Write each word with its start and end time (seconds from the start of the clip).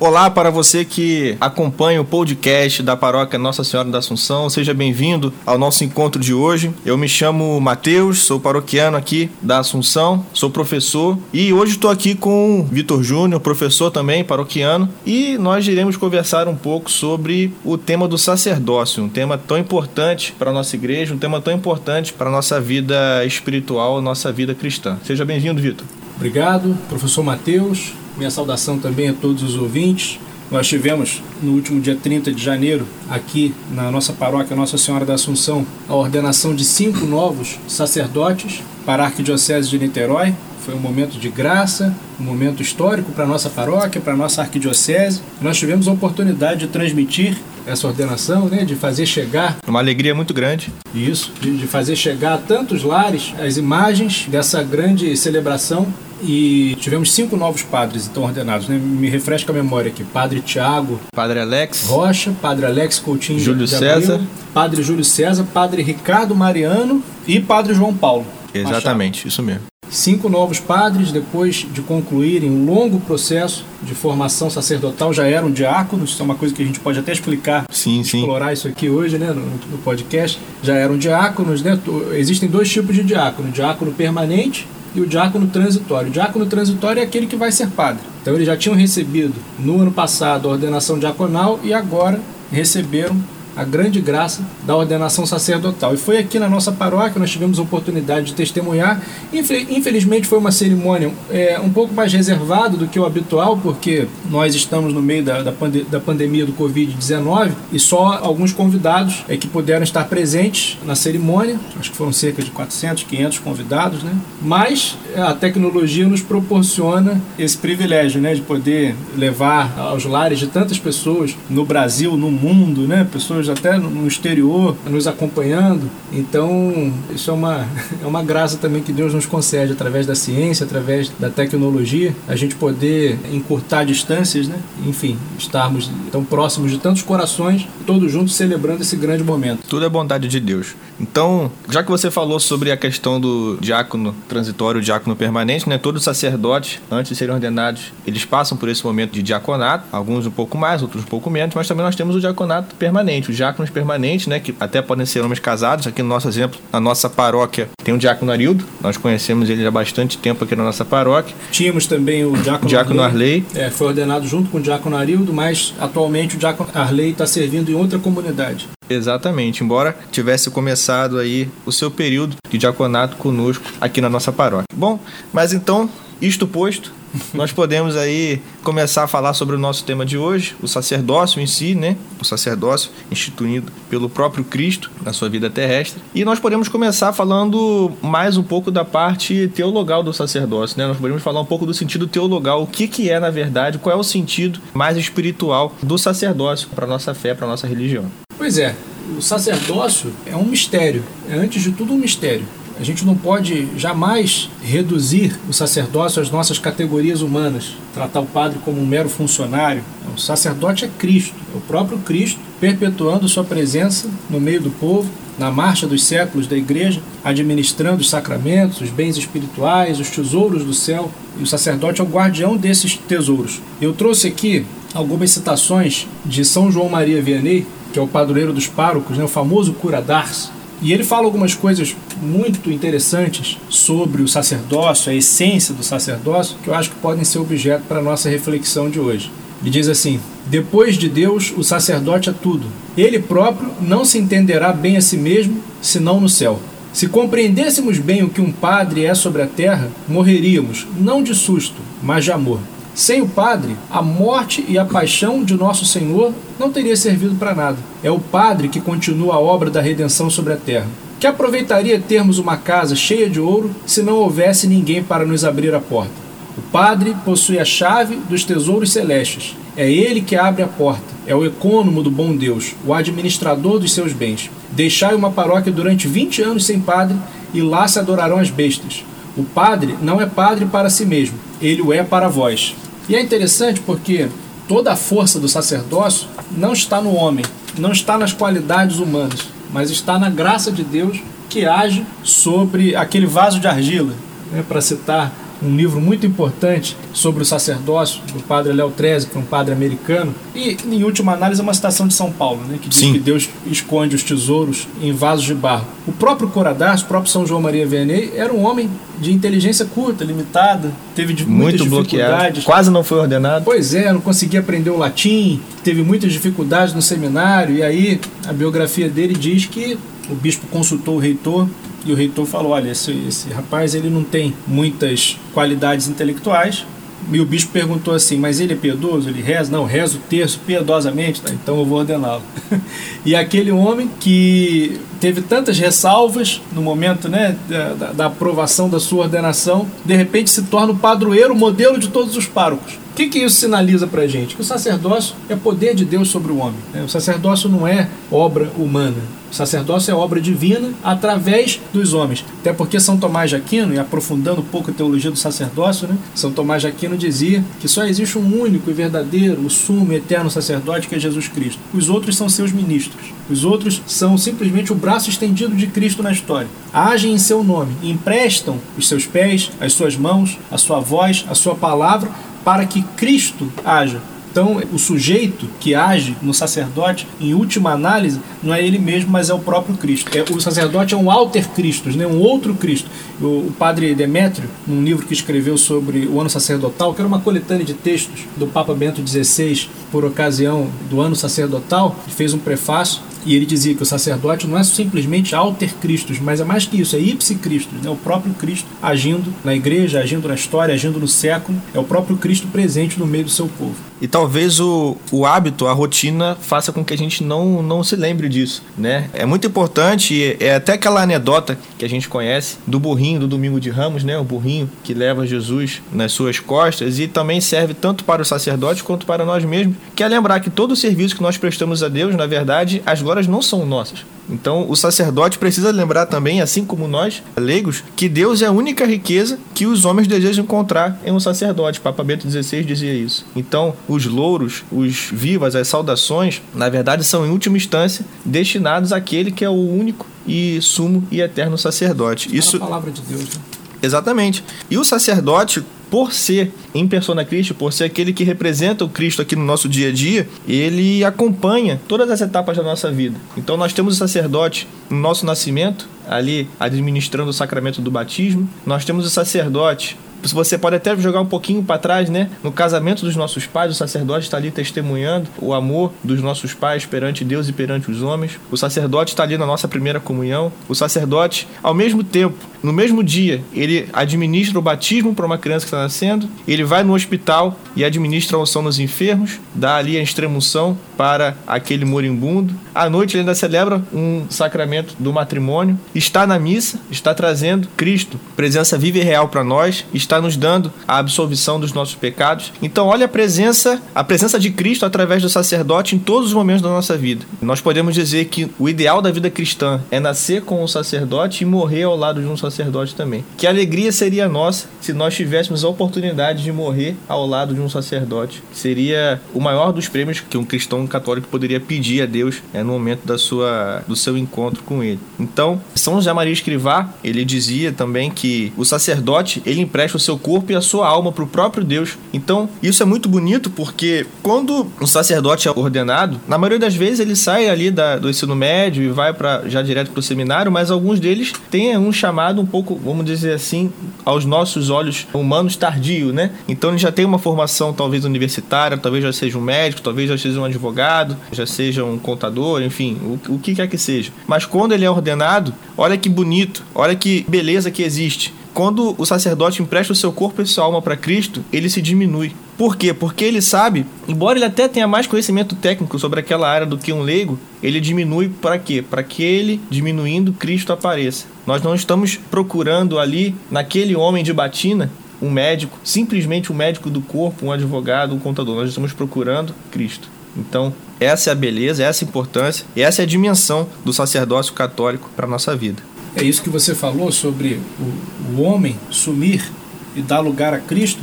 Olá 0.00 0.30
para 0.30 0.48
você 0.48 0.82
que 0.82 1.36
acompanha 1.38 2.00
o 2.00 2.06
podcast 2.06 2.82
da 2.82 2.96
Paróquia 2.96 3.38
Nossa 3.38 3.62
Senhora 3.62 3.90
da 3.90 3.98
Assunção. 3.98 4.48
Seja 4.48 4.72
bem-vindo 4.72 5.30
ao 5.44 5.58
nosso 5.58 5.84
encontro 5.84 6.22
de 6.22 6.32
hoje. 6.32 6.72
Eu 6.86 6.96
me 6.96 7.06
chamo 7.06 7.60
Matheus, 7.60 8.22
sou 8.22 8.40
paroquiano 8.40 8.96
aqui 8.96 9.30
da 9.42 9.58
Assunção, 9.58 10.24
sou 10.32 10.48
professor 10.48 11.18
e 11.34 11.52
hoje 11.52 11.72
estou 11.72 11.90
aqui 11.90 12.14
com 12.14 12.60
o 12.60 12.64
Vitor 12.64 13.02
Júnior, 13.02 13.42
professor 13.42 13.90
também, 13.90 14.24
paroquiano, 14.24 14.88
e 15.04 15.36
nós 15.36 15.68
iremos 15.68 15.98
conversar 15.98 16.48
um 16.48 16.56
pouco 16.56 16.90
sobre 16.90 17.52
o 17.62 17.76
tema 17.76 18.08
do 18.08 18.16
sacerdócio, 18.16 19.04
um 19.04 19.08
tema 19.08 19.36
tão 19.36 19.58
importante 19.58 20.34
para 20.38 20.50
a 20.50 20.54
nossa 20.54 20.74
igreja, 20.76 21.12
um 21.12 21.18
tema 21.18 21.42
tão 21.42 21.52
importante 21.52 22.14
para 22.14 22.30
a 22.30 22.32
nossa 22.32 22.58
vida 22.58 23.22
espiritual, 23.26 24.00
nossa 24.00 24.32
vida 24.32 24.54
cristã. 24.54 24.96
Seja 25.04 25.26
bem-vindo, 25.26 25.60
Vitor. 25.60 25.86
Obrigado, 26.16 26.74
professor 26.88 27.22
Matheus. 27.22 27.92
Minha 28.16 28.30
saudação 28.30 28.78
também 28.78 29.08
a 29.08 29.14
todos 29.14 29.42
os 29.42 29.56
ouvintes. 29.56 30.18
Nós 30.50 30.66
tivemos 30.66 31.22
no 31.40 31.52
último 31.52 31.80
dia 31.80 31.94
30 31.94 32.32
de 32.32 32.42
janeiro, 32.42 32.84
aqui 33.08 33.54
na 33.70 33.88
nossa 33.90 34.12
paróquia 34.12 34.56
Nossa 34.56 34.76
Senhora 34.76 35.04
da 35.04 35.14
Assunção, 35.14 35.64
a 35.88 35.94
ordenação 35.94 36.54
de 36.54 36.64
cinco 36.64 37.06
novos 37.06 37.56
sacerdotes 37.68 38.60
para 38.84 39.04
a 39.04 39.06
Arquidiocese 39.06 39.70
de 39.70 39.78
Niterói. 39.78 40.34
Foi 40.64 40.74
um 40.74 40.78
momento 40.78 41.18
de 41.18 41.28
graça, 41.28 41.94
um 42.18 42.24
momento 42.24 42.62
histórico 42.62 43.12
para 43.12 43.24
a 43.24 43.26
nossa 43.26 43.48
paróquia, 43.48 44.00
para 44.00 44.12
a 44.12 44.16
nossa 44.16 44.42
arquidiocese. 44.42 45.20
Nós 45.40 45.58
tivemos 45.58 45.88
a 45.88 45.92
oportunidade 45.92 46.60
de 46.60 46.66
transmitir 46.68 47.36
essa 47.66 47.86
ordenação, 47.86 48.46
né, 48.46 48.64
de 48.64 48.74
fazer 48.74 49.06
chegar. 49.06 49.58
Uma 49.66 49.78
alegria 49.78 50.14
muito 50.14 50.34
grande. 50.34 50.72
Isso, 50.94 51.32
de, 51.40 51.56
de 51.56 51.66
fazer 51.66 51.96
chegar 51.96 52.34
a 52.34 52.38
tantos 52.38 52.82
lares 52.82 53.32
as 53.38 53.56
imagens 53.56 54.26
dessa 54.28 54.62
grande 54.62 55.16
celebração 55.16 55.86
e 56.22 56.76
tivemos 56.80 57.12
cinco 57.12 57.36
novos 57.36 57.62
padres 57.62 58.06
então 58.06 58.24
ordenados, 58.24 58.68
né? 58.68 58.76
Me 58.76 59.08
refresca 59.08 59.52
a 59.52 59.54
memória 59.54 59.90
aqui: 59.90 60.04
Padre 60.04 60.40
Tiago, 60.40 61.00
Padre 61.14 61.40
Alex 61.40 61.86
Rocha, 61.86 62.32
Padre 62.42 62.66
Alex 62.66 62.98
Coutinho, 62.98 63.38
Júlio 63.38 63.66
César, 63.66 64.20
Padre 64.52 64.82
Júlio 64.82 65.04
César, 65.04 65.44
Padre 65.52 65.82
Ricardo 65.82 66.34
Mariano 66.34 67.02
e 67.26 67.40
Padre 67.40 67.74
João 67.74 67.94
Paulo. 67.94 68.26
Exatamente, 68.52 69.18
Machado. 69.18 69.28
isso 69.28 69.42
mesmo. 69.42 69.69
Cinco 69.90 70.28
novos 70.28 70.60
padres, 70.60 71.10
depois 71.10 71.66
de 71.68 71.82
concluírem 71.82 72.48
um 72.48 72.64
longo 72.64 73.00
processo 73.00 73.64
de 73.82 73.92
formação 73.92 74.48
sacerdotal, 74.48 75.12
já 75.12 75.26
eram 75.26 75.50
diáconos. 75.50 76.10
Isso 76.10 76.22
é 76.22 76.24
uma 76.24 76.36
coisa 76.36 76.54
que 76.54 76.62
a 76.62 76.64
gente 76.64 76.78
pode 76.78 77.00
até 77.00 77.10
explicar, 77.10 77.66
sim, 77.70 78.04
sim. 78.04 78.20
explorar 78.20 78.52
isso 78.52 78.68
aqui 78.68 78.88
hoje 78.88 79.18
né, 79.18 79.32
no, 79.32 79.42
no 79.42 79.78
podcast. 79.78 80.38
Já 80.62 80.76
eram 80.76 80.96
diáconos, 80.96 81.60
né? 81.62 81.76
Existem 82.12 82.48
dois 82.48 82.70
tipos 82.70 82.94
de 82.94 83.02
diácono: 83.02 83.50
diácono 83.50 83.90
permanente 83.90 84.64
e 84.94 85.00
o 85.00 85.06
diácono 85.06 85.48
transitório. 85.48 86.08
O 86.08 86.12
diácono 86.12 86.46
transitório 86.46 87.00
é 87.00 87.02
aquele 87.02 87.26
que 87.26 87.36
vai 87.36 87.50
ser 87.50 87.68
padre. 87.70 88.02
Então 88.22 88.34
eles 88.34 88.46
já 88.46 88.56
tinham 88.56 88.76
recebido 88.76 89.34
no 89.58 89.80
ano 89.80 89.90
passado 89.90 90.48
a 90.48 90.52
ordenação 90.52 91.00
diaconal 91.00 91.58
e 91.64 91.74
agora 91.74 92.20
receberam 92.52 93.16
a 93.60 93.64
grande 93.64 94.00
graça 94.00 94.42
da 94.64 94.74
ordenação 94.74 95.26
sacerdotal. 95.26 95.92
E 95.92 95.98
foi 95.98 96.16
aqui 96.16 96.38
na 96.38 96.48
nossa 96.48 96.72
paróquia 96.72 97.20
nós 97.20 97.30
tivemos 97.30 97.58
a 97.58 97.62
oportunidade 97.62 98.28
de 98.28 98.34
testemunhar. 98.34 99.02
Infelizmente 99.30 100.26
foi 100.26 100.38
uma 100.38 100.50
cerimônia 100.50 101.12
é, 101.30 101.60
um 101.60 101.68
pouco 101.68 101.92
mais 101.92 102.10
reservada 102.10 102.78
do 102.78 102.86
que 102.86 102.98
o 102.98 103.04
habitual, 103.04 103.58
porque 103.58 104.08
nós 104.30 104.54
estamos 104.54 104.94
no 104.94 105.02
meio 105.02 105.22
da, 105.22 105.42
da, 105.42 105.52
pande 105.52 105.82
da 105.82 106.00
pandemia 106.00 106.46
do 106.46 106.54
Covid-19 106.54 107.52
e 107.70 107.78
só 107.78 108.18
alguns 108.22 108.50
convidados 108.52 109.24
é 109.28 109.36
que 109.36 109.46
puderam 109.46 109.82
estar 109.82 110.04
presentes 110.04 110.78
na 110.82 110.94
cerimônia. 110.94 111.60
Acho 111.78 111.90
que 111.90 111.96
foram 111.96 112.14
cerca 112.14 112.42
de 112.42 112.50
400, 112.50 113.04
500 113.04 113.38
convidados, 113.40 114.02
né? 114.02 114.12
Mas 114.40 114.96
a 115.14 115.34
tecnologia 115.34 116.08
nos 116.08 116.22
proporciona 116.22 117.20
esse 117.38 117.58
privilégio, 117.58 118.22
né, 118.22 118.34
de 118.34 118.40
poder 118.40 118.94
levar 119.16 119.78
aos 119.78 120.04
lares 120.04 120.38
de 120.38 120.46
tantas 120.46 120.78
pessoas 120.78 121.36
no 121.50 121.64
Brasil, 121.64 122.16
no 122.16 122.30
mundo, 122.30 122.88
né, 122.88 123.06
pessoas 123.10 123.49
até 123.52 123.78
no 123.78 124.06
exterior 124.06 124.76
nos 124.88 125.06
acompanhando. 125.06 125.90
Então, 126.12 126.92
isso 127.14 127.30
é 127.30 127.34
uma, 127.34 127.66
é 128.02 128.06
uma 128.06 128.22
graça 128.22 128.58
também 128.58 128.82
que 128.82 128.92
Deus 128.92 129.14
nos 129.14 129.26
concede 129.26 129.72
através 129.72 130.06
da 130.06 130.14
ciência, 130.14 130.64
através 130.64 131.10
da 131.18 131.30
tecnologia, 131.30 132.14
a 132.28 132.36
gente 132.36 132.54
poder 132.54 133.18
encurtar 133.32 133.84
distâncias, 133.84 134.48
né? 134.48 134.58
Enfim, 134.86 135.18
estarmos 135.38 135.90
tão 136.10 136.24
próximos 136.24 136.70
de 136.70 136.78
tantos 136.78 137.02
corações, 137.02 137.66
todos 137.86 138.10
juntos 138.10 138.34
celebrando 138.34 138.82
esse 138.82 138.96
grande 138.96 139.22
momento. 139.22 139.60
Tudo 139.68 139.84
é 139.84 139.88
bondade 139.88 140.28
de 140.28 140.40
Deus. 140.40 140.74
Então, 141.00 141.50
já 141.68 141.82
que 141.82 141.90
você 141.90 142.10
falou 142.10 142.38
sobre 142.38 142.70
a 142.70 142.76
questão 142.76 143.20
do 143.20 143.56
diácono 143.60 144.14
transitório, 144.28 144.80
diácono 144.80 145.16
permanente, 145.16 145.68
né? 145.68 145.78
Todos 145.78 146.00
os 146.00 146.04
sacerdotes, 146.04 146.80
antes 146.90 147.10
de 147.10 147.16
serem 147.16 147.34
ordenados, 147.34 147.92
eles 148.06 148.24
passam 148.24 148.56
por 148.56 148.68
esse 148.68 148.84
momento 148.84 149.12
de 149.12 149.22
diaconato, 149.22 149.84
alguns 149.90 150.26
um 150.26 150.30
pouco 150.30 150.58
mais, 150.58 150.82
outros 150.82 151.02
um 151.02 151.06
pouco 151.06 151.30
menos, 151.30 151.54
mas 151.54 151.66
também 151.66 151.84
nós 151.84 151.96
temos 151.96 152.16
o 152.16 152.20
diaconato 152.20 152.74
permanente, 152.74 153.29
diáconos 153.30 153.70
permanentes, 153.70 154.26
né? 154.26 154.40
Que 154.40 154.54
até 154.60 154.82
podem 154.82 155.06
ser 155.06 155.20
homens 155.20 155.38
casados. 155.38 155.86
Aqui 155.86 156.02
no 156.02 156.08
nosso 156.08 156.28
exemplo, 156.28 156.58
na 156.72 156.80
nossa 156.80 157.08
paróquia, 157.08 157.68
tem 157.82 157.94
o 157.94 157.98
diácono 157.98 158.30
Arildo, 158.32 158.64
nós 158.80 158.96
conhecemos 158.96 159.48
ele 159.48 159.66
há 159.66 159.70
bastante 159.70 160.18
tempo 160.18 160.44
aqui 160.44 160.54
na 160.56 160.64
nossa 160.64 160.84
paróquia. 160.84 161.34
Tínhamos 161.50 161.86
também 161.86 162.24
o 162.24 162.32
diácono, 162.36 162.68
diácono 162.68 163.02
Arley. 163.02 163.44
Arley. 163.50 163.66
É, 163.66 163.70
foi 163.70 163.88
ordenado 163.88 164.26
junto 164.26 164.50
com 164.50 164.58
o 164.58 164.60
diácono 164.60 164.96
Arildo, 164.96 165.32
mas 165.32 165.74
atualmente 165.80 166.36
o 166.36 166.38
diácono 166.38 166.70
Arley 166.74 167.10
está 167.10 167.26
servindo 167.26 167.70
em 167.70 167.74
outra 167.74 167.98
comunidade. 167.98 168.68
Exatamente, 168.88 169.62
embora 169.62 169.96
tivesse 170.10 170.50
começado 170.50 171.18
aí 171.18 171.48
o 171.64 171.70
seu 171.70 171.90
período 171.90 172.36
de 172.48 172.58
diaconato 172.58 173.16
conosco 173.16 173.64
aqui 173.80 174.00
na 174.00 174.08
nossa 174.08 174.32
paróquia. 174.32 174.66
Bom, 174.74 174.98
mas 175.32 175.52
então, 175.52 175.88
isto 176.20 176.46
posto, 176.46 176.92
nós 177.34 177.52
podemos 177.52 177.96
aí 177.96 178.40
começar 178.62 179.04
a 179.04 179.06
falar 179.06 179.34
sobre 179.34 179.56
o 179.56 179.58
nosso 179.58 179.84
tema 179.84 180.04
de 180.04 180.16
hoje, 180.16 180.54
o 180.62 180.68
sacerdócio 180.68 181.40
em 181.40 181.46
si, 181.46 181.74
né? 181.74 181.96
O 182.20 182.24
sacerdócio 182.24 182.90
instituído 183.10 183.72
pelo 183.88 184.08
próprio 184.08 184.44
Cristo 184.44 184.90
na 185.02 185.12
sua 185.12 185.28
vida 185.28 185.50
terrestre. 185.50 186.00
E 186.14 186.24
nós 186.24 186.38
podemos 186.38 186.68
começar 186.68 187.12
falando 187.12 187.92
mais 188.02 188.36
um 188.36 188.42
pouco 188.42 188.70
da 188.70 188.84
parte 188.84 189.48
teologal 189.54 190.02
do 190.02 190.12
sacerdócio, 190.12 190.78
né? 190.78 190.86
Nós 190.86 190.98
podemos 190.98 191.22
falar 191.22 191.40
um 191.40 191.46
pouco 191.46 191.66
do 191.66 191.74
sentido 191.74 192.06
teologal, 192.06 192.62
o 192.62 192.66
que 192.66 192.86
que 192.86 193.10
é 193.10 193.18
na 193.18 193.30
verdade, 193.30 193.78
qual 193.78 193.96
é 193.96 193.98
o 193.98 194.04
sentido 194.04 194.60
mais 194.72 194.96
espiritual 194.96 195.74
do 195.82 195.98
sacerdócio 195.98 196.68
para 196.74 196.86
nossa 196.86 197.14
fé, 197.14 197.34
para 197.34 197.46
nossa 197.46 197.66
religião. 197.66 198.04
Pois 198.36 198.56
é, 198.58 198.74
o 199.16 199.20
sacerdócio 199.20 200.12
é 200.26 200.36
um 200.36 200.44
mistério, 200.44 201.04
é 201.28 201.34
antes 201.34 201.62
de 201.62 201.72
tudo 201.72 201.92
um 201.92 201.98
mistério. 201.98 202.44
A 202.80 202.82
gente 202.82 203.04
não 203.04 203.14
pode 203.14 203.68
jamais 203.76 204.48
reduzir 204.62 205.38
o 205.46 205.52
sacerdócio 205.52 206.22
às 206.22 206.30
nossas 206.30 206.58
categorias 206.58 207.20
humanas, 207.20 207.74
tratar 207.92 208.20
o 208.20 208.26
padre 208.26 208.58
como 208.64 208.80
um 208.80 208.86
mero 208.86 209.10
funcionário. 209.10 209.82
O 210.16 210.18
sacerdote 210.18 210.86
é 210.86 210.88
Cristo, 210.88 211.34
é 211.52 211.58
o 211.58 211.60
próprio 211.60 211.98
Cristo 211.98 212.40
perpetuando 212.58 213.28
sua 213.28 213.44
presença 213.44 214.08
no 214.30 214.40
meio 214.40 214.62
do 214.62 214.70
povo, 214.70 215.10
na 215.38 215.50
marcha 215.50 215.86
dos 215.86 216.04
séculos 216.04 216.46
da 216.46 216.56
igreja, 216.56 217.02
administrando 217.22 218.00
os 218.00 218.08
sacramentos, 218.08 218.80
os 218.80 218.88
bens 218.88 219.18
espirituais, 219.18 220.00
os 220.00 220.08
tesouros 220.08 220.64
do 220.64 220.72
céu. 220.72 221.10
E 221.38 221.42
o 221.42 221.46
sacerdote 221.46 222.00
é 222.00 222.04
o 222.04 222.08
guardião 222.08 222.56
desses 222.56 222.96
tesouros. 222.96 223.60
Eu 223.78 223.92
trouxe 223.92 224.26
aqui 224.28 224.64
algumas 224.94 225.30
citações 225.30 226.06
de 226.24 226.46
São 226.46 226.72
João 226.72 226.88
Maria 226.88 227.20
Vianney, 227.20 227.66
que 227.92 227.98
é 227.98 228.02
o 228.02 228.08
padroeiro 228.08 228.54
dos 228.54 228.66
párocos, 228.66 229.18
né, 229.18 229.24
o 229.24 229.28
famoso 229.28 229.74
cura 229.74 230.00
d'Ars. 230.00 230.50
E 230.82 230.92
ele 230.92 231.04
fala 231.04 231.26
algumas 231.26 231.54
coisas 231.54 231.94
muito 232.22 232.70
interessantes 232.70 233.58
sobre 233.68 234.22
o 234.22 234.28
sacerdócio, 234.28 235.12
a 235.12 235.14
essência 235.14 235.74
do 235.74 235.82
sacerdócio, 235.82 236.56
que 236.62 236.68
eu 236.68 236.74
acho 236.74 236.90
que 236.90 236.96
podem 236.96 237.24
ser 237.24 237.38
objeto 237.38 237.84
para 237.86 237.98
a 237.98 238.02
nossa 238.02 238.30
reflexão 238.30 238.88
de 238.88 238.98
hoje. 238.98 239.30
Ele 239.60 239.70
diz 239.70 239.88
assim: 239.88 240.18
Depois 240.46 240.96
de 240.96 241.08
Deus, 241.08 241.52
o 241.54 241.62
sacerdote 241.62 242.30
é 242.30 242.32
tudo. 242.32 242.66
Ele 242.96 243.18
próprio 243.18 243.70
não 243.80 244.04
se 244.04 244.18
entenderá 244.18 244.72
bem 244.72 244.96
a 244.96 245.02
si 245.02 245.18
mesmo, 245.18 245.62
senão 245.82 246.18
no 246.18 246.28
céu. 246.28 246.58
Se 246.92 247.06
compreendêssemos 247.06 247.98
bem 247.98 248.22
o 248.22 248.30
que 248.30 248.40
um 248.40 248.50
padre 248.50 249.04
é 249.04 249.14
sobre 249.14 249.42
a 249.42 249.46
terra, 249.46 249.90
morreríamos, 250.08 250.86
não 250.98 251.22
de 251.22 251.34
susto, 251.34 251.76
mas 252.02 252.24
de 252.24 252.32
amor. 252.32 252.58
Sem 252.94 253.22
o 253.22 253.28
Padre, 253.28 253.76
a 253.90 254.02
morte 254.02 254.64
e 254.68 254.78
a 254.78 254.84
paixão 254.84 255.44
de 255.44 255.54
nosso 255.54 255.86
Senhor 255.86 256.32
não 256.58 256.70
teria 256.70 256.96
servido 256.96 257.36
para 257.36 257.54
nada. 257.54 257.78
É 258.02 258.10
o 258.10 258.18
Padre 258.18 258.68
que 258.68 258.80
continua 258.80 259.34
a 259.34 259.40
obra 259.40 259.70
da 259.70 259.80
redenção 259.80 260.28
sobre 260.28 260.52
a 260.52 260.56
terra. 260.56 260.88
Que 261.18 261.26
aproveitaria 261.26 262.00
termos 262.00 262.38
uma 262.38 262.56
casa 262.56 262.96
cheia 262.96 263.28
de 263.28 263.38
ouro 263.38 263.70
se 263.86 264.02
não 264.02 264.16
houvesse 264.16 264.66
ninguém 264.66 265.02
para 265.02 265.24
nos 265.24 265.44
abrir 265.44 265.74
a 265.74 265.80
porta? 265.80 266.12
O 266.58 266.62
Padre 266.62 267.14
possui 267.24 267.58
a 267.58 267.64
chave 267.64 268.16
dos 268.28 268.44
tesouros 268.44 268.92
celestes. 268.92 269.56
É 269.76 269.90
ele 269.90 270.20
que 270.20 270.34
abre 270.34 270.62
a 270.62 270.66
porta. 270.66 271.04
É 271.26 271.34
o 271.34 271.44
ecônomo 271.44 272.02
do 272.02 272.10
bom 272.10 272.34
Deus, 272.34 272.74
o 272.84 272.92
administrador 272.92 273.78
dos 273.78 273.92
seus 273.92 274.12
bens. 274.12 274.50
Deixai 274.72 275.14
uma 275.14 275.30
paróquia 275.30 275.72
durante 275.72 276.08
20 276.08 276.42
anos 276.42 276.66
sem 276.66 276.80
padre 276.80 277.16
e 277.54 277.62
lá 277.62 277.86
se 277.86 277.98
adorarão 277.98 278.38
as 278.38 278.50
bestas. 278.50 279.04
O 279.36 279.44
padre 279.44 279.96
não 280.02 280.20
é 280.20 280.26
padre 280.26 280.66
para 280.66 280.90
si 280.90 281.06
mesmo, 281.06 281.38
ele 281.60 281.82
o 281.82 281.92
é 281.92 282.02
para 282.02 282.28
vós. 282.28 282.74
E 283.08 283.14
é 283.14 283.20
interessante 283.20 283.80
porque 283.80 284.28
toda 284.68 284.92
a 284.92 284.96
força 284.96 285.40
do 285.40 285.48
sacerdócio 285.48 286.28
não 286.50 286.72
está 286.72 287.00
no 287.00 287.14
homem, 287.14 287.44
não 287.78 287.92
está 287.92 288.16
nas 288.16 288.32
qualidades 288.32 288.98
humanas, 288.98 289.48
mas 289.72 289.90
está 289.90 290.18
na 290.18 290.30
graça 290.30 290.70
de 290.70 290.84
Deus 290.84 291.20
que 291.48 291.66
age 291.66 292.06
sobre 292.22 292.94
aquele 292.94 293.26
vaso 293.26 293.58
de 293.58 293.66
argila, 293.66 294.14
né, 294.52 294.64
para 294.66 294.80
citar 294.80 295.32
um 295.62 295.76
livro 295.76 296.00
muito 296.00 296.26
importante 296.26 296.96
sobre 297.12 297.42
o 297.42 297.46
sacerdócio, 297.46 298.20
do 298.32 298.42
padre 298.42 298.72
Léo 298.72 298.90
Treze, 298.90 299.26
que 299.26 299.36
é 299.36 299.40
um 299.40 299.44
padre 299.44 299.72
americano, 299.72 300.34
e, 300.54 300.76
em 300.86 301.02
última 301.02 301.32
análise, 301.32 301.60
é 301.60 301.64
uma 301.64 301.74
citação 301.74 302.06
de 302.06 302.14
São 302.14 302.32
Paulo, 302.32 302.62
né, 302.68 302.78
que 302.80 302.88
diz 302.88 302.98
Sim. 302.98 303.12
que 303.12 303.18
Deus 303.18 303.48
esconde 303.66 304.16
os 304.16 304.22
tesouros 304.22 304.88
em 305.00 305.12
vasos 305.12 305.44
de 305.44 305.54
barro. 305.54 305.86
O 306.06 306.12
próprio 306.12 306.48
Coradás, 306.48 307.02
o 307.02 307.06
próprio 307.06 307.30
São 307.30 307.46
João 307.46 307.60
Maria 307.60 307.86
Vianney, 307.86 308.32
era 308.34 308.52
um 308.52 308.64
homem 308.64 308.88
de 309.20 309.32
inteligência 309.32 309.84
curta, 309.84 310.24
limitada, 310.24 310.92
teve 311.14 311.34
de, 311.34 311.44
muitas 311.44 311.82
Muito 311.82 312.04
dificuldades. 312.04 312.38
Bloqueado. 312.38 312.62
Quase 312.62 312.90
não 312.90 313.04
foi 313.04 313.18
ordenado. 313.18 313.64
Pois 313.64 313.94
é, 313.94 314.12
não 314.12 314.20
conseguia 314.20 314.60
aprender 314.60 314.90
o 314.90 314.96
latim, 314.96 315.60
teve 315.84 316.02
muitas 316.02 316.32
dificuldades 316.32 316.94
no 316.94 317.02
seminário, 317.02 317.76
e 317.76 317.82
aí 317.82 318.20
a 318.46 318.52
biografia 318.52 319.08
dele 319.08 319.34
diz 319.34 319.66
que 319.66 319.98
o 320.30 320.34
bispo 320.34 320.66
consultou 320.68 321.16
o 321.16 321.18
reitor 321.18 321.68
e 322.04 322.12
o 322.12 322.14
reitor 322.14 322.46
falou: 322.46 322.72
olha, 322.72 322.90
esse, 322.90 323.12
esse 323.28 323.50
rapaz 323.50 323.94
ele 323.94 324.10
não 324.10 324.22
tem 324.22 324.54
muitas 324.66 325.36
qualidades 325.52 326.08
intelectuais. 326.08 326.84
E 327.30 327.40
o 327.40 327.44
bispo 327.44 327.72
perguntou 327.72 328.14
assim: 328.14 328.36
mas 328.36 328.60
ele 328.60 328.72
é 328.72 328.76
piedoso? 328.76 329.28
Ele 329.28 329.42
reza? 329.42 329.70
Não, 329.70 329.84
reza 329.84 330.16
o 330.16 330.20
terço 330.20 330.58
piedosamente, 330.66 331.40
tá? 331.42 331.52
então 331.52 331.78
eu 331.78 331.84
vou 331.84 331.98
ordená-lo. 331.98 332.42
e 333.24 333.34
aquele 333.36 333.70
homem 333.70 334.10
que 334.18 334.98
teve 335.20 335.42
tantas 335.42 335.78
ressalvas 335.78 336.62
no 336.72 336.80
momento 336.80 337.28
né, 337.28 337.56
da, 337.68 338.12
da, 338.12 338.26
aprovação 338.26 338.88
da 338.88 338.98
sua 338.98 339.24
ordenação, 339.24 339.86
de 340.04 340.16
repente 340.16 340.48
se 340.48 340.62
torna 340.62 340.92
o 340.92 340.96
padroeiro, 340.96 341.52
o 341.52 341.56
modelo 341.56 341.98
de 341.98 342.08
todos 342.08 342.36
os 342.36 342.46
párocos. 342.46 342.98
Que, 343.20 343.28
que 343.28 343.38
isso 343.40 343.56
sinaliza 343.56 344.06
para 344.06 344.26
gente? 344.26 344.54
Que 344.54 344.62
o 344.62 344.64
sacerdócio 344.64 345.36
é 345.46 345.54
poder 345.54 345.94
de 345.94 346.06
Deus 346.06 346.28
sobre 346.28 346.52
o 346.52 346.56
homem. 346.56 346.80
Né? 346.90 347.02
O 347.02 347.08
sacerdócio 347.08 347.68
não 347.68 347.86
é 347.86 348.08
obra 348.32 348.72
humana. 348.78 349.18
O 349.50 349.54
sacerdócio 349.54 350.10
é 350.10 350.14
obra 350.14 350.40
divina 350.40 350.92
através 351.02 351.78
dos 351.92 352.14
homens. 352.14 352.42
Até 352.60 352.72
porque 352.72 352.98
São 352.98 353.18
Tomás 353.18 353.50
de 353.50 353.56
Aquino, 353.56 353.92
e 353.92 353.98
aprofundando 353.98 354.60
um 354.62 354.64
pouco 354.64 354.90
a 354.90 354.94
teologia 354.94 355.30
do 355.30 355.36
sacerdócio, 355.36 356.08
né? 356.08 356.16
São 356.34 356.52
Tomás 356.52 356.80
de 356.80 356.88
Aquino 356.88 357.16
dizia 357.16 357.62
que 357.80 357.88
só 357.88 358.04
existe 358.04 358.38
um 358.38 358.62
único 358.62 358.88
e 358.88 358.94
verdadeiro, 358.94 359.60
o 359.60 359.68
sumo 359.68 360.12
e 360.12 360.16
eterno 360.16 360.48
sacerdote, 360.50 361.08
que 361.08 361.16
é 361.16 361.18
Jesus 361.18 361.48
Cristo. 361.48 361.80
Os 361.92 362.08
outros 362.08 362.36
são 362.36 362.48
seus 362.48 362.72
ministros. 362.72 363.34
Os 363.50 363.64
outros 363.64 364.00
são 364.06 364.38
simplesmente 364.38 364.92
o 364.92 364.96
braço 364.96 365.28
estendido 365.28 365.74
de 365.74 365.88
Cristo 365.88 366.22
na 366.22 366.30
história. 366.30 366.68
Agem 366.92 367.34
em 367.34 367.38
seu 367.38 367.64
nome, 367.64 367.92
emprestam 368.02 368.78
os 368.96 369.08
seus 369.08 369.26
pés, 369.26 369.72
as 369.80 369.92
suas 369.92 370.16
mãos, 370.16 370.56
a 370.70 370.78
sua 370.78 371.00
voz, 371.00 371.44
a 371.48 371.54
sua 371.56 371.74
palavra, 371.74 372.30
para 372.64 372.84
que 372.86 373.02
Cristo 373.16 373.72
haja 373.84 374.20
então, 374.50 374.82
o 374.92 374.98
sujeito 374.98 375.68
que 375.78 375.94
age 375.94 376.36
no 376.42 376.52
sacerdote, 376.52 377.26
em 377.40 377.54
última 377.54 377.92
análise, 377.92 378.40
não 378.60 378.74
é 378.74 378.84
ele 378.84 378.98
mesmo, 378.98 379.30
mas 379.30 379.48
é 379.48 379.54
o 379.54 379.60
próprio 379.60 379.96
Cristo. 379.96 380.28
É, 380.36 380.42
o 380.52 380.60
sacerdote 380.60 381.14
é 381.14 381.16
um 381.16 381.30
alter 381.30 381.68
Cristo, 381.68 382.10
né? 382.10 382.26
um 382.26 382.40
outro 382.40 382.74
Cristo. 382.74 383.08
O, 383.40 383.68
o 383.68 383.74
padre 383.78 384.12
Demétrio, 384.12 384.68
num 384.86 385.04
livro 385.04 385.24
que 385.24 385.32
escreveu 385.32 385.78
sobre 385.78 386.26
o 386.26 386.40
ano 386.40 386.50
sacerdotal, 386.50 387.14
que 387.14 387.20
era 387.20 387.28
uma 387.28 387.40
coletânea 387.40 387.84
de 387.84 387.94
textos 387.94 388.40
do 388.56 388.66
Papa 388.66 388.92
Bento 388.92 389.24
XVI, 389.24 389.88
por 390.10 390.24
ocasião 390.24 390.88
do 391.08 391.20
ano 391.20 391.36
sacerdotal, 391.36 392.16
fez 392.28 392.52
um 392.52 392.58
prefácio 392.58 393.22
e 393.44 393.54
ele 393.54 393.66
dizia 393.66 393.94
que 393.94 394.02
o 394.02 394.06
sacerdote 394.06 394.66
não 394.66 394.78
é 394.78 394.82
simplesmente 394.82 395.54
alter 395.54 395.94
Christus, 396.00 396.38
mas 396.38 396.60
é 396.60 396.64
mais 396.64 396.86
que 396.86 397.00
isso, 397.00 397.16
é 397.16 397.18
ipsi 397.18 397.54
Christus, 397.56 398.00
né? 398.02 398.10
o 398.10 398.16
próprio 398.16 398.54
Cristo 398.54 398.86
agindo 399.02 399.52
na 399.64 399.74
igreja, 399.74 400.20
agindo 400.20 400.48
na 400.48 400.54
história, 400.54 400.94
agindo 400.94 401.18
no 401.18 401.28
século, 401.28 401.80
é 401.94 401.98
o 401.98 402.04
próprio 402.04 402.36
Cristo 402.36 402.66
presente 402.68 403.18
no 403.18 403.26
meio 403.26 403.44
do 403.44 403.50
seu 403.50 403.68
povo. 403.68 404.10
E 404.20 404.28
talvez 404.28 404.78
o, 404.80 405.16
o 405.32 405.46
hábito, 405.46 405.86
a 405.86 405.92
rotina, 405.92 406.56
faça 406.60 406.92
com 406.92 407.02
que 407.02 407.14
a 407.14 407.18
gente 407.18 407.42
não, 407.42 407.82
não 407.82 408.04
se 408.04 408.14
lembre 408.16 408.50
disso, 408.50 408.82
né? 408.96 409.30
É 409.32 409.46
muito 409.46 409.66
importante, 409.66 410.56
é 410.60 410.74
até 410.74 410.92
aquela 410.92 411.22
anedota 411.22 411.78
que 411.98 412.04
a 412.04 412.08
gente 412.08 412.28
conhece 412.28 412.76
do 412.86 413.00
burrinho 413.00 413.40
do 413.40 413.48
Domingo 413.48 413.80
de 413.80 413.88
Ramos, 413.88 414.22
né? 414.22 414.38
O 414.38 414.44
burrinho 414.44 414.90
que 415.02 415.14
leva 415.14 415.46
Jesus 415.46 416.02
nas 416.12 416.32
suas 416.32 416.60
costas 416.60 417.18
e 417.18 417.26
também 417.26 417.62
serve 417.62 417.94
tanto 417.94 418.24
para 418.24 418.42
o 418.42 418.44
sacerdote 418.44 419.02
quanto 419.02 419.24
para 419.24 419.44
nós 419.44 419.64
mesmos, 419.64 419.96
que 420.14 420.22
é 420.22 420.28
lembrar 420.28 420.60
que 420.60 420.68
todo 420.68 420.92
o 420.92 420.96
serviço 420.96 421.34
que 421.34 421.42
nós 421.42 421.56
prestamos 421.56 422.02
a 422.02 422.08
Deus, 422.08 422.34
na 422.34 422.46
verdade, 422.46 423.02
as 423.06 423.22
glórias 423.30 423.46
não 423.46 423.62
são 423.62 423.86
nossas. 423.86 424.24
Então, 424.48 424.90
o 424.90 424.96
sacerdote 424.96 425.56
precisa 425.56 425.92
lembrar 425.92 426.26
também, 426.26 426.60
assim 426.60 426.84
como 426.84 427.06
nós, 427.06 427.40
leigos, 427.56 428.02
que 428.16 428.28
Deus 428.28 428.60
é 428.62 428.66
a 428.66 428.72
única 428.72 429.06
riqueza 429.06 429.56
que 429.72 429.86
os 429.86 430.04
homens 430.04 430.26
desejam 430.26 430.64
encontrar 430.64 431.20
em 431.24 431.30
um 431.30 431.38
sacerdote. 431.38 432.00
Papa 432.00 432.24
Bento 432.24 432.50
XVI 432.50 432.82
dizia 432.82 433.14
isso. 433.14 433.46
Então, 433.54 433.94
os 434.08 434.26
louros, 434.26 434.82
os 434.90 435.28
vivas, 435.32 435.76
as 435.76 435.86
saudações, 435.86 436.60
na 436.74 436.88
verdade, 436.88 437.22
são 437.22 437.46
em 437.46 437.50
última 437.50 437.76
instância 437.76 438.24
destinados 438.44 439.12
àquele 439.12 439.52
que 439.52 439.64
é 439.64 439.70
o 439.70 439.74
único 439.74 440.26
e 440.44 440.80
sumo 440.82 441.22
e 441.30 441.40
eterno 441.40 441.78
sacerdote. 441.78 442.54
Isso 442.54 442.76
é 442.76 442.78
a 442.78 442.82
palavra 442.82 443.12
de 443.12 443.20
Deus. 443.22 443.44
Né? 443.44 443.62
Exatamente. 444.02 444.64
E 444.90 444.98
o 444.98 445.04
sacerdote, 445.04 445.84
por 446.10 446.32
ser 446.32 446.72
em 446.94 447.06
persona 447.06 447.44
Cristo, 447.44 447.74
por 447.74 447.92
ser 447.92 448.04
aquele 448.04 448.32
que 448.32 448.44
representa 448.44 449.04
o 449.04 449.08
Cristo 449.08 449.40
aqui 449.40 449.54
no 449.54 449.64
nosso 449.64 449.88
dia 449.88 450.08
a 450.08 450.12
dia, 450.12 450.48
ele 450.66 451.24
acompanha 451.24 452.00
todas 452.08 452.30
as 452.30 452.40
etapas 452.40 452.76
da 452.76 452.82
nossa 452.82 453.10
vida. 453.10 453.38
Então 453.56 453.76
nós 453.76 453.92
temos 453.92 454.14
o 454.14 454.18
sacerdote 454.18 454.88
no 455.08 455.18
nosso 455.18 455.46
nascimento, 455.46 456.08
ali 456.28 456.68
administrando 456.78 457.50
o 457.50 457.54
sacramento 457.54 458.00
do 458.00 458.10
batismo. 458.10 458.68
Nós 458.84 459.04
temos 459.04 459.24
o 459.24 459.30
sacerdote 459.30 460.16
você 460.52 460.78
pode 460.78 460.96
até 460.96 461.14
jogar 461.16 461.40
um 461.40 461.46
pouquinho 461.46 461.82
para 461.82 461.98
trás, 461.98 462.30
né? 462.30 462.48
No 462.62 462.72
casamento 462.72 463.24
dos 463.24 463.36
nossos 463.36 463.66
pais, 463.66 463.92
o 463.92 463.94
sacerdote 463.94 464.44
está 464.44 464.56
ali 464.56 464.70
testemunhando 464.70 465.48
o 465.58 465.74
amor 465.74 466.12
dos 466.24 466.40
nossos 466.40 466.72
pais 466.72 467.04
perante 467.04 467.44
Deus 467.44 467.68
e 467.68 467.72
perante 467.72 468.10
os 468.10 468.22
homens. 468.22 468.58
O 468.70 468.76
sacerdote 468.76 469.32
está 469.32 469.42
ali 469.42 469.58
na 469.58 469.66
nossa 469.66 469.86
primeira 469.86 470.18
comunhão. 470.18 470.72
O 470.88 470.94
sacerdote, 470.94 471.68
ao 471.82 471.92
mesmo 471.92 472.24
tempo, 472.24 472.56
no 472.82 472.92
mesmo 472.92 473.22
dia, 473.22 473.62
ele 473.74 474.08
administra 474.12 474.78
o 474.78 474.82
batismo 474.82 475.34
para 475.34 475.44
uma 475.44 475.58
criança 475.58 475.84
que 475.84 475.88
está 475.88 476.02
nascendo, 476.02 476.48
ele 476.66 476.82
vai 476.82 477.02
no 477.02 477.14
hospital 477.14 477.78
e 477.94 478.04
administra 478.04 478.56
a 478.56 478.60
unção 478.60 478.80
nos 478.82 478.98
enfermos, 478.98 479.60
dá 479.74 479.96
ali 479.96 480.16
a 480.16 480.22
extremunção 480.22 480.96
para 481.16 481.56
aquele 481.66 482.04
moribundo. 482.04 482.74
À 482.94 483.10
noite 483.10 483.34
ele 483.34 483.40
ainda 483.40 483.54
celebra 483.54 484.02
um 484.12 484.46
sacramento 484.48 485.14
do 485.18 485.32
matrimônio, 485.32 485.98
está 486.14 486.46
na 486.46 486.58
missa, 486.58 486.98
está 487.10 487.34
trazendo 487.34 487.88
Cristo, 487.96 488.40
presença 488.56 488.96
viva 488.96 489.18
e 489.18 489.22
real 489.22 489.48
para 489.48 489.62
nós, 489.62 490.06
está 490.14 490.40
nos 490.40 490.56
dando 490.56 490.90
a 491.06 491.18
absolvição 491.18 491.78
dos 491.78 491.92
nossos 491.92 492.14
pecados. 492.14 492.72
Então 492.80 493.06
olha 493.06 493.26
a 493.26 493.28
presença, 493.28 494.00
a 494.14 494.24
presença 494.24 494.58
de 494.58 494.70
Cristo 494.70 495.04
através 495.04 495.42
do 495.42 495.50
sacerdote 495.50 496.16
em 496.16 496.18
todos 496.18 496.48
os 496.48 496.54
momentos 496.54 496.82
da 496.82 496.88
nossa 496.88 497.16
vida. 497.16 497.44
Nós 497.60 497.80
podemos 497.80 498.14
dizer 498.14 498.46
que 498.46 498.70
o 498.78 498.88
ideal 498.88 499.20
da 499.20 499.30
vida 499.30 499.50
cristã 499.50 500.00
é 500.10 500.18
nascer 500.18 500.62
com 500.62 500.82
o 500.82 500.88
sacerdote 500.88 501.62
e 501.62 501.66
morrer 501.66 502.04
ao 502.04 502.16
lado 502.16 502.40
de 502.40 502.46
um 502.46 502.56
sacerdote 502.56 502.69
sacerdote 502.70 503.14
também. 503.14 503.44
Que 503.56 503.66
alegria 503.66 504.12
seria 504.12 504.48
nossa 504.48 504.88
se 505.00 505.12
nós 505.12 505.34
tivéssemos 505.34 505.84
a 505.84 505.88
oportunidade 505.88 506.62
de 506.62 506.72
morrer 506.72 507.16
ao 507.28 507.46
lado 507.46 507.74
de 507.74 507.80
um 507.80 507.88
sacerdote. 507.88 508.62
Seria 508.72 509.40
o 509.54 509.60
maior 509.60 509.92
dos 509.92 510.08
prêmios 510.08 510.40
que 510.40 510.58
um 510.58 510.64
cristão 510.64 511.06
católico 511.06 511.48
poderia 511.48 511.80
pedir 511.80 512.22
a 512.22 512.26
Deus 512.26 512.62
é, 512.72 512.82
no 512.82 512.92
momento 512.92 513.26
da 513.26 513.38
sua, 513.38 514.02
do 514.06 514.16
seu 514.16 514.36
encontro 514.36 514.82
com 514.82 515.02
ele. 515.02 515.20
Então, 515.38 515.80
São 515.94 516.14
José 516.14 516.32
Maria 516.32 516.52
Escrivá, 516.52 517.12
ele 517.22 517.44
dizia 517.44 517.92
também 517.92 518.30
que 518.30 518.72
o 518.76 518.84
sacerdote, 518.84 519.62
ele 519.64 519.80
empresta 519.80 520.16
o 520.16 520.20
seu 520.20 520.38
corpo 520.38 520.72
e 520.72 520.74
a 520.74 520.80
sua 520.80 521.08
alma 521.08 521.32
para 521.32 521.44
o 521.44 521.46
próprio 521.46 521.84
Deus. 521.84 522.18
Então, 522.32 522.68
isso 522.82 523.02
é 523.02 523.06
muito 523.06 523.28
bonito 523.28 523.70
porque 523.70 524.26
quando 524.42 524.86
um 525.00 525.06
sacerdote 525.06 525.68
é 525.68 525.70
ordenado, 525.70 526.40
na 526.46 526.58
maioria 526.58 526.78
das 526.78 526.94
vezes 526.94 527.20
ele 527.20 527.36
sai 527.36 527.68
ali 527.68 527.90
da, 527.90 528.16
do 528.16 528.28
ensino 528.28 528.54
médio 528.54 529.02
e 529.02 529.08
vai 529.08 529.32
para 529.32 529.68
já 529.68 529.82
direto 529.82 530.10
para 530.10 530.20
o 530.20 530.22
seminário, 530.22 530.70
mas 530.70 530.90
alguns 530.90 531.20
deles 531.20 531.52
têm 531.70 531.96
um 531.96 532.12
chamado 532.12 532.59
um 532.60 532.66
pouco, 532.66 532.94
vamos 532.96 533.24
dizer 533.24 533.52
assim, 533.52 533.92
aos 534.24 534.44
nossos 534.44 534.90
olhos 534.90 535.26
humanos 535.32 535.76
tardio, 535.76 536.32
né? 536.32 536.52
Então 536.68 536.90
ele 536.90 536.98
já 536.98 537.10
tem 537.10 537.24
uma 537.24 537.38
formação 537.38 537.92
talvez 537.92 538.24
universitária, 538.24 538.96
talvez 538.96 539.24
já 539.24 539.32
seja 539.32 539.58
um 539.58 539.60
médico, 539.60 540.02
talvez 540.02 540.28
já 540.28 540.38
seja 540.38 540.60
um 540.60 540.64
advogado, 540.64 541.36
já 541.52 541.66
seja 541.66 542.04
um 542.04 542.18
contador, 542.18 542.82
enfim, 542.82 543.18
o, 543.22 543.54
o 543.54 543.58
que 543.58 543.74
quer 543.74 543.88
que 543.88 543.98
seja. 543.98 544.32
Mas 544.46 544.64
quando 544.64 544.92
ele 544.92 545.04
é 545.04 545.10
ordenado, 545.10 545.74
olha 545.96 546.16
que 546.16 546.28
bonito, 546.28 546.84
olha 546.94 547.14
que 547.14 547.44
beleza 547.48 547.90
que 547.90 548.02
existe 548.02 548.52
quando 548.74 549.14
o 549.18 549.26
sacerdote 549.26 549.82
empresta 549.82 550.12
o 550.12 550.16
seu 550.16 550.32
corpo 550.32 550.62
e 550.62 550.66
sua 550.66 550.84
alma 550.84 551.02
para 551.02 551.16
Cristo, 551.16 551.64
ele 551.72 551.88
se 551.88 552.00
diminui. 552.00 552.52
Por 552.78 552.96
quê? 552.96 553.12
Porque 553.12 553.44
ele 553.44 553.60
sabe, 553.60 554.06
embora 554.26 554.58
ele 554.58 554.64
até 554.64 554.88
tenha 554.88 555.06
mais 555.06 555.26
conhecimento 555.26 555.74
técnico 555.76 556.18
sobre 556.18 556.40
aquela 556.40 556.68
área 556.68 556.86
do 556.86 556.96
que 556.96 557.12
um 557.12 557.20
leigo, 557.20 557.58
ele 557.82 558.00
diminui 558.00 558.48
para 558.48 558.78
quê? 558.78 559.02
Para 559.02 559.22
que 559.22 559.42
ele, 559.42 559.80
diminuindo, 559.90 560.52
Cristo 560.52 560.92
apareça. 560.92 561.46
Nós 561.66 561.82
não 561.82 561.94
estamos 561.94 562.36
procurando 562.50 563.18
ali, 563.18 563.54
naquele 563.70 564.16
homem 564.16 564.42
de 564.42 564.52
batina, 564.52 565.10
um 565.42 565.50
médico, 565.50 565.98
simplesmente 566.04 566.72
um 566.72 566.74
médico 566.74 567.10
do 567.10 567.20
corpo, 567.20 567.66
um 567.66 567.72
advogado, 567.72 568.34
um 568.34 568.38
contador. 568.38 568.76
Nós 568.76 568.88
estamos 568.88 569.12
procurando 569.12 569.74
Cristo. 569.90 570.28
Então, 570.56 570.92
essa 571.18 571.50
é 571.50 571.52
a 571.52 571.56
beleza, 571.56 572.02
essa 572.02 572.24
é 572.24 572.26
a 572.26 572.28
importância, 572.28 572.84
essa 572.96 573.22
é 573.22 573.24
a 573.24 573.26
dimensão 573.26 573.88
do 574.04 574.12
sacerdócio 574.12 574.72
católico 574.72 575.30
para 575.36 575.46
a 575.46 575.48
nossa 575.48 575.76
vida. 575.76 576.02
É 576.36 576.44
isso 576.44 576.62
que 576.62 576.70
você 576.70 576.94
falou 576.94 577.32
sobre 577.32 577.80
o, 577.98 578.56
o 578.56 578.62
homem 578.62 578.96
sumir 579.10 579.70
e 580.14 580.22
dar 580.22 580.40
lugar 580.40 580.72
a 580.72 580.78
Cristo. 580.78 581.20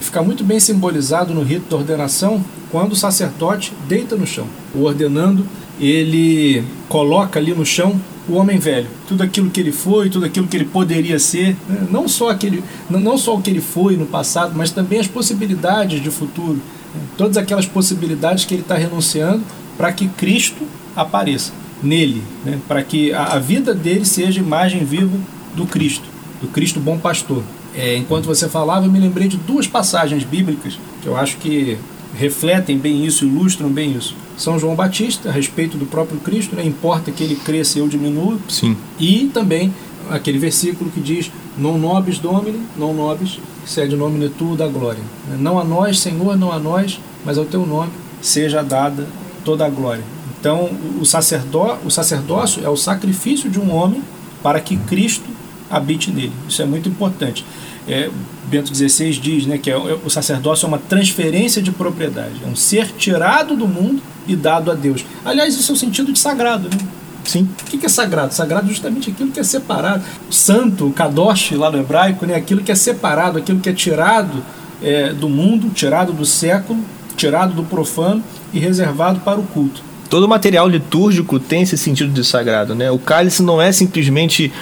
Fica 0.00 0.22
muito 0.22 0.44
bem 0.44 0.60
simbolizado 0.60 1.32
no 1.32 1.42
rito 1.42 1.70
da 1.70 1.76
ordenação 1.76 2.44
quando 2.70 2.92
o 2.92 2.96
sacerdote 2.96 3.72
deita 3.88 4.16
no 4.16 4.26
chão, 4.26 4.46
o 4.74 4.82
ordenando 4.82 5.46
ele 5.80 6.62
coloca 6.88 7.38
ali 7.38 7.54
no 7.54 7.64
chão 7.64 7.98
o 8.28 8.34
homem 8.34 8.58
velho, 8.58 8.86
tudo 9.08 9.22
aquilo 9.22 9.50
que 9.50 9.58
ele 9.58 9.72
foi, 9.72 10.08
tudo 10.08 10.26
aquilo 10.26 10.46
que 10.46 10.56
ele 10.56 10.66
poderia 10.66 11.18
ser, 11.18 11.56
né? 11.68 11.86
não 11.90 12.06
só 12.06 12.30
aquele, 12.30 12.62
não 12.88 13.18
só 13.18 13.34
o 13.34 13.42
que 13.42 13.50
ele 13.50 13.60
foi 13.60 13.96
no 13.96 14.06
passado, 14.06 14.52
mas 14.54 14.70
também 14.70 15.00
as 15.00 15.08
possibilidades 15.08 16.00
de 16.00 16.10
futuro, 16.10 16.60
né? 16.94 17.00
todas 17.16 17.36
aquelas 17.36 17.66
possibilidades 17.66 18.44
que 18.44 18.54
ele 18.54 18.62
está 18.62 18.76
renunciando 18.76 19.42
para 19.76 19.92
que 19.92 20.06
Cristo 20.06 20.64
apareça 20.94 21.52
nele, 21.82 22.22
né? 22.44 22.58
para 22.68 22.82
que 22.82 23.12
a, 23.12 23.34
a, 23.34 23.38
vida 23.38 23.74
dele 23.74 24.04
seja 24.04 24.40
imagem 24.40 24.84
viva 24.84 25.16
do 25.54 25.66
Cristo, 25.66 26.04
do 26.40 26.48
Cristo 26.48 26.80
bom 26.80 26.98
pastor. 26.98 27.42
É, 27.74 27.96
enquanto 27.96 28.26
você 28.26 28.48
falava, 28.48 28.86
eu 28.86 28.90
me 28.90 28.98
lembrei 28.98 29.28
de 29.28 29.36
duas 29.36 29.66
passagens 29.66 30.24
bíblicas 30.24 30.78
que 31.00 31.06
eu 31.06 31.16
acho 31.16 31.36
que 31.38 31.78
refletem 32.14 32.76
bem 32.76 33.04
isso, 33.06 33.24
ilustram 33.24 33.68
bem 33.68 33.96
isso. 33.96 34.14
São 34.36 34.58
João 34.58 34.74
Batista, 34.74 35.28
a 35.28 35.32
respeito 35.32 35.76
do 35.76 35.86
próprio 35.86 36.18
Cristo, 36.20 36.56
né? 36.56 36.64
importa 36.64 37.10
que 37.10 37.22
ele 37.22 37.36
cresça 37.36 37.78
e 37.78 37.80
eu 37.80 37.88
diminua. 37.88 38.38
Sim. 38.48 38.76
E 38.98 39.30
também 39.32 39.72
aquele 40.10 40.38
versículo 40.38 40.90
que 40.90 41.00
diz: 41.00 41.30
Non 41.56 41.78
nobis 41.78 42.18
domine, 42.18 42.60
non 42.76 42.94
nobis, 42.94 43.38
sede 43.64 43.96
nomine 43.96 44.28
tu 44.28 44.56
da 44.56 44.66
glória. 44.66 45.02
Não 45.38 45.58
a 45.58 45.64
nós, 45.64 45.98
Senhor, 45.98 46.36
não 46.36 46.50
a 46.50 46.58
nós, 46.58 46.98
mas 47.24 47.38
ao 47.38 47.44
teu 47.44 47.66
nome 47.66 47.90
seja 48.20 48.62
dada 48.62 49.06
toda 49.44 49.64
a 49.64 49.68
glória. 49.68 50.04
Então, 50.40 50.70
o, 50.98 51.04
sacerdó 51.04 51.78
o 51.84 51.90
sacerdócio 51.90 52.64
é 52.64 52.68
o 52.68 52.76
sacrifício 52.76 53.50
de 53.50 53.60
um 53.60 53.72
homem 53.74 54.02
para 54.42 54.58
que 54.58 54.76
Cristo 54.76 55.28
habite 55.70 56.10
nele. 56.10 56.32
Isso 56.48 56.62
é 56.62 56.64
muito 56.64 56.88
importante 56.88 57.44
é, 57.90 58.10
Bento 58.44 58.74
XVI 58.74 59.12
diz 59.12 59.46
né, 59.46 59.58
que 59.58 59.70
é, 59.70 59.74
é, 59.74 59.98
o 60.04 60.10
sacerdócio 60.10 60.66
é 60.66 60.68
uma 60.68 60.78
transferência 60.78 61.62
de 61.62 61.70
propriedade, 61.70 62.34
é 62.44 62.48
um 62.48 62.56
ser 62.56 62.86
tirado 62.92 63.56
do 63.56 63.66
mundo 63.66 64.02
e 64.26 64.36
dado 64.36 64.70
a 64.70 64.74
Deus. 64.74 65.04
Aliás, 65.24 65.54
isso 65.54 65.72
é 65.72 65.74
o 65.74 65.78
sentido 65.78 66.12
de 66.12 66.18
sagrado. 66.18 66.68
Né? 66.68 66.78
Sim. 67.24 67.48
O 67.62 67.64
que 67.64 67.84
é 67.84 67.88
sagrado? 67.88 68.34
Sagrado 68.34 68.66
é 68.66 68.68
justamente 68.68 69.10
aquilo 69.10 69.30
que 69.30 69.40
é 69.40 69.44
separado. 69.44 70.04
Santo, 70.30 70.86
o 70.86 70.92
kadosh 70.92 71.52
lá 71.52 71.70
no 71.70 71.78
hebraico, 71.78 72.26
né, 72.26 72.34
aquilo 72.34 72.62
que 72.62 72.72
é 72.72 72.74
separado, 72.74 73.38
aquilo 73.38 73.60
que 73.60 73.68
é 73.68 73.72
tirado 73.72 74.42
é, 74.82 75.12
do 75.12 75.28
mundo, 75.28 75.70
tirado 75.70 76.12
do 76.12 76.24
século, 76.24 76.80
tirado 77.16 77.54
do 77.54 77.64
profano 77.64 78.22
e 78.52 78.58
reservado 78.58 79.20
para 79.20 79.38
o 79.38 79.42
culto. 79.42 79.82
Todo 80.10 80.28
material 80.28 80.68
litúrgico 80.68 81.38
tem 81.38 81.62
esse 81.62 81.78
sentido 81.78 82.12
de 82.12 82.24
sagrado, 82.24 82.74
né? 82.74 82.90
O 82.90 82.98
cálice 82.98 83.44
não 83.44 83.62
é 83.62 83.70
simplesmente, 83.70 84.52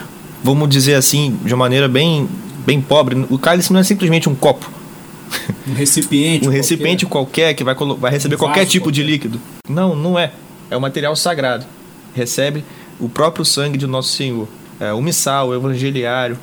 vamos 0.45 0.69
dizer 0.69 0.95
assim, 0.95 1.39
de 1.43 1.55
uma 1.55 1.65
maneira 1.65 1.89
bem 1.89 2.29
bem 2.67 2.83
pobre, 2.83 3.27
o 3.31 3.39
cálice 3.39 3.73
não 3.73 3.81
é 3.81 3.83
simplesmente 3.83 4.29
um 4.29 4.35
copo. 4.35 4.71
Um 5.67 5.73
recipiente. 5.73 6.45
um 6.47 6.51
recipiente 6.51 7.07
qualquer, 7.07 7.55
que 7.55 7.65
vai, 7.65 7.75
vai 7.75 8.11
receber 8.11 8.35
um 8.35 8.39
qualquer 8.39 8.67
tipo 8.67 8.85
qualquer. 8.85 9.01
de 9.01 9.03
líquido. 9.03 9.41
Não, 9.67 9.97
não 9.97 10.19
é. 10.19 10.33
É 10.71 10.77
um 10.77 10.81
material 10.81 11.17
sagrado. 11.17 11.65
Recebe 12.15 12.63
o 13.01 13.09
próprio 13.09 13.43
sangue 13.43 13.79
de 13.79 13.87
nosso 13.87 14.11
Senhor. 14.11 14.47
É, 14.79 14.93
o 14.93 15.01
missal, 15.01 15.49
o 15.49 15.55
evangeliário, 15.55 16.39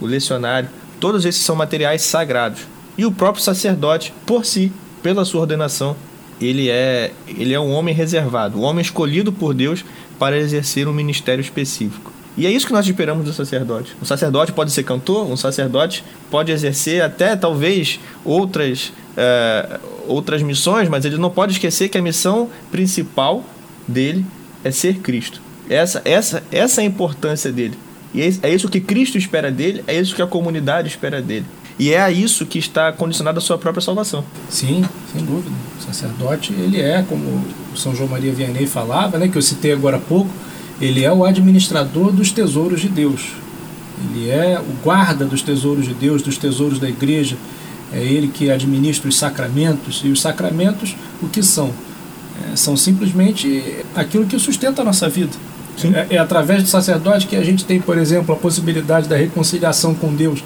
o 0.00 0.06
lecionário, 0.06 0.68
todos 0.98 1.24
esses 1.24 1.42
são 1.42 1.54
materiais 1.54 2.02
sagrados. 2.02 2.62
E 2.96 3.06
o 3.06 3.12
próprio 3.12 3.44
sacerdote, 3.44 4.12
por 4.26 4.44
si, 4.44 4.72
pela 5.00 5.24
sua 5.24 5.42
ordenação, 5.42 5.94
ele 6.40 6.68
é, 6.68 7.12
ele 7.26 7.52
é 7.52 7.60
um 7.60 7.72
homem 7.72 7.94
reservado, 7.94 8.58
um 8.58 8.62
homem 8.62 8.82
escolhido 8.82 9.32
por 9.32 9.54
Deus 9.54 9.84
para 10.18 10.36
exercer 10.36 10.88
um 10.88 10.92
ministério 10.92 11.40
específico. 11.40 12.12
E 12.36 12.46
é 12.46 12.50
isso 12.50 12.66
que 12.66 12.72
nós 12.72 12.86
esperamos 12.86 13.24
do 13.24 13.32
sacerdote. 13.32 13.96
Um 14.00 14.04
sacerdote 14.04 14.52
pode 14.52 14.70
ser 14.70 14.84
cantor, 14.84 15.28
um 15.28 15.36
sacerdote 15.36 16.04
pode 16.30 16.52
exercer 16.52 17.02
até 17.02 17.34
talvez 17.34 17.98
outras, 18.24 18.92
é, 19.16 19.80
outras 20.06 20.40
missões, 20.40 20.88
mas 20.88 21.04
ele 21.04 21.18
não 21.18 21.30
pode 21.30 21.52
esquecer 21.52 21.88
que 21.88 21.98
a 21.98 22.02
missão 22.02 22.48
principal 22.70 23.44
dele 23.88 24.24
é 24.62 24.70
ser 24.70 24.98
Cristo. 24.98 25.40
Essa, 25.68 26.00
essa, 26.04 26.42
essa 26.52 26.80
é 26.80 26.84
a 26.84 26.86
importância 26.86 27.50
dele. 27.50 27.76
E 28.14 28.22
é, 28.22 28.32
é 28.42 28.54
isso 28.54 28.68
que 28.68 28.80
Cristo 28.80 29.18
espera 29.18 29.50
dele, 29.50 29.82
é 29.88 29.98
isso 29.98 30.14
que 30.14 30.22
a 30.22 30.26
comunidade 30.26 30.86
espera 30.86 31.20
dele. 31.20 31.46
E 31.78 31.92
é 31.92 32.00
a 32.00 32.10
isso 32.10 32.44
que 32.44 32.58
está 32.58 32.92
condicionado 32.92 33.38
a 33.38 33.40
sua 33.40 33.56
própria 33.56 33.80
salvação. 33.80 34.24
Sim, 34.50 34.84
sem 35.12 35.24
dúvida. 35.24 35.54
O 35.78 35.82
sacerdote, 35.82 36.52
ele 36.52 36.80
é, 36.80 37.04
como 37.08 37.44
São 37.76 37.94
João 37.94 38.08
Maria 38.08 38.32
Vianney 38.32 38.66
falava, 38.66 39.16
né, 39.16 39.28
que 39.28 39.38
eu 39.38 39.42
citei 39.42 39.72
agora 39.72 39.96
há 39.96 40.00
pouco, 40.00 40.30
ele 40.80 41.04
é 41.04 41.12
o 41.12 41.24
administrador 41.24 42.10
dos 42.10 42.32
tesouros 42.32 42.80
de 42.80 42.88
Deus. 42.88 43.32
Ele 44.10 44.28
é 44.28 44.58
o 44.60 44.84
guarda 44.84 45.24
dos 45.24 45.42
tesouros 45.42 45.86
de 45.86 45.94
Deus, 45.94 46.22
dos 46.22 46.36
tesouros 46.36 46.78
da 46.78 46.88
igreja. 46.88 47.36
É 47.92 48.00
ele 48.00 48.28
que 48.28 48.50
administra 48.50 49.08
os 49.08 49.16
sacramentos. 49.16 50.02
E 50.04 50.08
os 50.08 50.20
sacramentos, 50.20 50.96
o 51.22 51.28
que 51.28 51.42
são? 51.42 51.72
É, 52.52 52.56
são 52.56 52.76
simplesmente 52.76 53.84
aquilo 53.94 54.26
que 54.26 54.38
sustenta 54.38 54.82
a 54.82 54.84
nossa 54.84 55.08
vida. 55.08 55.32
É, 56.10 56.16
é 56.16 56.18
através 56.18 56.62
do 56.62 56.68
sacerdote 56.68 57.26
que 57.26 57.36
a 57.36 57.42
gente 57.42 57.64
tem, 57.64 57.80
por 57.80 57.96
exemplo, 57.98 58.34
a 58.34 58.38
possibilidade 58.38 59.08
da 59.08 59.16
reconciliação 59.16 59.94
com 59.94 60.12
Deus 60.14 60.42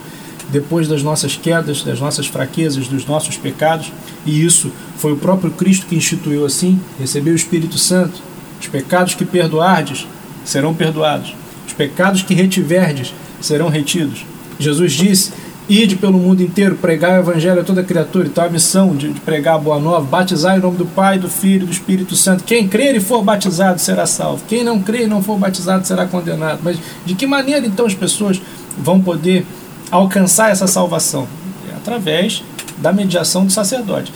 depois 0.52 0.86
das 0.86 1.02
nossas 1.02 1.34
quedas, 1.34 1.82
das 1.82 1.98
nossas 1.98 2.26
fraquezas, 2.26 2.86
dos 2.86 3.06
nossos 3.06 3.38
pecados. 3.38 3.90
E 4.26 4.44
isso 4.44 4.70
foi 4.98 5.12
o 5.12 5.16
próprio 5.16 5.50
Cristo 5.50 5.86
que 5.86 5.96
instituiu 5.96 6.44
assim, 6.44 6.78
recebeu 7.00 7.32
o 7.32 7.36
Espírito 7.36 7.78
Santo. 7.78 8.20
Os 8.60 8.68
pecados 8.68 9.14
que 9.14 9.24
perdoardes, 9.24 10.06
serão 10.44 10.74
perdoados. 10.74 11.34
Os 11.66 11.72
pecados 11.72 12.22
que 12.22 12.34
retiverdes 12.34 13.14
serão 13.40 13.68
retidos. 13.68 14.24
Jesus 14.58 14.92
disse: 14.92 15.32
Ide 15.68 15.96
pelo 15.96 16.18
mundo 16.18 16.42
inteiro, 16.42 16.76
pregar 16.76 17.18
o 17.18 17.22
evangelho 17.22 17.60
a 17.60 17.64
toda 17.64 17.82
criatura. 17.82 18.26
Então 18.26 18.44
a 18.44 18.48
missão 18.48 18.94
de, 18.94 19.12
de 19.12 19.20
pregar 19.20 19.54
a 19.54 19.58
boa 19.58 19.80
nova, 19.80 20.04
batizar 20.04 20.56
em 20.56 20.60
nome 20.60 20.76
do 20.76 20.86
Pai, 20.86 21.18
do 21.18 21.28
Filho 21.28 21.62
e 21.62 21.66
do 21.66 21.72
Espírito 21.72 22.14
Santo. 22.14 22.44
Quem 22.44 22.68
crer 22.68 22.94
e 22.94 23.00
for 23.00 23.22
batizado 23.22 23.80
será 23.80 24.04
salvo. 24.04 24.44
Quem 24.46 24.62
não 24.62 24.80
crer 24.80 25.02
e 25.02 25.06
não 25.06 25.22
for 25.22 25.38
batizado 25.38 25.86
será 25.86 26.06
condenado. 26.06 26.60
Mas 26.62 26.78
de 27.06 27.14
que 27.14 27.26
maneira 27.26 27.66
então 27.66 27.86
as 27.86 27.94
pessoas 27.94 28.40
vão 28.76 29.00
poder 29.00 29.46
alcançar 29.92 30.50
essa 30.50 30.66
salvação? 30.66 31.28
É 31.70 31.76
através 31.76 32.42
da 32.78 32.92
mediação 32.92 33.46
do 33.46 33.52
sacerdote 33.52 34.12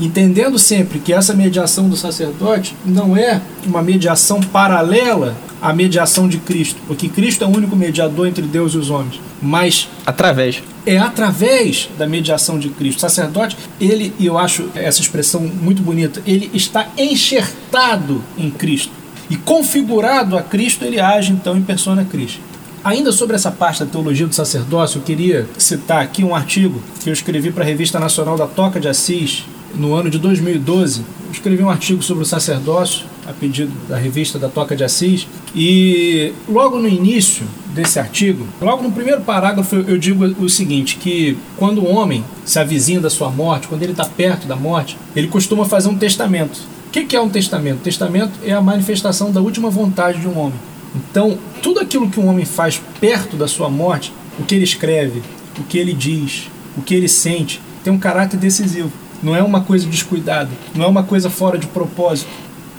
entendendo 0.00 0.58
sempre 0.58 0.98
que 0.98 1.12
essa 1.12 1.34
mediação 1.34 1.88
do 1.88 1.96
sacerdote 1.96 2.74
não 2.84 3.16
é 3.16 3.40
uma 3.66 3.82
mediação 3.82 4.40
paralela 4.40 5.36
à 5.60 5.74
mediação 5.74 6.26
de 6.26 6.38
Cristo, 6.38 6.80
porque 6.86 7.08
Cristo 7.08 7.44
é 7.44 7.46
o 7.46 7.54
único 7.54 7.76
mediador 7.76 8.26
entre 8.26 8.42
Deus 8.42 8.72
e 8.72 8.78
os 8.78 8.88
homens, 8.88 9.20
mas 9.42 9.88
através 10.06 10.62
é 10.86 10.96
através 10.96 11.90
da 11.98 12.06
mediação 12.06 12.58
de 12.58 12.70
Cristo. 12.70 12.96
O 12.96 13.00
sacerdote, 13.00 13.56
ele, 13.78 14.14
e 14.18 14.24
eu 14.24 14.38
acho 14.38 14.70
essa 14.74 15.02
expressão 15.02 15.40
muito 15.40 15.82
bonita, 15.82 16.22
ele 16.26 16.50
está 16.54 16.88
enxertado 16.96 18.24
em 18.38 18.50
Cristo 18.50 18.92
e 19.28 19.36
configurado 19.36 20.38
a 20.38 20.42
Cristo, 20.42 20.84
ele 20.84 20.98
age 20.98 21.32
então 21.32 21.56
em 21.56 21.62
persona 21.62 22.04
Cristo. 22.04 22.40
Ainda 22.82 23.12
sobre 23.12 23.36
essa 23.36 23.50
parte 23.50 23.84
da 23.84 23.90
teologia 23.90 24.26
do 24.26 24.34
sacerdócio, 24.34 24.98
eu 24.98 25.02
queria 25.02 25.46
citar 25.58 26.02
aqui 26.02 26.24
um 26.24 26.34
artigo 26.34 26.82
que 27.00 27.10
eu 27.10 27.12
escrevi 27.12 27.50
para 27.50 27.62
a 27.62 27.66
Revista 27.66 28.00
Nacional 28.00 28.38
da 28.38 28.46
Toca 28.46 28.80
de 28.80 28.88
Assis, 28.88 29.44
no 29.74 29.94
ano 29.94 30.08
de 30.08 30.18
2012, 30.18 31.00
eu 31.26 31.30
escrevi 31.30 31.62
um 31.62 31.68
artigo 31.70 32.02
sobre 32.02 32.22
o 32.24 32.26
sacerdócio, 32.26 33.04
a 33.26 33.32
pedido 33.32 33.70
da 33.86 33.96
revista 33.96 34.38
da 34.38 34.48
Toca 34.48 34.74
de 34.74 34.82
Assis, 34.82 35.28
e 35.54 36.32
logo 36.48 36.78
no 36.78 36.88
início 36.88 37.46
desse 37.66 37.98
artigo, 37.98 38.46
logo 38.60 38.82
no 38.82 38.90
primeiro 38.90 39.20
parágrafo, 39.20 39.76
eu 39.76 39.98
digo 39.98 40.24
o 40.24 40.48
seguinte: 40.48 40.96
que 40.96 41.36
quando 41.56 41.82
o 41.82 41.86
homem 41.86 42.24
se 42.44 42.58
avizinha 42.58 42.98
da 42.98 43.10
sua 43.10 43.30
morte, 43.30 43.68
quando 43.68 43.82
ele 43.82 43.92
está 43.92 44.06
perto 44.06 44.46
da 44.46 44.56
morte, 44.56 44.96
ele 45.14 45.28
costuma 45.28 45.66
fazer 45.66 45.88
um 45.88 45.98
testamento. 45.98 46.58
O 46.88 46.90
que 46.90 47.14
é 47.14 47.20
um 47.20 47.28
testamento? 47.28 47.82
Testamento 47.82 48.32
é 48.42 48.52
a 48.52 48.60
manifestação 48.60 49.30
da 49.30 49.40
última 49.40 49.70
vontade 49.70 50.20
de 50.20 50.26
um 50.26 50.36
homem. 50.36 50.58
Então, 50.94 51.38
tudo 51.62 51.80
aquilo 51.80 52.10
que 52.10 52.18
um 52.18 52.28
homem 52.28 52.44
faz 52.44 52.80
perto 53.00 53.36
da 53.36 53.46
sua 53.46 53.68
morte, 53.68 54.12
o 54.38 54.44
que 54.44 54.54
ele 54.54 54.64
escreve, 54.64 55.22
o 55.58 55.62
que 55.62 55.78
ele 55.78 55.92
diz, 55.92 56.48
o 56.76 56.82
que 56.82 56.94
ele 56.94 57.08
sente, 57.08 57.60
tem 57.84 57.92
um 57.92 57.98
caráter 57.98 58.38
decisivo. 58.38 58.90
Não 59.22 59.36
é 59.36 59.42
uma 59.42 59.60
coisa 59.60 59.86
descuidada, 59.86 60.50
não 60.74 60.84
é 60.84 60.88
uma 60.88 61.02
coisa 61.02 61.28
fora 61.28 61.58
de 61.58 61.66
propósito, 61.66 62.30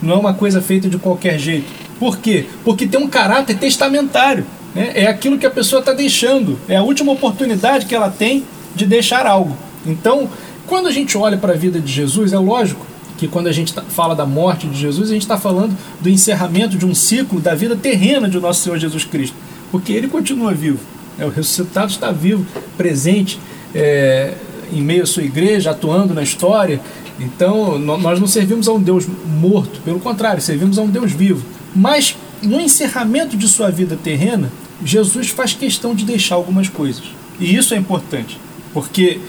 não 0.02 0.16
é 0.16 0.18
uma 0.18 0.34
coisa 0.34 0.62
feita 0.62 0.90
de 0.90 0.98
qualquer 0.98 1.38
jeito. 1.38 1.68
Por 2.00 2.18
quê? 2.18 2.46
Porque 2.64 2.88
tem 2.88 3.00
um 3.00 3.08
caráter 3.08 3.58
testamentário. 3.58 4.46
Né? 4.74 4.92
É 4.96 5.08
aquilo 5.08 5.38
que 5.38 5.46
a 5.46 5.52
pessoa 5.52 5.82
está 5.82 5.94
deixando, 5.94 6.58
é 6.68 6.78
a 6.78 6.84
última 6.84 7.12
oportunidade 7.12 7.86
que 7.86 7.94
ela 7.94 8.10
tem 8.10 8.44
de 8.76 8.86
deixar 8.86 9.28
algo. 9.28 9.56
Então, 9.86 10.28
quando 10.66 10.88
a 10.88 10.92
gente 10.92 11.18
olha 11.18 11.38
para 11.38 11.54
a 11.54 11.58
vida 11.58 11.80
de 11.80 11.92
Jesus, 11.92 12.34
é 12.34 12.40
lógico 12.40 12.86
que 13.22 13.28
quando 13.28 13.46
a 13.46 13.52
gente 13.52 13.72
tá, 13.72 13.84
fala 13.84 14.16
da 14.16 14.26
morte 14.26 14.66
de 14.66 14.76
Jesus, 14.76 15.12
a 15.12 15.14
gente 15.14 15.22
está 15.22 15.38
falando 15.38 15.78
do 16.00 16.10
encerramento 16.10 16.76
de 16.76 16.88
um 16.88 16.96
ciclo 16.96 17.40
da 17.40 17.54
vida 17.54 17.76
terrena 17.76 18.28
de 18.28 18.40
nosso 18.40 18.64
Senhor 18.64 18.80
Jesus 18.80 19.06
Cristo, 19.06 19.36
porque 19.70 19.94
ele 19.94 20.08
continua 20.08 20.56
vivo. 20.56 20.80
É, 21.20 21.26
o 21.28 21.30
ressuscitado 21.30 21.92
está 21.92 22.12
vivo, 22.12 22.44
presente, 22.76 23.40
é, 23.76 24.34
em 24.74 24.82
meio 24.82 25.04
à 25.04 25.06
sua 25.06 25.22
igreja, 25.22 25.70
atuando 25.70 26.16
na 26.16 26.24
história. 26.24 26.82
Então, 27.20 27.78
nós 27.78 28.20
não 28.20 28.26
servimos 28.26 28.68
a 28.68 28.72
um 28.72 28.82
Deus 28.82 29.06
morto, 29.40 29.82
pelo 29.82 30.00
contrário, 30.00 30.42
servimos 30.42 30.80
a 30.80 30.82
um 30.82 30.90
Deus 30.90 31.12
vivo. 31.12 31.46
Mas 31.76 32.18
no 32.42 32.60
encerramento 32.60 33.38
de 33.38 33.48
sua 33.48 33.70
vida 33.70 33.96
terrena, 34.04 34.52
Jesus 34.84 35.30
faz 35.30 35.54
questão 35.54 35.94
de 35.94 36.06
deixar 36.06 36.34
algumas 36.34 36.70
coisas. 36.70 37.04
E 37.40 37.56
isso 37.56 37.76
é 37.76 37.78
importante, 37.78 38.40
porque 38.74 39.20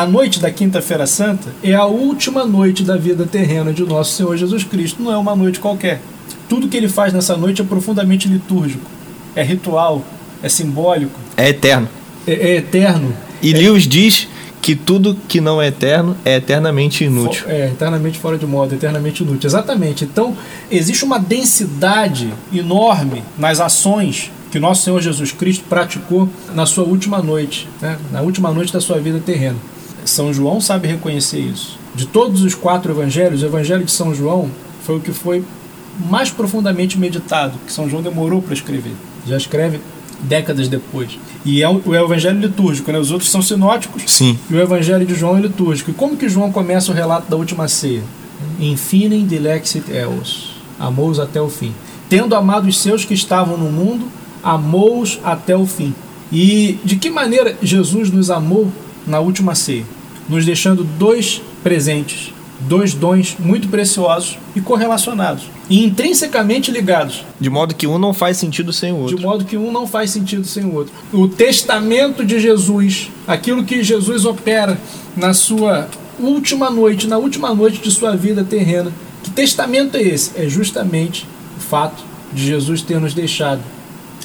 a 0.00 0.06
noite 0.06 0.38
da 0.40 0.50
Quinta-feira 0.50 1.06
Santa 1.06 1.48
é 1.62 1.74
a 1.74 1.84
última 1.86 2.44
noite 2.44 2.82
da 2.84 2.96
vida 2.96 3.26
terrena 3.26 3.72
de 3.72 3.82
nosso 3.84 4.12
Senhor 4.12 4.36
Jesus 4.36 4.62
Cristo, 4.64 5.02
não 5.02 5.12
é 5.12 5.16
uma 5.16 5.34
noite 5.34 5.58
qualquer. 5.58 6.00
Tudo 6.48 6.68
que 6.68 6.76
ele 6.76 6.88
faz 6.88 7.12
nessa 7.12 7.36
noite 7.36 7.60
é 7.60 7.64
profundamente 7.64 8.28
litúrgico, 8.28 8.84
é 9.34 9.42
ritual, 9.42 10.04
é 10.42 10.48
simbólico, 10.48 11.18
É 11.36 11.48
eterno. 11.48 11.88
é, 12.26 12.32
é 12.32 12.56
eterno. 12.56 13.12
E 13.42 13.52
Lewis 13.52 13.86
diz 13.88 14.28
que 14.62 14.74
tudo 14.76 15.16
que 15.28 15.40
não 15.40 15.60
é 15.60 15.68
eterno 15.68 16.16
é 16.24 16.36
eternamente 16.36 17.04
inútil. 17.04 17.42
Fo- 17.44 17.50
É, 17.50 17.66
eternamente 17.66 18.18
fora 18.18 18.36
de 18.38 18.46
moda, 18.46 18.74
eternamente 18.74 19.22
inútil. 19.22 19.48
Exatamente. 19.48 20.04
Então, 20.04 20.36
existe 20.70 21.04
uma 21.04 21.18
densidade 21.18 22.32
enorme 22.52 23.22
nas 23.38 23.60
ações 23.60 24.30
que 24.50 24.58
nosso 24.58 24.82
Senhor 24.82 25.00
Jesus 25.00 25.30
Cristo 25.32 25.64
praticou 25.68 26.28
na 26.54 26.64
sua 26.66 26.84
última 26.84 27.18
noite, 27.22 27.68
né? 27.80 27.98
na 28.10 28.20
última 28.22 28.50
noite 28.50 28.72
da 28.72 28.80
sua 28.80 28.98
vida 28.98 29.20
terrena. 29.24 29.56
São 30.08 30.32
João 30.32 30.60
sabe 30.60 30.88
reconhecer 30.88 31.40
isso. 31.40 31.78
De 31.94 32.06
todos 32.06 32.42
os 32.42 32.54
quatro 32.54 32.92
evangelhos, 32.92 33.42
o 33.42 33.46
evangelho 33.46 33.84
de 33.84 33.90
São 33.90 34.14
João 34.14 34.50
foi 34.82 34.96
o 34.96 35.00
que 35.00 35.12
foi 35.12 35.44
mais 36.08 36.30
profundamente 36.30 36.98
meditado, 36.98 37.58
que 37.66 37.72
São 37.72 37.88
João 37.88 38.02
demorou 38.02 38.40
para 38.40 38.54
escrever. 38.54 38.92
Já 39.26 39.36
escreve 39.36 39.80
décadas 40.20 40.68
depois. 40.68 41.18
E 41.44 41.62
é 41.62 41.68
o, 41.68 41.94
é 41.94 42.02
o 42.02 42.04
evangelho 42.04 42.40
litúrgico, 42.40 42.90
né? 42.90 42.98
Os 42.98 43.10
outros 43.10 43.30
são 43.30 43.42
sinóticos, 43.42 44.02
Sim. 44.06 44.38
e 44.50 44.54
o 44.54 44.60
Evangelho 44.60 45.06
de 45.06 45.14
João 45.14 45.36
é 45.36 45.40
litúrgico. 45.40 45.90
E 45.90 45.94
como 45.94 46.16
que 46.16 46.28
João 46.28 46.50
começa 46.50 46.90
o 46.90 46.94
relato 46.94 47.30
da 47.30 47.36
última 47.36 47.68
ceia? 47.68 48.02
Infinem 48.58 49.26
dilexit 49.26 49.90
eos. 49.92 50.56
Amou-os 50.78 51.18
até 51.18 51.40
o 51.40 51.48
fim. 51.48 51.72
Tendo 52.08 52.34
amado 52.34 52.68
os 52.68 52.78
seus 52.80 53.04
que 53.04 53.14
estavam 53.14 53.56
no 53.56 53.70
mundo, 53.70 54.08
amou-os 54.42 55.20
até 55.22 55.56
o 55.56 55.66
fim. 55.66 55.94
E 56.32 56.78
de 56.84 56.96
que 56.96 57.10
maneira 57.10 57.56
Jesus 57.62 58.10
nos 58.10 58.30
amou 58.30 58.70
na 59.06 59.20
última 59.20 59.54
ceia? 59.54 59.84
Nos 60.28 60.44
deixando 60.44 60.84
dois 60.84 61.40
presentes, 61.62 62.32
dois 62.60 62.92
dons 62.92 63.36
muito 63.38 63.68
preciosos 63.68 64.38
e 64.54 64.60
correlacionados, 64.60 65.44
e 65.70 65.84
intrinsecamente 65.84 66.70
ligados. 66.70 67.24
De 67.40 67.48
modo 67.48 67.74
que 67.74 67.86
um 67.86 67.98
não 67.98 68.12
faz 68.12 68.36
sentido 68.36 68.72
sem 68.72 68.92
o 68.92 68.96
outro. 68.96 69.16
De 69.16 69.22
modo 69.22 69.44
que 69.44 69.56
um 69.56 69.72
não 69.72 69.86
faz 69.86 70.10
sentido 70.10 70.44
sem 70.44 70.64
o 70.64 70.74
outro. 70.74 70.92
O 71.12 71.28
testamento 71.28 72.24
de 72.24 72.38
Jesus, 72.38 73.10
aquilo 73.26 73.64
que 73.64 73.82
Jesus 73.82 74.24
opera 74.24 74.78
na 75.16 75.32
sua 75.32 75.88
última 76.20 76.70
noite, 76.70 77.06
na 77.06 77.18
última 77.18 77.54
noite 77.54 77.80
de 77.80 77.90
sua 77.90 78.16
vida 78.16 78.44
terrena. 78.44 78.92
Que 79.22 79.30
testamento 79.30 79.96
é 79.96 80.02
esse? 80.02 80.32
É 80.36 80.48
justamente 80.48 81.26
o 81.56 81.60
fato 81.60 82.02
de 82.32 82.44
Jesus 82.44 82.82
ter 82.82 83.00
nos 83.00 83.14
deixado 83.14 83.62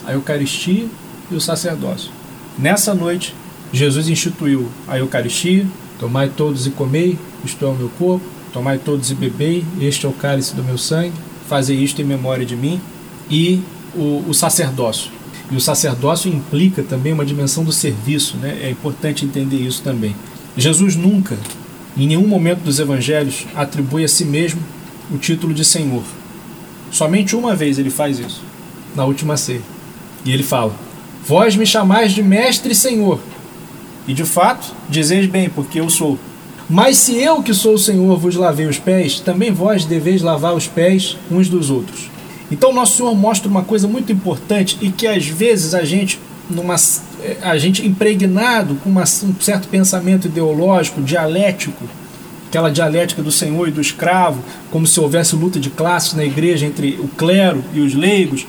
a 0.06 0.14
Eucaristia 0.14 0.86
e 1.32 1.36
o 1.36 1.42
sacerdócio. 1.42 2.12
Nessa 2.58 2.94
noite, 2.94 3.34
Jesus 3.72 4.08
instituiu 4.08 4.70
a 4.88 4.98
Eucaristia: 4.98 5.66
tomai 6.04 6.28
todos 6.28 6.68
e 6.68 6.72
comei, 6.72 7.18
isto 7.46 7.64
é 7.64 7.68
o 7.70 7.74
meu 7.74 7.88
corpo, 7.98 8.26
tomai 8.52 8.78
todos 8.78 9.10
e 9.10 9.16
bebei, 9.16 9.64
este 9.80 10.06
é 10.06 10.10
o 10.10 10.12
cálice 10.12 10.54
do 10.54 10.62
meu 10.62 10.78
sangue, 10.78 11.14
fazei 11.48 11.78
isto 11.78 12.02
em 12.02 12.04
memória 12.04 12.46
de 12.46 12.58
mim 12.58 12.82
e 13.30 13.62
o, 13.96 14.22
o 14.28 14.34
sacerdócio. 14.34 15.10
E 15.50 15.56
o 15.56 15.62
sacerdócio 15.62 16.30
implica 16.30 16.84
também 16.84 17.14
uma 17.14 17.26
dimensão 17.26 17.64
do 17.64 17.72
serviço, 17.72 18.36
né? 18.36 18.60
é 18.62 18.70
importante 18.70 19.24
entender 19.24 19.56
isso 19.56 19.82
também. 19.82 20.14
Jesus 20.58 20.98
nunca, 20.98 21.38
em 21.96 22.06
nenhum 22.06 22.28
momento 22.28 22.64
dos 22.64 22.80
evangelhos, 22.80 23.46
atribui 23.56 24.04
a 24.04 24.08
si 24.10 24.26
mesmo 24.26 24.62
o 25.10 25.18
título 25.18 25.54
de 25.54 25.64
Senhor. 25.64 26.04
Somente 26.92 27.34
uma 27.34 27.56
vez 27.56 27.80
ele 27.80 27.90
faz 27.90 28.20
isso, 28.20 28.42
na 28.94 29.06
última 29.06 29.38
ceia. 29.38 29.62
E 30.26 30.34
ele 30.34 30.44
fala: 30.44 30.76
Vós 31.26 31.56
me 31.56 31.66
chamais 31.66 32.12
de 32.12 32.22
Mestre 32.22 32.74
e 32.74 32.76
Senhor. 32.76 33.22
E 34.08 34.14
de 34.14 34.26
fato, 34.26 34.74
dizeis 34.90 35.26
bem, 35.28 35.50
porque 35.50 35.80
eu 35.80 35.90
sou. 35.90 36.20
Mas 36.70 36.98
se 36.98 37.16
eu 37.16 37.42
que 37.42 37.54
sou 37.54 37.76
o 37.76 37.80
Senhor 37.80 38.18
vos 38.18 38.36
lavei 38.36 38.66
os 38.66 38.80
pés, 38.80 39.20
também 39.20 39.52
vós 39.52 39.86
deveis 39.86 40.22
lavar 40.22 40.54
os 40.54 40.68
pés 40.68 41.18
uns 41.32 41.50
dos 41.50 41.70
outros. 41.70 42.10
Então 42.52 42.74
nosso 42.74 42.98
Senhor 42.98 43.16
mostra 43.16 43.50
uma 43.50 43.64
coisa 43.64 43.88
muito 43.88 44.12
importante 44.12 44.78
e 44.82 44.92
que 44.92 45.08
às 45.08 45.26
vezes 45.28 45.74
a 45.74 45.84
gente, 45.84 46.20
numa, 46.50 46.76
a 47.42 47.58
gente 47.58 47.86
impregnado 47.86 48.76
com 48.76 48.90
uma, 48.90 49.04
um 49.04 49.36
certo 49.40 49.68
pensamento 49.68 50.28
ideológico, 50.28 51.02
dialético, 51.02 51.84
aquela 52.48 52.70
dialética 52.70 53.24
do 53.24 53.32
senhor 53.32 53.68
e 53.68 53.72
do 53.72 53.82
escravo, 53.82 54.44
como 54.70 54.86
se 54.86 55.00
houvesse 55.00 55.36
luta 55.36 55.60
de 55.60 55.72
classes 55.72 56.14
na 56.14 56.24
igreja 56.24 56.68
entre 56.68 57.00
o 57.00 57.08
clero 57.08 57.64
e 57.74 57.80
os 57.80 57.96
leigos, 57.96 58.46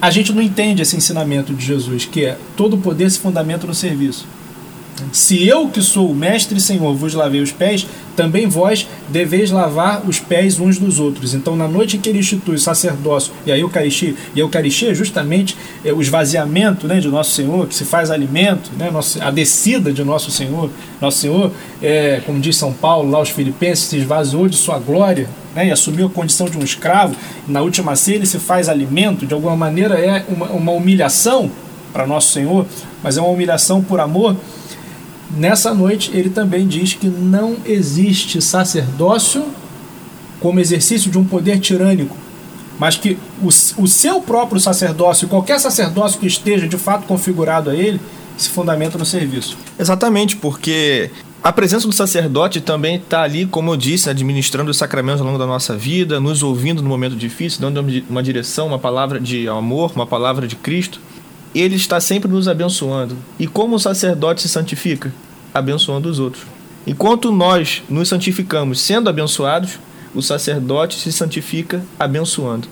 a 0.00 0.10
gente 0.10 0.32
não 0.32 0.42
entende 0.42 0.82
esse 0.82 0.96
ensinamento 0.96 1.54
de 1.54 1.64
Jesus, 1.64 2.04
que 2.04 2.24
é 2.24 2.36
todo 2.56 2.74
o 2.74 2.78
poder 2.78 3.10
se 3.10 3.18
fundamenta 3.18 3.66
no 3.66 3.74
serviço. 3.74 4.26
Se 5.12 5.46
eu 5.46 5.68
que 5.68 5.82
sou 5.82 6.10
o 6.10 6.14
mestre 6.14 6.58
e 6.58 6.60
senhor 6.60 6.94
vos 6.94 7.14
lavei 7.14 7.40
os 7.40 7.52
pés, 7.52 7.86
também 8.16 8.48
vós 8.48 8.86
deveis 9.08 9.50
lavar 9.50 10.02
os 10.06 10.18
pés 10.18 10.58
uns 10.58 10.78
dos 10.78 10.98
outros. 10.98 11.34
Então, 11.34 11.54
na 11.54 11.68
noite 11.68 11.98
que 11.98 12.08
ele 12.08 12.18
institui 12.18 12.56
o 12.56 12.58
sacerdócio 12.58 13.32
e 13.46 13.52
a 13.52 13.58
Eucaristia, 13.58 14.14
e 14.34 14.40
a 14.40 14.44
Eucaristia 14.44 14.90
é 14.90 14.94
justamente 14.94 15.56
é, 15.84 15.92
o 15.92 16.00
esvaziamento 16.00 16.86
né, 16.86 16.98
de 16.98 17.08
Nosso 17.08 17.30
Senhor, 17.32 17.66
que 17.66 17.74
se 17.74 17.84
faz 17.84 18.10
alimento, 18.10 18.70
né, 18.76 18.90
a 19.20 19.30
descida 19.30 19.92
de 19.92 20.02
Nosso 20.02 20.30
Senhor. 20.30 20.70
Nosso 21.00 21.18
Senhor, 21.18 21.52
é, 21.80 22.20
como 22.26 22.40
diz 22.40 22.56
São 22.56 22.72
Paulo 22.72 23.10
lá 23.10 23.18
aos 23.18 23.30
Filipenses, 23.30 23.84
se 23.84 23.98
esvaziou 23.98 24.48
de 24.48 24.56
sua 24.56 24.78
glória 24.78 25.28
né, 25.54 25.68
e 25.68 25.70
assumiu 25.70 26.06
a 26.06 26.10
condição 26.10 26.48
de 26.48 26.58
um 26.58 26.62
escravo. 26.62 27.14
Na 27.46 27.60
última 27.60 27.94
ceia, 27.94 28.16
ele 28.16 28.26
se 28.26 28.38
faz 28.38 28.68
alimento, 28.68 29.26
de 29.26 29.34
alguma 29.34 29.56
maneira 29.56 29.94
é 29.94 30.24
uma, 30.28 30.46
uma 30.46 30.72
humilhação 30.72 31.50
para 31.92 32.06
Nosso 32.06 32.32
Senhor, 32.32 32.66
mas 33.02 33.16
é 33.16 33.20
uma 33.20 33.30
humilhação 33.30 33.82
por 33.82 34.00
amor. 34.00 34.36
Nessa 35.36 35.74
noite, 35.74 36.10
ele 36.14 36.30
também 36.30 36.66
diz 36.66 36.94
que 36.94 37.06
não 37.08 37.56
existe 37.66 38.40
sacerdócio 38.40 39.44
como 40.40 40.60
exercício 40.60 41.10
de 41.10 41.18
um 41.18 41.24
poder 41.24 41.58
tirânico, 41.58 42.16
mas 42.78 42.96
que 42.96 43.18
o, 43.42 43.48
o 43.48 43.88
seu 43.88 44.20
próprio 44.20 44.60
sacerdócio, 44.60 45.28
qualquer 45.28 45.58
sacerdócio 45.58 46.20
que 46.20 46.26
esteja 46.26 46.66
de 46.66 46.78
fato 46.78 47.06
configurado 47.06 47.70
a 47.70 47.74
ele, 47.74 48.00
se 48.36 48.48
fundamenta 48.48 48.96
no 48.96 49.04
serviço. 49.04 49.58
Exatamente, 49.78 50.36
porque 50.36 51.10
a 51.42 51.52
presença 51.52 51.86
do 51.86 51.94
sacerdote 51.94 52.60
também 52.60 52.96
está 52.96 53.22
ali, 53.22 53.46
como 53.46 53.72
eu 53.72 53.76
disse, 53.76 54.08
administrando 54.08 54.70
os 54.70 54.76
sacramentos 54.76 55.20
ao 55.20 55.26
longo 55.26 55.38
da 55.38 55.46
nossa 55.46 55.76
vida, 55.76 56.20
nos 56.20 56.42
ouvindo 56.42 56.82
no 56.82 56.88
momento 56.88 57.16
difícil, 57.16 57.60
dando 57.60 57.84
uma 58.08 58.22
direção, 58.22 58.66
uma 58.66 58.78
palavra 58.78 59.20
de 59.20 59.48
amor, 59.48 59.92
uma 59.94 60.06
palavra 60.06 60.46
de 60.46 60.56
Cristo. 60.56 61.00
Ele 61.54 61.76
está 61.76 62.00
sempre 62.00 62.30
nos 62.30 62.46
abençoando. 62.48 63.16
E 63.38 63.46
como 63.46 63.76
o 63.76 63.78
sacerdote 63.78 64.42
se 64.42 64.48
santifica? 64.48 65.12
Abençoando 65.52 66.08
os 66.08 66.18
outros. 66.18 66.44
Enquanto 66.86 67.32
nós 67.32 67.82
nos 67.88 68.08
santificamos 68.08 68.80
sendo 68.80 69.08
abençoados, 69.08 69.78
o 70.14 70.22
sacerdote 70.22 70.98
se 70.98 71.12
santifica 71.12 71.82
abençoando. 71.98 72.68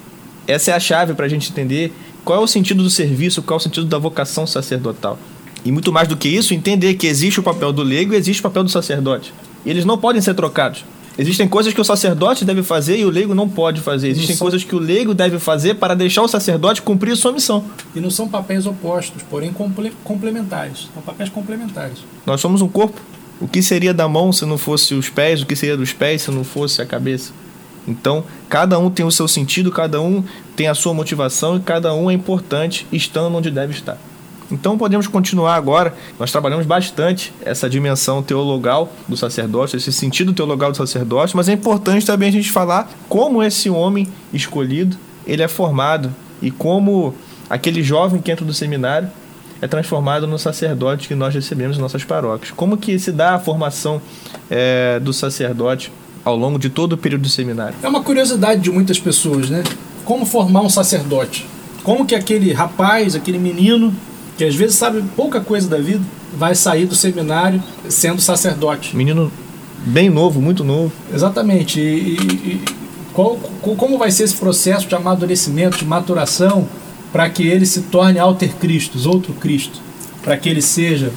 Essa 0.46 0.70
é 0.70 0.74
a 0.74 0.80
chave 0.80 1.14
para 1.14 1.26
a 1.26 1.28
gente 1.28 1.50
entender 1.50 1.92
qual 2.24 2.40
é 2.40 2.42
o 2.42 2.46
sentido 2.46 2.82
do 2.82 2.90
serviço, 2.90 3.42
qual 3.42 3.58
é 3.58 3.60
o 3.60 3.62
sentido 3.62 3.86
da 3.86 3.98
vocação 3.98 4.46
sacerdotal. 4.46 5.18
E 5.64 5.72
muito 5.72 5.92
mais 5.92 6.08
do 6.08 6.16
que 6.16 6.28
isso, 6.28 6.54
entender 6.54 6.94
que 6.94 7.06
existe 7.06 7.40
o 7.40 7.42
papel 7.42 7.72
do 7.72 7.82
leigo 7.82 8.14
e 8.14 8.16
existe 8.16 8.40
o 8.40 8.42
papel 8.44 8.64
do 8.64 8.70
sacerdote. 8.70 9.34
Eles 9.64 9.84
não 9.84 9.98
podem 9.98 10.22
ser 10.22 10.34
trocados. 10.34 10.84
Existem 11.18 11.48
coisas 11.48 11.72
que 11.72 11.80
o 11.80 11.84
sacerdote 11.84 12.44
deve 12.44 12.62
fazer 12.62 12.98
e 12.98 13.04
o 13.04 13.10
leigo 13.10 13.34
não 13.34 13.48
pode 13.48 13.80
fazer. 13.80 14.08
Existem 14.08 14.36
são- 14.36 14.44
coisas 14.44 14.62
que 14.64 14.74
o 14.74 14.78
leigo 14.78 15.14
deve 15.14 15.38
fazer 15.38 15.74
para 15.76 15.94
deixar 15.94 16.22
o 16.22 16.28
sacerdote 16.28 16.82
cumprir 16.82 17.16
sua 17.16 17.32
missão. 17.32 17.64
E 17.94 18.00
não 18.00 18.10
são 18.10 18.28
papéis 18.28 18.66
opostos, 18.66 19.22
porém 19.30 19.50
comple- 19.52 19.92
complementares. 20.04 20.88
São 20.92 21.02
papéis 21.02 21.30
complementares. 21.30 21.98
Nós 22.26 22.40
somos 22.40 22.60
um 22.60 22.68
corpo. 22.68 23.00
O 23.40 23.48
que 23.48 23.62
seria 23.62 23.94
da 23.94 24.06
mão 24.08 24.30
se 24.32 24.44
não 24.44 24.58
fosse 24.58 24.94
os 24.94 25.08
pés? 25.08 25.40
O 25.42 25.46
que 25.46 25.56
seria 25.56 25.76
dos 25.76 25.92
pés 25.92 26.22
se 26.22 26.30
não 26.30 26.44
fosse 26.44 26.82
a 26.82 26.86
cabeça? 26.86 27.32
Então, 27.88 28.24
cada 28.48 28.78
um 28.78 28.90
tem 28.90 29.06
o 29.06 29.10
seu 29.10 29.28
sentido, 29.28 29.70
cada 29.70 30.00
um 30.00 30.22
tem 30.56 30.66
a 30.68 30.74
sua 30.74 30.92
motivação 30.92 31.56
e 31.56 31.60
cada 31.60 31.94
um 31.94 32.10
é 32.10 32.14
importante 32.14 32.86
estando 32.92 33.36
onde 33.36 33.50
deve 33.50 33.72
estar. 33.72 33.96
Então, 34.50 34.78
podemos 34.78 35.06
continuar 35.06 35.54
agora. 35.54 35.94
Nós 36.18 36.30
trabalhamos 36.30 36.66
bastante 36.66 37.32
essa 37.44 37.68
dimensão 37.68 38.22
teologal 38.22 38.92
do 39.08 39.16
sacerdócio, 39.16 39.76
esse 39.76 39.92
sentido 39.92 40.32
teologal 40.32 40.70
do 40.70 40.76
sacerdócio, 40.76 41.36
mas 41.36 41.48
é 41.48 41.52
importante 41.52 42.06
também 42.06 42.28
a 42.28 42.32
gente 42.32 42.50
falar 42.50 42.90
como 43.08 43.42
esse 43.42 43.68
homem 43.68 44.06
escolhido, 44.32 44.96
ele 45.26 45.42
é 45.42 45.48
formado 45.48 46.14
e 46.40 46.50
como 46.50 47.14
aquele 47.48 47.82
jovem 47.82 48.20
que 48.20 48.30
entra 48.30 48.44
do 48.44 48.54
seminário 48.54 49.08
é 49.60 49.66
transformado 49.66 50.26
no 50.26 50.38
sacerdote 50.38 51.08
que 51.08 51.14
nós 51.14 51.34
recebemos 51.34 51.78
em 51.78 51.80
nossas 51.80 52.04
paróquias. 52.04 52.52
Como 52.54 52.76
que 52.76 52.98
se 52.98 53.10
dá 53.10 53.34
a 53.34 53.38
formação 53.38 54.00
eh, 54.50 55.00
do 55.00 55.12
sacerdote 55.12 55.90
ao 56.24 56.36
longo 56.36 56.58
de 56.58 56.68
todo 56.68 56.92
o 56.92 56.96
período 56.96 57.22
do 57.22 57.28
seminário? 57.28 57.74
É 57.82 57.88
uma 57.88 58.02
curiosidade 58.02 58.60
de 58.60 58.70
muitas 58.70 58.98
pessoas, 58.98 59.48
né? 59.48 59.62
Como 60.04 60.26
formar 60.26 60.60
um 60.60 60.68
sacerdote? 60.68 61.46
Como 61.82 62.04
que 62.04 62.14
aquele 62.14 62.52
rapaz, 62.52 63.14
aquele 63.14 63.38
menino, 63.38 63.94
que 64.36 64.44
às 64.44 64.54
vezes 64.54 64.76
sabe 64.76 65.02
pouca 65.16 65.40
coisa 65.40 65.68
da 65.68 65.78
vida, 65.78 66.04
vai 66.36 66.54
sair 66.54 66.86
do 66.86 66.94
seminário 66.94 67.62
sendo 67.88 68.20
sacerdote? 68.20 68.94
Menino 68.96 69.32
bem 69.86 70.10
novo, 70.10 70.40
muito 70.40 70.62
novo. 70.64 70.92
Exatamente. 71.14 71.80
E, 71.80 72.16
e- 72.16 72.60
qual- 73.12 73.36
co- 73.62 73.74
como 73.76 73.96
vai 73.96 74.10
ser 74.10 74.24
esse 74.24 74.34
processo 74.36 74.86
de 74.86 74.94
amadurecimento, 74.94 75.78
de 75.78 75.84
maturação, 75.86 76.68
para 77.12 77.30
que 77.30 77.46
ele 77.46 77.64
se 77.64 77.82
torne 77.82 78.18
alter 78.18 78.54
Christus, 78.56 79.06
outro 79.06 79.32
Cristo? 79.34 79.80
Para 80.22 80.36
que 80.36 80.48
ele 80.48 80.60
seja 80.60 81.10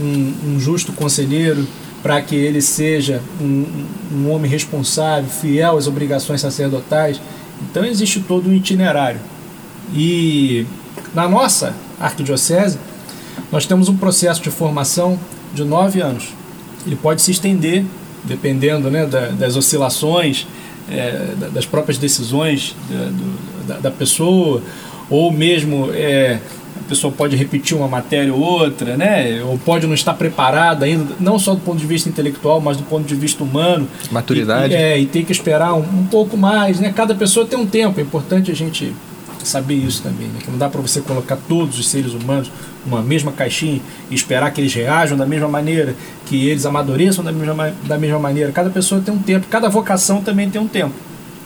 um, 0.00 0.34
um 0.46 0.60
justo 0.60 0.92
conselheiro, 0.92 1.66
para 2.02 2.20
que 2.20 2.34
ele 2.36 2.60
seja 2.60 3.22
um, 3.40 3.64
um 4.12 4.30
homem 4.30 4.50
responsável, 4.50 5.28
fiel 5.30 5.78
às 5.78 5.86
obrigações 5.86 6.40
sacerdotais. 6.40 7.20
Então 7.62 7.84
existe 7.84 8.20
todo 8.20 8.48
um 8.50 8.52
itinerário. 8.52 9.20
E 9.94 10.66
na 11.14 11.28
nossa 11.28 11.72
arquidiocese, 12.00 12.78
nós 13.50 13.66
temos 13.66 13.88
um 13.88 13.96
processo 13.96 14.42
de 14.42 14.50
formação 14.50 15.18
de 15.54 15.64
nove 15.64 16.00
anos. 16.00 16.28
Ele 16.86 16.96
pode 16.96 17.22
se 17.22 17.30
estender, 17.30 17.84
dependendo 18.24 18.90
né, 18.90 19.06
da, 19.06 19.28
das 19.28 19.56
oscilações, 19.56 20.46
é, 20.90 21.34
das 21.52 21.66
próprias 21.66 21.98
decisões 21.98 22.74
da, 22.88 23.74
da, 23.74 23.80
da 23.80 23.90
pessoa, 23.90 24.62
ou 25.10 25.30
mesmo 25.30 25.90
é, 25.92 26.38
a 26.76 26.88
pessoa 26.88 27.12
pode 27.12 27.36
repetir 27.36 27.76
uma 27.76 27.88
matéria 27.88 28.32
ou 28.32 28.40
outra, 28.40 28.96
né? 28.96 29.42
Ou 29.42 29.58
pode 29.58 29.86
não 29.86 29.94
estar 29.94 30.14
preparada 30.14 30.86
ainda, 30.86 31.14
não 31.20 31.38
só 31.38 31.54
do 31.54 31.60
ponto 31.60 31.78
de 31.78 31.86
vista 31.86 32.08
intelectual, 32.08 32.60
mas 32.60 32.76
do 32.76 32.84
ponto 32.84 33.06
de 33.06 33.14
vista 33.14 33.42
humano. 33.42 33.86
Maturidade. 34.10 34.72
E, 34.72 34.76
é, 34.76 34.98
e 34.98 35.06
tem 35.06 35.24
que 35.24 35.32
esperar 35.32 35.74
um, 35.74 35.80
um 35.80 36.06
pouco 36.10 36.36
mais, 36.36 36.80
né? 36.80 36.92
Cada 36.94 37.14
pessoa 37.14 37.44
tem 37.44 37.58
um 37.58 37.66
tempo, 37.66 38.00
é 38.00 38.02
importante 38.02 38.50
a 38.50 38.54
gente 38.54 38.94
saber 39.48 39.74
isso 39.74 40.02
também, 40.02 40.28
né? 40.28 40.40
que 40.40 40.50
não 40.50 40.58
dá 40.58 40.68
para 40.68 40.80
você 40.80 41.00
colocar 41.00 41.36
todos 41.48 41.78
os 41.78 41.88
seres 41.88 42.12
humanos 42.12 42.50
numa 42.84 43.02
mesma 43.02 43.32
caixinha 43.32 43.80
e 44.10 44.14
esperar 44.14 44.50
que 44.52 44.60
eles 44.60 44.72
reajam 44.72 45.16
da 45.16 45.26
mesma 45.26 45.48
maneira, 45.48 45.94
que 46.26 46.48
eles 46.48 46.64
amadureçam 46.66 47.24
da 47.24 47.32
mesma, 47.32 47.72
da 47.84 47.98
mesma 47.98 48.18
maneira. 48.18 48.52
Cada 48.52 48.70
pessoa 48.70 49.00
tem 49.00 49.12
um 49.12 49.18
tempo, 49.18 49.46
cada 49.48 49.68
vocação 49.68 50.22
também 50.22 50.48
tem 50.48 50.60
um 50.60 50.68
tempo. 50.68 50.94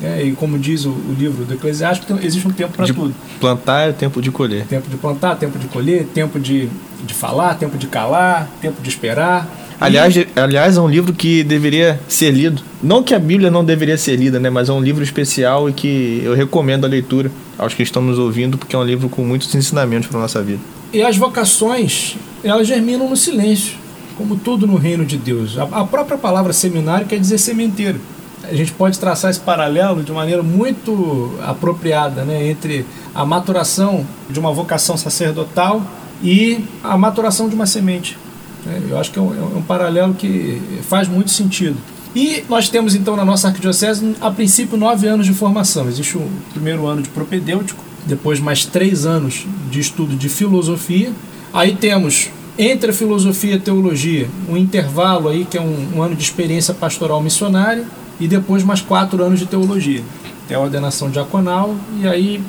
É, 0.02 0.24
e 0.24 0.32
como 0.32 0.58
diz 0.58 0.84
o, 0.84 0.90
o 0.90 1.14
livro 1.16 1.44
do 1.44 1.54
Eclesiástico, 1.54 2.12
existe 2.20 2.46
um 2.46 2.50
tempo 2.50 2.72
para 2.72 2.86
tudo. 2.86 3.14
Plantar 3.38 3.88
é 3.88 3.92
tempo 3.92 4.20
de 4.20 4.32
colher. 4.32 4.66
Tempo 4.66 4.90
de 4.90 4.96
plantar, 4.96 5.36
tempo 5.36 5.58
de 5.58 5.68
colher, 5.68 6.06
tempo 6.12 6.40
de, 6.40 6.68
de 7.04 7.14
falar, 7.14 7.54
tempo 7.54 7.78
de 7.78 7.86
calar, 7.86 8.48
tempo 8.60 8.82
de 8.82 8.88
esperar. 8.88 9.48
Aliás, 9.80 10.14
aliás, 10.36 10.76
é 10.76 10.80
um 10.80 10.88
livro 10.88 11.12
que 11.12 11.42
deveria 11.42 12.00
ser 12.08 12.30
lido. 12.30 12.62
Não 12.82 13.02
que 13.02 13.14
a 13.14 13.18
Bíblia 13.18 13.50
não 13.50 13.64
deveria 13.64 13.96
ser 13.96 14.16
lida, 14.16 14.38
né? 14.38 14.50
Mas 14.50 14.68
é 14.68 14.72
um 14.72 14.80
livro 14.80 15.02
especial 15.02 15.68
e 15.68 15.72
que 15.72 16.20
eu 16.24 16.34
recomendo 16.34 16.84
a 16.84 16.88
leitura 16.88 17.30
aos 17.58 17.74
que 17.74 17.82
estão 17.82 18.02
nos 18.02 18.18
ouvindo, 18.18 18.58
porque 18.58 18.74
é 18.74 18.78
um 18.78 18.84
livro 18.84 19.08
com 19.08 19.24
muitos 19.24 19.54
ensinamentos 19.54 20.08
para 20.08 20.18
a 20.18 20.22
nossa 20.22 20.42
vida. 20.42 20.60
E 20.92 21.02
as 21.02 21.16
vocações, 21.16 22.16
elas 22.44 22.66
germinam 22.66 23.08
no 23.08 23.16
silêncio, 23.16 23.76
como 24.16 24.36
tudo 24.36 24.66
no 24.66 24.76
reino 24.76 25.04
de 25.04 25.16
Deus. 25.16 25.58
A, 25.58 25.62
a 25.62 25.84
própria 25.84 26.18
palavra 26.18 26.52
seminário 26.52 27.06
quer 27.06 27.18
dizer 27.18 27.38
sementeiro 27.38 28.00
a 28.44 28.54
gente 28.54 28.72
pode 28.72 28.98
traçar 28.98 29.30
esse 29.30 29.40
paralelo 29.40 30.02
de 30.02 30.12
maneira 30.12 30.42
muito 30.42 31.38
apropriada 31.42 32.24
né, 32.24 32.48
entre 32.48 32.84
a 33.14 33.24
maturação 33.24 34.06
de 34.28 34.38
uma 34.38 34.52
vocação 34.52 34.96
sacerdotal 34.96 35.82
e 36.22 36.64
a 36.82 36.96
maturação 36.96 37.48
de 37.48 37.54
uma 37.54 37.66
semente. 37.66 38.18
Né. 38.64 38.82
Eu 38.88 38.98
acho 38.98 39.10
que 39.10 39.18
é 39.18 39.22
um, 39.22 39.34
é 39.34 39.58
um 39.58 39.62
paralelo 39.62 40.14
que 40.14 40.60
faz 40.82 41.08
muito 41.08 41.30
sentido. 41.30 41.76
E 42.14 42.44
nós 42.48 42.68
temos 42.68 42.94
então 42.94 43.16
na 43.16 43.24
nossa 43.24 43.48
arquidiocese, 43.48 44.14
a 44.20 44.30
princípio, 44.30 44.76
nove 44.76 45.06
anos 45.06 45.26
de 45.26 45.32
formação. 45.32 45.88
Existe 45.88 46.18
o 46.18 46.28
primeiro 46.52 46.86
ano 46.86 47.02
de 47.02 47.08
propedêutico, 47.08 47.82
depois 48.04 48.38
mais 48.38 48.66
três 48.66 49.06
anos 49.06 49.46
de 49.70 49.80
estudo 49.80 50.14
de 50.14 50.28
filosofia. 50.28 51.10
Aí 51.52 51.74
temos 51.74 52.30
entre 52.58 52.90
a 52.90 52.94
filosofia 52.94 53.54
e 53.54 53.56
a 53.56 53.60
teologia 53.60 54.28
um 54.46 54.56
intervalo 54.56 55.28
aí 55.28 55.46
que 55.46 55.56
é 55.56 55.60
um, 55.60 55.96
um 55.96 56.02
ano 56.02 56.14
de 56.14 56.22
experiência 56.22 56.74
pastoral 56.74 57.22
missionária 57.22 57.86
e 58.20 58.28
depois 58.28 58.62
mais 58.62 58.80
quatro 58.80 59.22
anos 59.24 59.40
de 59.40 59.46
teologia, 59.46 60.02
até 60.44 60.54
a 60.54 60.60
ordenação 60.60 61.10
diaconal, 61.10 61.74
e 62.00 62.06
aí 62.06 62.42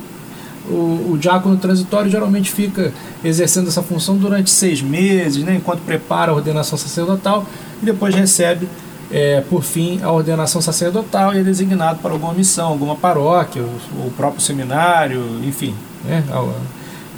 o, 0.69 1.12
o 1.12 1.17
diácono 1.19 1.58
transitório 1.58 2.10
geralmente 2.10 2.52
fica 2.52 2.93
exercendo 3.23 3.67
essa 3.67 3.82
função 3.82 4.17
durante 4.17 4.49
seis 4.49 4.82
meses, 4.82 5.43
né, 5.43 5.56
enquanto 5.56 5.82
prepara 5.82 6.32
a 6.32 6.36
ordenação 6.36 6.78
sacerdotal, 6.78 7.45
e 7.82 7.86
depois 7.86 8.15
recebe, 8.15 8.67
é, 9.12 9.41
por 9.49 9.63
fim, 9.63 9.99
a 10.02 10.12
ordenação 10.12 10.62
sacerdotal 10.62 11.34
e 11.34 11.39
é 11.39 11.43
designado 11.43 11.99
para 11.99 12.12
alguma 12.12 12.34
missão, 12.34 12.67
alguma 12.67 12.95
paróquia, 12.95 13.62
o 13.62 14.12
próprio 14.15 14.41
seminário, 14.41 15.21
enfim. 15.43 15.76
Né, 16.04 16.23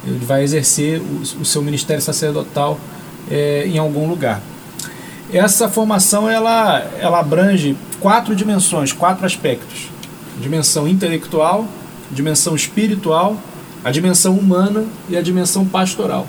ele 0.06 0.24
vai 0.24 0.42
exercer 0.42 1.00
o, 1.00 1.40
o 1.40 1.44
seu 1.44 1.62
ministério 1.62 2.02
sacerdotal 2.02 2.78
é, 3.30 3.64
em 3.66 3.78
algum 3.78 4.08
lugar. 4.08 4.40
Essa 5.32 5.68
formação 5.68 6.30
ela, 6.30 6.78
ela 7.00 7.18
abrange 7.18 7.76
quatro 7.98 8.34
dimensões, 8.34 8.92
quatro 8.92 9.26
aspectos: 9.26 9.90
dimensão 10.40 10.86
intelectual, 10.86 11.66
dimensão 12.10 12.54
espiritual, 12.54 13.36
a 13.84 13.90
dimensão 13.90 14.34
humana 14.34 14.84
e 15.08 15.16
a 15.16 15.22
dimensão 15.22 15.64
pastoral. 15.64 16.26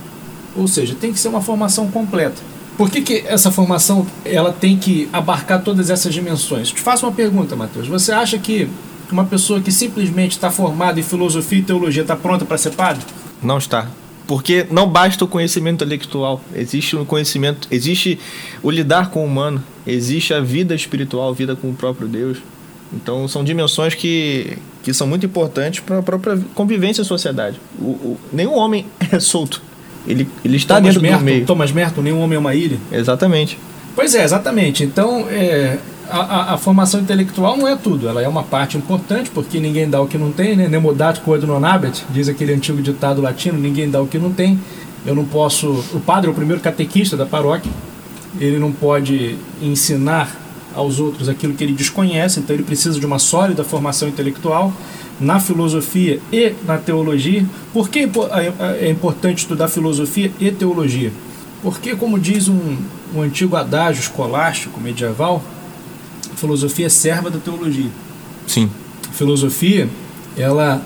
Ou 0.56 0.68
seja, 0.68 0.96
tem 0.96 1.14
que 1.14 1.20
ser 1.20 1.28
uma 1.28 1.42
formação 1.42 1.90
completa. 1.90 2.42
Por 2.78 2.92
que, 2.92 3.02
que 3.02 3.24
essa 3.26 3.52
formação 3.52 4.06
ela 4.24 4.54
tem 4.54 4.78
que 4.78 5.10
abarcar 5.12 5.64
todas 5.64 5.90
essas 5.90 6.14
dimensões? 6.14 6.70
Te 6.70 6.82
faço 6.82 7.06
uma 7.06 7.12
pergunta, 7.12 7.56
Matheus. 7.56 7.88
Você 7.88 8.12
acha 8.12 8.38
que 8.38 8.70
uma 9.12 9.26
pessoa 9.26 9.60
que 9.60 9.72
simplesmente 9.72 10.34
está 10.34 10.52
formada 10.52 11.00
em 11.00 11.04
filosofia 11.04 11.60
e 11.60 11.64
teologia 11.64 12.04
está 12.04 12.16
pronta 12.16 12.46
para 12.46 12.58
ser 12.58 12.72
padre? 12.72 13.04
Não 13.42 13.58
está. 13.58 13.88
Porque 14.28 14.68
não 14.70 14.88
basta 14.88 15.24
o 15.24 15.28
conhecimento 15.28 15.84
intelectual, 15.84 16.42
existe 16.54 16.98
o 16.98 17.06
conhecimento, 17.06 17.68
existe 17.72 18.20
o 18.62 18.70
lidar 18.70 19.10
com 19.10 19.22
o 19.22 19.26
humano, 19.26 19.64
existe 19.86 20.34
a 20.34 20.42
vida 20.42 20.76
espiritual, 20.76 21.30
a 21.30 21.34
vida 21.34 21.56
com 21.56 21.70
o 21.70 21.74
próprio 21.74 22.10
Deus. 22.10 22.40
Então 22.94 23.28
são 23.28 23.44
dimensões 23.44 23.94
que, 23.94 24.58
que 24.84 24.94
são 24.94 25.08
muito 25.08 25.26
importantes 25.26 25.82
para 25.82 26.00
a 26.00 26.04
própria 26.04 26.40
convivência 26.56 27.02
em 27.02 27.06
sociedade. 27.06 27.60
O, 27.80 27.86
o, 27.86 28.18
nenhum 28.32 28.56
homem 28.56 28.86
é 29.12 29.20
solto. 29.20 29.62
Ele, 30.08 30.28
ele 30.44 30.56
está 30.56 30.76
Thomas 30.76 30.94
dentro 30.94 31.02
Merton, 31.02 31.20
do 31.20 31.26
meio. 31.26 31.46
Thomas 31.46 31.72
Merton, 31.72 32.02
nenhum 32.02 32.22
homem 32.22 32.38
é 32.38 32.40
uma 32.40 32.56
ilha. 32.56 32.78
Exatamente. 32.92 33.60
Pois 33.94 34.16
é, 34.16 34.24
exatamente. 34.24 34.84
Então, 34.84 35.28
é, 35.30 35.78
a, 36.10 36.20
a, 36.20 36.54
a, 36.54 36.58
formação 36.58 37.02
intelectual 37.02 37.58
não 37.58 37.68
é 37.68 37.76
tudo, 37.76 38.08
ela 38.08 38.22
é 38.22 38.28
uma 38.28 38.44
parte 38.44 38.78
importante, 38.78 39.30
porque 39.30 39.60
ninguém 39.60 39.90
dá 39.90 40.00
o 40.00 40.08
que 40.08 40.18
não 40.18 40.32
tem, 40.32 40.56
né? 40.56 40.68
Nemodat 40.68 41.20
quod 41.22 41.46
non 41.46 41.64
habet, 41.66 42.06
diz 42.10 42.30
aquele 42.30 42.54
antigo 42.54 42.82
ditado 42.82 43.22
latino, 43.22 43.58
ninguém 43.58 43.90
dá 43.90 44.02
o 44.02 44.08
que 44.08 44.18
não 44.18 44.32
tem. 44.32 44.60
Eu 45.06 45.16
não 45.16 45.26
posso. 45.26 45.84
O 45.94 46.00
padre 46.00 46.30
é 46.30 46.32
o 46.32 46.34
primeiro 46.34 46.62
catequista 46.62 47.18
da 47.18 47.26
paróquia, 47.26 47.72
ele 48.40 48.60
não 48.60 48.72
pode 48.72 49.36
ensinar 49.62 50.36
aos 50.78 51.00
outros 51.00 51.28
aquilo 51.28 51.54
que 51.56 51.64
ele 51.64 51.74
desconhece, 51.74 52.40
então 52.40 52.56
ele 52.56 52.64
precisa 52.64 53.00
de 53.00 53.06
uma 53.06 53.18
sólida 53.18 53.64
formação 53.64 54.08
intelectual 54.08 54.72
na 55.20 55.40
filosofia 55.40 56.22
e 56.32 56.54
na 56.66 56.78
teologia. 56.78 57.44
Por 57.74 57.90
que 57.90 58.08
é 58.80 58.90
importante 58.90 59.40
estudar 59.40 59.68
filosofia 59.68 60.32
e 60.40 60.52
teologia? 60.52 61.12
Porque, 61.64 61.96
como 61.96 62.20
diz 62.20 62.48
um, 62.48 62.78
um 63.16 63.22
antigo 63.24 63.56
adágio 63.56 64.02
escolástico 64.02 64.80
medieval, 64.80 65.44
filosofia 66.36 66.86
é 66.86 66.90
serva 66.90 67.32
da 67.32 67.40
teologia. 67.40 67.90
Sim. 68.46 68.70
filosofia, 69.12 69.90
ela 70.38 70.82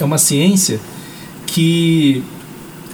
é 0.00 0.04
uma 0.04 0.18
ciência 0.18 0.80
que 1.46 2.24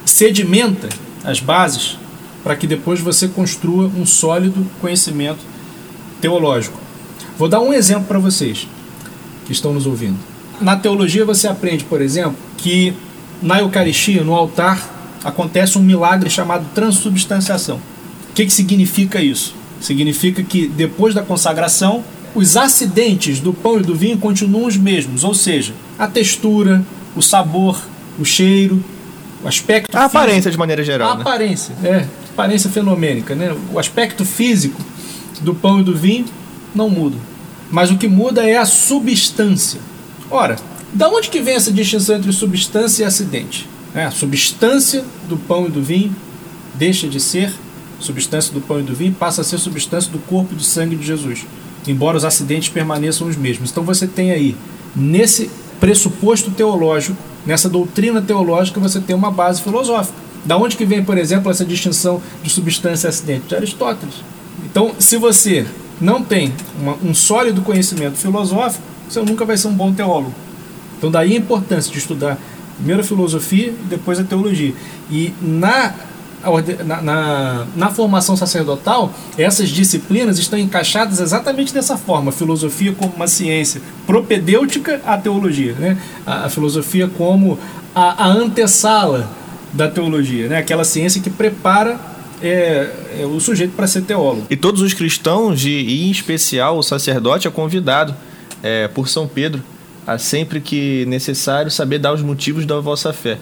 sedimenta 0.05 0.89
as 1.25 1.41
bases 1.41 1.97
para 2.43 2.57
que 2.57 2.67
depois 2.67 3.01
você 3.01 3.29
construa 3.29 3.87
um 3.87 4.05
sólido 4.05 4.67
conhecimento 4.81 5.39
teológico. 6.27 6.79
Vou 7.39 7.49
dar 7.49 7.61
um 7.61 7.73
exemplo 7.73 8.05
para 8.05 8.19
vocês 8.19 8.67
que 9.45 9.53
estão 9.53 9.73
nos 9.73 9.87
ouvindo. 9.87 10.19
Na 10.61 10.77
teologia 10.77 11.25
você 11.25 11.47
aprende, 11.47 11.85
por 11.85 12.03
exemplo, 12.03 12.37
que 12.57 12.93
na 13.41 13.61
Eucaristia, 13.61 14.25
no 14.25 14.35
altar, 14.35 15.19
acontece 15.23 15.79
um 15.79 15.83
milagre 15.83 16.29
chamado 16.29 16.67
transubstanciação. 16.75 17.77
O 18.31 18.33
que, 18.35 18.45
que 18.45 18.53
significa 18.53 19.21
isso? 19.21 19.55
Significa 19.81 20.43
que 20.43 20.67
depois 20.67 21.15
da 21.15 21.23
consagração, 21.23 22.03
os 22.35 22.57
acidentes 22.57 23.39
do 23.39 23.53
pão 23.53 23.79
e 23.79 23.83
do 23.83 23.95
vinho 23.95 24.19
continuam 24.19 24.67
os 24.67 24.77
mesmos, 24.77 25.23
ou 25.23 25.35
seja, 25.35 25.75
a 25.97 26.09
textura, 26.09 26.85
o 27.15 27.23
sabor, 27.23 27.81
o 28.19 28.25
cheiro, 28.25 28.83
o 29.45 29.49
aspecto 29.49 29.95
A 29.95 30.01
físico, 30.01 30.19
aparência 30.19 30.51
de 30.51 30.59
maneira 30.59 30.83
geral. 30.83 31.13
A 31.13 31.15
né? 31.15 31.21
aparência, 31.21 31.75
é, 31.85 32.07
aparência 32.33 32.69
fenomênica, 32.69 33.35
né? 33.35 33.55
O 33.73 33.79
aspecto 33.79 34.25
físico 34.25 34.83
do 35.41 35.55
pão 35.55 35.81
e 35.81 35.85
do 35.85 35.95
vinho 35.95 36.27
não 36.75 36.89
muda. 36.89 37.17
Mas 37.71 37.91
o 37.91 37.97
que 37.97 38.09
muda 38.09 38.49
é 38.49 38.57
a 38.57 38.65
substância. 38.65 39.81
Ora, 40.31 40.57
da 40.93 41.09
onde 41.09 41.31
que 41.31 41.41
vem 41.41 41.55
essa 41.55 41.73
distinção 41.73 42.17
entre 42.17 42.33
substância 42.33 43.03
e 43.03 43.07
acidente? 43.07 43.69
É, 43.95 44.05
a 44.05 44.11
substância 44.11 45.05
do 45.29 45.37
pão 45.37 45.67
e 45.67 45.71
do 45.71 45.83
vinho 45.83 46.15
deixa 46.75 47.09
de 47.09 47.19
ser 47.19 47.53
substância 47.99 48.53
do 48.53 48.61
pão 48.61 48.81
e 48.81 48.83
do 48.83 48.95
vinho, 48.95 49.13
passa 49.15 49.41
a 49.41 49.45
ser 49.45 49.59
substância 49.59 50.11
do 50.11 50.19
corpo 50.19 50.53
e 50.53 50.57
do 50.57 50.63
sangue 50.63 50.97
de 50.97 51.07
Jesus, 51.07 51.47
embora 51.87 52.17
os 52.17 52.25
acidentes 52.25 52.69
permaneçam 52.69 53.27
os 53.27 53.37
mesmos. 53.37 53.71
Então 53.71 53.83
você 53.83 54.07
tem 54.07 54.31
aí, 54.31 54.57
nesse 54.95 55.51
pressuposto 55.81 56.51
teológico, 56.51 57.17
nessa 57.47 57.69
doutrina 57.69 58.21
teológica, 58.21 58.81
você 58.81 59.01
tem 59.01 59.17
uma 59.17 59.31
base 59.31 59.63
filosófica. 59.63 60.19
Da 60.45 60.57
onde 60.57 60.77
que 60.77 60.85
vem, 60.85 61.03
por 61.03 61.19
exemplo, 61.19 61.51
essa 61.51 61.65
distinção 61.65 62.23
de 62.43 62.51
substância 62.51 63.09
e 63.09 63.11
acidente? 63.11 63.49
De 63.49 63.57
Aristóteles. 63.57 64.15
Então, 64.65 64.95
se 64.99 65.17
você 65.17 65.67
não 66.01 66.23
tem 66.23 66.53
uma, 66.81 66.97
um 67.03 67.15
sólido 67.15 67.63
conhecimento 67.63 68.17
filosófico, 68.17 68.83
você 69.09 69.21
nunca 69.21 69.45
vai 69.45 69.57
ser 69.57 69.69
um 69.69 69.75
bom 69.75 69.93
teólogo. 69.93 70.35
Então, 70.99 71.11
daí 71.11 71.35
a 71.35 71.39
importância 71.39 71.93
de 71.93 71.99
estudar 71.99 72.39
primeiro 72.77 73.01
a 73.01 73.05
filosofia 73.05 73.69
e 73.69 73.85
depois 73.89 74.19
a 74.19 74.25
teologia. 74.25 74.75
E 75.11 75.33
na 75.41 75.95
na, 76.85 77.03
na, 77.03 77.67
na, 77.75 77.91
formação 77.91 78.37
sacerdotal, 78.37 79.13
essas 79.37 79.69
disciplinas 79.69 80.39
estão 80.39 80.57
encaixadas 80.57 81.19
exatamente 81.19 81.75
dessa 81.75 81.97
forma: 81.97 82.29
a 82.29 82.33
filosofia 82.33 82.93
como 82.93 83.13
uma 83.15 83.27
ciência 83.27 83.81
propedêutica 84.07 85.01
à 85.05 85.17
teologia, 85.17 85.73
né? 85.73 85.97
a, 86.25 86.45
a 86.45 86.49
filosofia 86.49 87.09
como 87.09 87.59
a, 87.95 88.27
a 88.27 88.29
antessala 88.29 89.29
da 89.73 89.89
teologia, 89.89 90.49
né? 90.49 90.59
aquela 90.59 90.85
ciência 90.85 91.21
que 91.21 91.31
prepara 91.31 91.99
é, 92.43 92.91
é 93.21 93.27
o 93.27 93.39
sujeito 93.41 93.75
para 93.75 93.87
ser 93.87 94.03
teólogo. 94.03 94.47
E 94.51 94.57
todos 94.57 94.83
os 94.83 94.95
cristãos, 94.95 95.65
e 95.65 96.07
em 96.07 96.11
especial 96.11 96.79
o 96.79 96.83
sacerdote, 96.83 97.49
é 97.49 97.51
convidado 97.51 98.15
é, 98.63 98.89
por 98.89 99.09
São 99.09 99.27
Pedro 99.27 99.63
a 100.07 100.19
sempre 100.19 100.61
que 100.61 101.05
necessário 101.07 101.71
saber 101.71 101.99
dar 101.99 102.13
os 102.13 102.23
motivos 102.23 102.65
da 102.65 102.79
vossa 102.79 103.13
fé. 103.13 103.39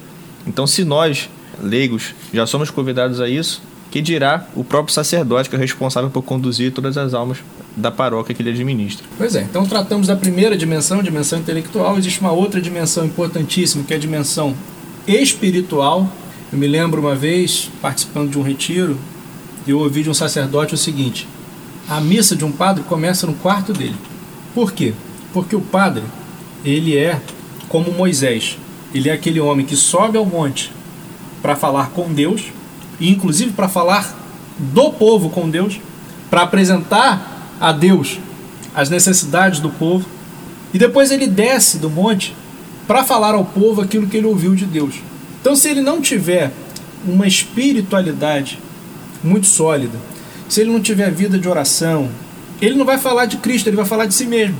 Então, 0.46 0.66
se 0.66 0.82
nós, 0.82 1.28
leigos, 1.62 2.14
já 2.32 2.46
somos 2.46 2.70
convidados 2.70 3.20
a 3.20 3.28
isso, 3.28 3.62
que 3.90 4.00
dirá 4.00 4.46
o 4.56 4.64
próprio 4.64 4.92
sacerdote 4.92 5.48
que 5.48 5.54
é 5.54 5.58
responsável 5.58 6.10
por 6.10 6.22
conduzir 6.22 6.72
todas 6.72 6.96
as 6.96 7.14
almas 7.14 7.38
da 7.76 7.90
paróquia 7.90 8.34
que 8.34 8.42
ele 8.42 8.50
administra. 8.50 9.06
Pois 9.16 9.36
é, 9.36 9.42
então 9.42 9.64
tratamos 9.66 10.06
da 10.06 10.16
primeira 10.16 10.56
dimensão, 10.56 11.02
dimensão 11.02 11.38
intelectual, 11.38 11.96
existe 11.96 12.20
uma 12.20 12.32
outra 12.32 12.60
dimensão 12.60 13.04
importantíssima, 13.04 13.84
que 13.84 13.92
é 13.92 13.96
a 13.96 14.00
dimensão 14.00 14.54
espiritual. 15.06 16.10
Eu 16.54 16.58
me 16.60 16.68
lembro 16.68 17.00
uma 17.00 17.16
vez, 17.16 17.68
participando 17.82 18.30
de 18.30 18.38
um 18.38 18.42
retiro, 18.42 18.96
eu 19.66 19.80
ouvi 19.80 20.04
de 20.04 20.08
um 20.08 20.14
sacerdote 20.14 20.72
o 20.72 20.78
seguinte: 20.78 21.26
a 21.88 22.00
missa 22.00 22.36
de 22.36 22.44
um 22.44 22.52
padre 22.52 22.84
começa 22.84 23.26
no 23.26 23.34
quarto 23.34 23.72
dele. 23.72 23.96
Por 24.54 24.70
quê? 24.70 24.94
Porque 25.32 25.56
o 25.56 25.60
padre, 25.60 26.04
ele 26.64 26.96
é 26.96 27.20
como 27.68 27.90
Moisés. 27.90 28.56
Ele 28.94 29.08
é 29.10 29.12
aquele 29.12 29.40
homem 29.40 29.66
que 29.66 29.74
sobe 29.74 30.16
ao 30.16 30.24
monte 30.24 30.70
para 31.42 31.56
falar 31.56 31.90
com 31.90 32.12
Deus, 32.12 32.44
e 33.00 33.10
inclusive 33.10 33.50
para 33.50 33.68
falar 33.68 34.16
do 34.56 34.92
povo 34.92 35.30
com 35.30 35.50
Deus, 35.50 35.80
para 36.30 36.42
apresentar 36.42 37.56
a 37.60 37.72
Deus 37.72 38.20
as 38.76 38.88
necessidades 38.88 39.58
do 39.58 39.70
povo, 39.70 40.06
e 40.72 40.78
depois 40.78 41.10
ele 41.10 41.26
desce 41.26 41.78
do 41.78 41.90
monte 41.90 42.32
para 42.86 43.02
falar 43.02 43.34
ao 43.34 43.44
povo 43.44 43.80
aquilo 43.80 44.06
que 44.06 44.18
ele 44.18 44.28
ouviu 44.28 44.54
de 44.54 44.66
Deus. 44.66 44.94
Então, 45.44 45.54
se 45.54 45.68
ele 45.68 45.82
não 45.82 46.00
tiver 46.00 46.50
uma 47.06 47.26
espiritualidade 47.26 48.58
muito 49.22 49.46
sólida, 49.46 49.98
se 50.48 50.62
ele 50.62 50.72
não 50.72 50.80
tiver 50.80 51.10
vida 51.10 51.38
de 51.38 51.46
oração, 51.46 52.08
ele 52.62 52.74
não 52.74 52.86
vai 52.86 52.96
falar 52.96 53.26
de 53.26 53.36
Cristo, 53.36 53.66
ele 53.66 53.76
vai 53.76 53.84
falar 53.84 54.06
de 54.06 54.14
si 54.14 54.24
mesmo. 54.24 54.56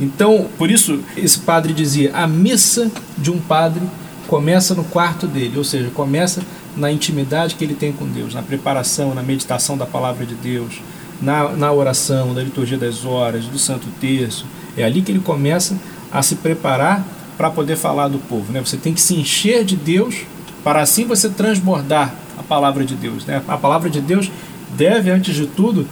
Então, 0.00 0.48
por 0.56 0.70
isso, 0.70 1.00
esse 1.18 1.38
padre 1.40 1.74
dizia: 1.74 2.12
a 2.14 2.26
missa 2.26 2.90
de 3.18 3.30
um 3.30 3.38
padre 3.38 3.82
começa 4.26 4.74
no 4.74 4.84
quarto 4.84 5.26
dele, 5.26 5.58
ou 5.58 5.64
seja, 5.64 5.90
começa 5.90 6.40
na 6.74 6.90
intimidade 6.90 7.54
que 7.54 7.62
ele 7.62 7.74
tem 7.74 7.92
com 7.92 8.06
Deus, 8.06 8.32
na 8.32 8.40
preparação, 8.40 9.14
na 9.14 9.22
meditação 9.22 9.76
da 9.76 9.84
palavra 9.84 10.24
de 10.24 10.34
Deus, 10.34 10.80
na, 11.20 11.50
na 11.50 11.70
oração, 11.70 12.32
da 12.32 12.42
liturgia 12.42 12.78
das 12.78 13.04
horas, 13.04 13.44
do 13.44 13.58
Santo 13.58 13.86
Terço. 14.00 14.46
É 14.78 14.82
ali 14.82 15.02
que 15.02 15.12
ele 15.12 15.20
começa 15.20 15.76
a 16.10 16.22
se 16.22 16.36
preparar 16.36 17.06
para 17.42 17.50
poder 17.50 17.74
falar 17.74 18.06
do 18.06 18.20
povo. 18.20 18.52
Né? 18.52 18.60
Você 18.60 18.76
tem 18.76 18.94
que 18.94 19.00
se 19.00 19.16
encher 19.16 19.64
de 19.64 19.74
Deus 19.74 20.18
para 20.62 20.80
assim 20.80 21.06
você 21.06 21.28
transbordar 21.28 22.14
a 22.38 22.42
palavra 22.44 22.84
de 22.84 22.94
Deus. 22.94 23.26
Né? 23.26 23.42
A 23.48 23.58
palavra 23.58 23.90
de 23.90 24.00
Deus 24.00 24.30
deve, 24.76 25.10
antes 25.10 25.34
de 25.34 25.46
tudo, 25.46 25.84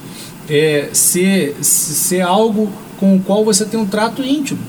é, 0.48 0.90
ser, 0.92 1.56
ser 1.60 2.20
algo 2.20 2.70
com 3.00 3.16
o 3.16 3.20
qual 3.20 3.44
você 3.44 3.64
tem 3.64 3.80
um 3.80 3.84
trato 3.84 4.22
íntimo. 4.22 4.60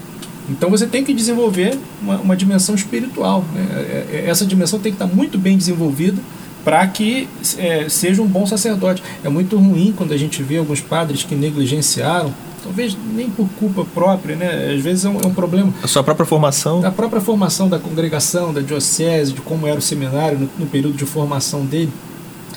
Então 0.50 0.72
você 0.72 0.88
tem 0.88 1.04
que 1.04 1.14
desenvolver 1.14 1.78
uma, 2.02 2.16
uma 2.16 2.36
dimensão 2.36 2.74
espiritual. 2.74 3.46
Né? 3.54 3.68
É, 3.72 4.16
é, 4.16 4.26
essa 4.28 4.44
dimensão 4.44 4.80
tem 4.80 4.92
que 4.92 4.96
estar 4.96 5.16
muito 5.16 5.38
bem 5.38 5.56
desenvolvida 5.56 6.20
para 6.64 6.88
que 6.88 7.30
é, 7.60 7.88
seja 7.90 8.24
um 8.24 8.28
bom 8.28 8.48
sacerdote. 8.48 9.04
É 9.24 9.30
muito 9.30 9.56
ruim 9.56 9.94
quando 9.96 10.14
a 10.14 10.18
gente 10.18 10.42
vê 10.42 10.58
alguns 10.58 10.82
padres 10.82 11.22
que 11.22 11.36
negligenciaram, 11.36 12.34
talvez 12.64 12.98
nem 13.14 13.30
por 13.30 13.48
culpa 13.60 13.86
própria, 13.94 14.36
né? 14.36 14.74
às 14.74 14.82
vezes 14.82 15.06
é 15.06 15.10
um, 15.10 15.20
é 15.22 15.28
um 15.28 15.34
problema. 15.34 15.74
A 15.84 15.88
sua 15.88 16.04
própria 16.04 16.26
formação? 16.26 16.82
Da 16.82 16.92
própria 16.92 17.22
formação 17.22 17.68
da 17.68 17.80
congregação, 17.80 18.54
da 18.54 18.62
diocese, 18.62 19.34
de 19.34 19.42
como 19.42 19.68
era 19.68 19.80
o 19.80 19.82
seminário 19.82 20.40
no, 20.40 20.50
no 20.60 20.66
período 20.66 20.96
de 20.96 21.06
formação 21.06 21.66
dele. 21.66 21.92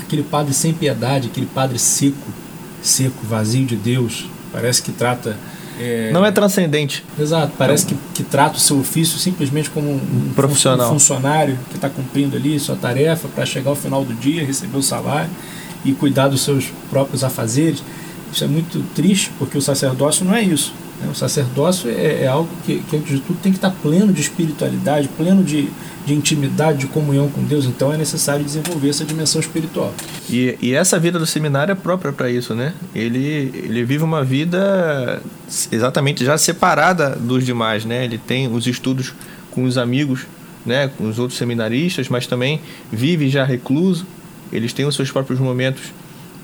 Aquele 0.00 0.22
padre 0.22 0.52
sem 0.52 0.72
piedade, 0.72 1.28
aquele 1.28 1.46
padre 1.46 1.78
seco, 1.78 2.30
seco, 2.82 3.24
vazio 3.24 3.64
de 3.64 3.76
Deus, 3.76 4.28
parece 4.52 4.82
que 4.82 4.92
trata 4.92 5.36
é... 5.78 6.10
Não 6.12 6.24
é 6.24 6.30
transcendente. 6.30 7.04
Exato, 7.18 7.52
parece 7.58 7.86
que, 7.86 7.96
que 8.14 8.22
trata 8.22 8.56
o 8.56 8.60
seu 8.60 8.78
ofício 8.78 9.18
simplesmente 9.18 9.68
como 9.70 9.90
um, 9.90 10.32
profissional. 10.34 10.88
um 10.88 10.92
funcionário 10.92 11.58
que 11.70 11.76
está 11.76 11.88
cumprindo 11.88 12.36
ali 12.36 12.58
sua 12.60 12.76
tarefa 12.76 13.28
para 13.28 13.44
chegar 13.44 13.70
ao 13.70 13.76
final 13.76 14.04
do 14.04 14.14
dia, 14.14 14.44
receber 14.44 14.76
o 14.76 14.82
salário 14.82 15.30
e 15.84 15.92
cuidar 15.92 16.28
dos 16.28 16.42
seus 16.42 16.72
próprios 16.90 17.24
afazeres. 17.24 17.82
Isso 18.34 18.42
é 18.42 18.48
muito 18.48 18.82
triste, 18.96 19.30
porque 19.38 19.56
o 19.56 19.62
sacerdócio 19.62 20.24
não 20.24 20.34
é 20.34 20.42
isso. 20.42 20.74
Né? 21.00 21.08
O 21.08 21.14
sacerdócio 21.14 21.88
é, 21.88 22.22
é 22.22 22.26
algo 22.26 22.50
que, 22.66 22.80
que, 22.80 22.96
antes 22.96 23.12
de 23.12 23.20
tudo, 23.20 23.38
tem 23.40 23.52
que 23.52 23.58
estar 23.58 23.70
pleno 23.70 24.12
de 24.12 24.20
espiritualidade, 24.20 25.06
pleno 25.16 25.44
de, 25.44 25.68
de 26.04 26.14
intimidade, 26.14 26.78
de 26.78 26.86
comunhão 26.88 27.28
com 27.28 27.44
Deus. 27.44 27.64
Então 27.64 27.92
é 27.92 27.96
necessário 27.96 28.44
desenvolver 28.44 28.88
essa 28.88 29.04
dimensão 29.04 29.40
espiritual. 29.40 29.94
E, 30.28 30.58
e 30.60 30.74
essa 30.74 30.98
vida 30.98 31.16
do 31.16 31.26
seminário 31.26 31.70
é 31.70 31.74
própria 31.76 32.12
para 32.12 32.28
isso, 32.28 32.56
né? 32.56 32.74
Ele, 32.92 33.52
ele 33.54 33.84
vive 33.84 34.02
uma 34.02 34.24
vida 34.24 35.22
exatamente 35.70 36.24
já 36.24 36.36
separada 36.36 37.10
dos 37.10 37.46
demais, 37.46 37.84
né? 37.84 38.04
Ele 38.04 38.18
tem 38.18 38.52
os 38.52 38.66
estudos 38.66 39.14
com 39.52 39.62
os 39.62 39.78
amigos, 39.78 40.26
né? 40.66 40.90
Com 40.98 41.08
os 41.08 41.20
outros 41.20 41.38
seminaristas, 41.38 42.08
mas 42.08 42.26
também 42.26 42.60
vive 42.90 43.28
já 43.28 43.44
recluso. 43.44 44.04
Eles 44.52 44.72
têm 44.72 44.84
os 44.84 44.96
seus 44.96 45.12
próprios 45.12 45.38
momentos 45.38 45.92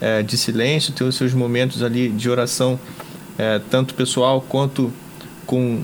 é, 0.01 0.23
de 0.23 0.37
silêncio, 0.37 0.93
têm 0.93 1.07
os 1.07 1.15
seus 1.15 1.35
momentos 1.35 1.83
ali 1.83 2.09
de 2.09 2.31
oração 2.31 2.79
é, 3.39 3.61
tanto 3.71 3.95
pessoal 3.95 4.45
quanto 4.47 4.93
com, 5.47 5.81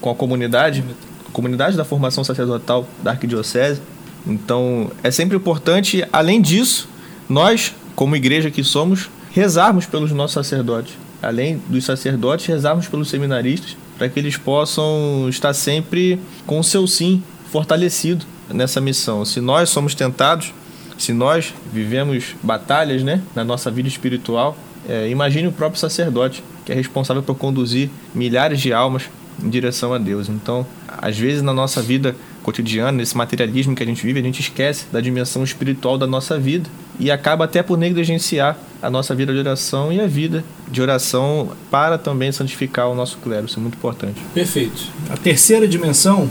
com 0.00 0.10
a 0.10 0.14
comunidade, 0.14 0.84
comunidade 1.32 1.76
da 1.76 1.84
formação 1.84 2.22
sacerdotal 2.22 2.86
da 3.02 3.12
arquidiocese. 3.12 3.80
Então, 4.26 4.90
é 5.02 5.10
sempre 5.10 5.36
importante, 5.36 6.06
além 6.12 6.40
disso, 6.40 6.88
nós, 7.28 7.74
como 7.94 8.14
igreja 8.14 8.50
que 8.50 8.62
somos, 8.62 9.08
rezarmos 9.30 9.86
pelos 9.86 10.12
nossos 10.12 10.34
sacerdotes. 10.34 10.94
Além 11.22 11.60
dos 11.68 11.84
sacerdotes, 11.84 12.46
rezarmos 12.46 12.86
pelos 12.86 13.08
seminaristas, 13.08 13.76
para 13.96 14.08
que 14.08 14.20
eles 14.20 14.36
possam 14.36 15.26
estar 15.28 15.52
sempre 15.52 16.20
com 16.46 16.60
o 16.60 16.64
seu 16.64 16.86
sim 16.86 17.22
fortalecido 17.50 18.24
nessa 18.50 18.80
missão. 18.80 19.24
Se 19.24 19.40
nós 19.40 19.70
somos 19.70 19.94
tentados, 19.94 20.52
se 20.98 21.12
nós 21.12 21.54
vivemos 21.72 22.34
batalhas 22.42 23.02
né, 23.02 23.22
na 23.34 23.44
nossa 23.44 23.70
vida 23.70 23.88
espiritual, 23.88 24.56
é, 24.88 25.08
imagine 25.08 25.48
o 25.48 25.52
próprio 25.52 25.80
sacerdote 25.80 26.42
que 26.64 26.72
é 26.72 26.74
responsável 26.74 27.22
por 27.22 27.36
conduzir 27.36 27.88
milhares 28.14 28.60
de 28.60 28.72
almas 28.72 29.04
em 29.42 29.48
direção 29.48 29.94
a 29.94 29.98
Deus. 29.98 30.28
Então, 30.28 30.66
às 30.86 31.16
vezes 31.16 31.40
na 31.40 31.54
nossa 31.54 31.80
vida 31.80 32.16
cotidiana, 32.42 32.92
nesse 32.92 33.16
materialismo 33.16 33.74
que 33.74 33.82
a 33.82 33.86
gente 33.86 34.04
vive, 34.04 34.18
a 34.18 34.22
gente 34.22 34.40
esquece 34.40 34.86
da 34.90 35.00
dimensão 35.00 35.44
espiritual 35.44 35.96
da 35.96 36.06
nossa 36.06 36.38
vida 36.38 36.68
e 36.98 37.10
acaba 37.10 37.44
até 37.44 37.62
por 37.62 37.78
negligenciar 37.78 38.58
a 38.82 38.90
nossa 38.90 39.14
vida 39.14 39.32
de 39.32 39.38
oração 39.38 39.92
e 39.92 40.00
a 40.00 40.06
vida 40.06 40.44
de 40.70 40.80
oração 40.80 41.52
para 41.70 41.96
também 41.98 42.32
santificar 42.32 42.88
o 42.88 42.94
nosso 42.94 43.18
clero. 43.18 43.46
Isso 43.46 43.58
é 43.58 43.62
muito 43.62 43.76
importante. 43.76 44.20
Perfeito. 44.34 44.88
A 45.10 45.16
terceira 45.16 45.68
dimensão 45.68 46.30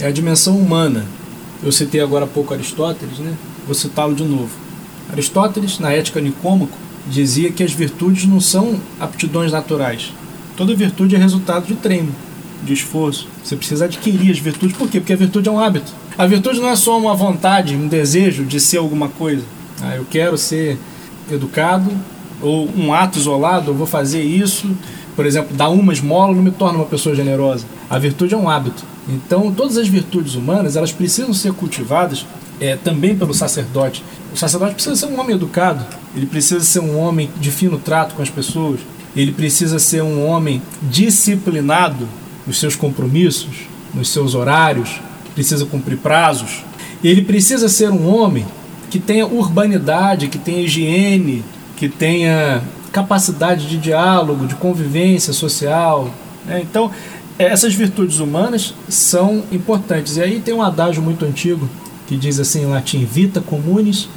é 0.00 0.06
a 0.06 0.10
dimensão 0.10 0.58
humana. 0.58 1.06
Eu 1.62 1.72
citei 1.72 2.00
agora 2.00 2.24
há 2.24 2.28
pouco 2.28 2.52
Aristóteles, 2.52 3.18
né? 3.18 3.34
Vou 3.66 3.74
citá-lo 3.74 4.14
de 4.14 4.24
novo. 4.24 4.50
Aristóteles, 5.10 5.78
na 5.78 5.92
Ética 5.92 6.20
Nicômaco, 6.20 6.76
dizia 7.06 7.50
que 7.50 7.62
as 7.62 7.72
virtudes 7.72 8.26
não 8.26 8.40
são 8.40 8.80
aptidões 8.98 9.52
naturais. 9.52 10.12
Toda 10.56 10.74
virtude 10.74 11.14
é 11.14 11.18
resultado 11.18 11.66
de 11.66 11.74
treino, 11.74 12.14
de 12.62 12.72
esforço. 12.72 13.28
Você 13.42 13.56
precisa 13.56 13.84
adquirir 13.86 14.30
as 14.30 14.38
virtudes. 14.38 14.76
Por 14.76 14.88
quê? 14.88 15.00
Porque 15.00 15.12
a 15.12 15.16
virtude 15.16 15.48
é 15.48 15.52
um 15.52 15.58
hábito. 15.58 15.92
A 16.16 16.26
virtude 16.26 16.60
não 16.60 16.68
é 16.68 16.76
só 16.76 16.98
uma 16.98 17.14
vontade, 17.14 17.74
um 17.74 17.88
desejo 17.88 18.44
de 18.44 18.60
ser 18.60 18.78
alguma 18.78 19.08
coisa. 19.08 19.42
Ah, 19.82 19.96
eu 19.96 20.06
quero 20.08 20.38
ser 20.38 20.78
educado, 21.30 21.90
ou 22.40 22.68
um 22.76 22.92
ato 22.92 23.18
isolado, 23.18 23.70
eu 23.70 23.74
vou 23.74 23.86
fazer 23.86 24.22
isso. 24.22 24.70
Por 25.16 25.26
exemplo, 25.26 25.56
dar 25.56 25.70
uma 25.70 25.92
esmola 25.92 26.34
não 26.34 26.42
me 26.42 26.50
torna 26.50 26.78
uma 26.78 26.86
pessoa 26.86 27.14
generosa. 27.14 27.66
A 27.88 27.98
virtude 27.98 28.34
é 28.34 28.36
um 28.36 28.48
hábito. 28.48 28.84
Então, 29.08 29.52
todas 29.52 29.76
as 29.76 29.88
virtudes 29.88 30.34
humanas, 30.34 30.76
elas 30.76 30.92
precisam 30.92 31.32
ser 31.32 31.52
cultivadas 31.52 32.26
é, 32.60 32.76
também 32.76 33.16
pelo 33.16 33.34
sacerdote. 33.34 34.04
O 34.32 34.36
sacerdote 34.36 34.74
precisa 34.74 34.96
ser 34.96 35.06
um 35.06 35.20
homem 35.20 35.36
educado, 35.36 35.84
ele 36.14 36.26
precisa 36.26 36.64
ser 36.64 36.80
um 36.80 36.98
homem 36.98 37.30
de 37.40 37.50
fino 37.50 37.78
trato 37.78 38.14
com 38.14 38.22
as 38.22 38.30
pessoas, 38.30 38.80
ele 39.16 39.32
precisa 39.32 39.78
ser 39.78 40.02
um 40.02 40.26
homem 40.26 40.60
disciplinado 40.82 42.08
nos 42.46 42.58
seus 42.58 42.74
compromissos, 42.74 43.68
nos 43.94 44.08
seus 44.08 44.34
horários, 44.34 45.00
precisa 45.34 45.64
cumprir 45.66 45.98
prazos. 45.98 46.64
Ele 47.02 47.22
precisa 47.22 47.68
ser 47.68 47.90
um 47.90 48.12
homem 48.12 48.46
que 48.90 48.98
tenha 48.98 49.26
urbanidade, 49.26 50.28
que 50.28 50.38
tenha 50.38 50.62
higiene, 50.62 51.44
que 51.76 51.88
tenha 51.88 52.62
capacidade 52.92 53.68
de 53.68 53.76
diálogo, 53.76 54.46
de 54.46 54.54
convivência 54.54 55.32
social. 55.32 56.10
Né? 56.46 56.60
Então, 56.62 56.90
essas 57.38 57.74
virtudes 57.74 58.20
humanas 58.20 58.74
são 58.88 59.42
importantes. 59.50 60.16
E 60.16 60.22
aí 60.22 60.40
tem 60.40 60.54
um 60.54 60.62
adágio 60.62 61.02
muito 61.02 61.24
antigo 61.24 61.68
que 62.06 62.16
diz 62.16 62.38
assim 62.40 62.62
em 62.62 62.66
latim: 62.66 63.04
Vita 63.04 63.40
communis 63.40 64.08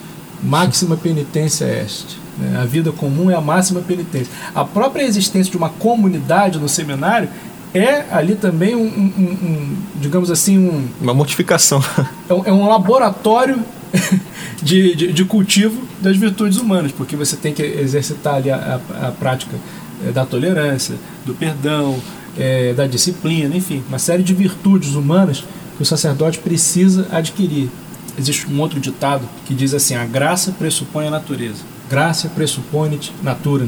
máxima 0.44 0.96
penitência 0.96 1.66
est. 1.66 2.18
Né? 2.38 2.60
A 2.60 2.66
vida 2.66 2.92
comum 2.92 3.30
é 3.30 3.36
a 3.36 3.42
máxima 3.42 3.82
penitência. 3.82 4.32
A 4.54 4.64
própria 4.64 5.04
existência 5.04 5.52
de 5.52 5.58
uma 5.58 5.70
comunidade 5.70 6.60
no 6.60 6.70
seminário 6.70 7.30
é 7.74 8.06
ali 8.12 8.36
também 8.36 8.76
um, 8.76 8.86
um, 8.86 9.22
um 9.22 9.76
digamos 9.96 10.32
assim, 10.32 10.58
um, 10.58 10.88
uma 11.02 11.14
mortificação. 11.14 11.84
É 12.30 12.34
um, 12.34 12.46
é 12.46 12.54
um 12.54 12.68
laboratório 12.68 13.60
de, 14.62 14.96
de, 14.96 15.14
de, 15.14 15.26
cultivo 15.26 15.82
das 16.02 16.18
virtudes 16.18 16.58
humanas, 16.58 16.92
porque 16.92 17.16
você 17.16 17.36
tem 17.36 17.54
que 17.54 17.64
exercitar 17.64 18.36
ali 18.36 18.50
a, 18.50 18.82
a, 19.02 19.08
a 19.08 19.12
prática 19.12 19.56
é, 20.06 20.12
da 20.12 20.26
tolerância, 20.26 20.96
do 21.26 21.34
perdão, 21.34 21.98
é, 22.38 22.74
da 22.74 22.86
disciplina, 22.86 23.56
enfim, 23.56 23.84
uma 23.88 24.00
série 24.00 24.24
de 24.24 24.34
virtudes 24.34 24.94
humanas 24.96 25.44
que 25.78 25.84
o 25.84 25.86
sacerdote 25.86 26.40
precisa 26.40 27.08
adquirir. 27.12 27.70
Existe 28.18 28.48
um 28.52 28.60
outro 28.60 28.80
ditado 28.80 29.30
que 29.46 29.54
diz 29.54 29.74
assim: 29.74 29.96
a 29.96 30.06
graça 30.06 30.52
pressupõe 30.52 31.08
a 31.08 31.12
natureza. 31.12 31.64
Graça 31.90 32.28
pressupõe 32.28 33.00
natura. 33.24 33.68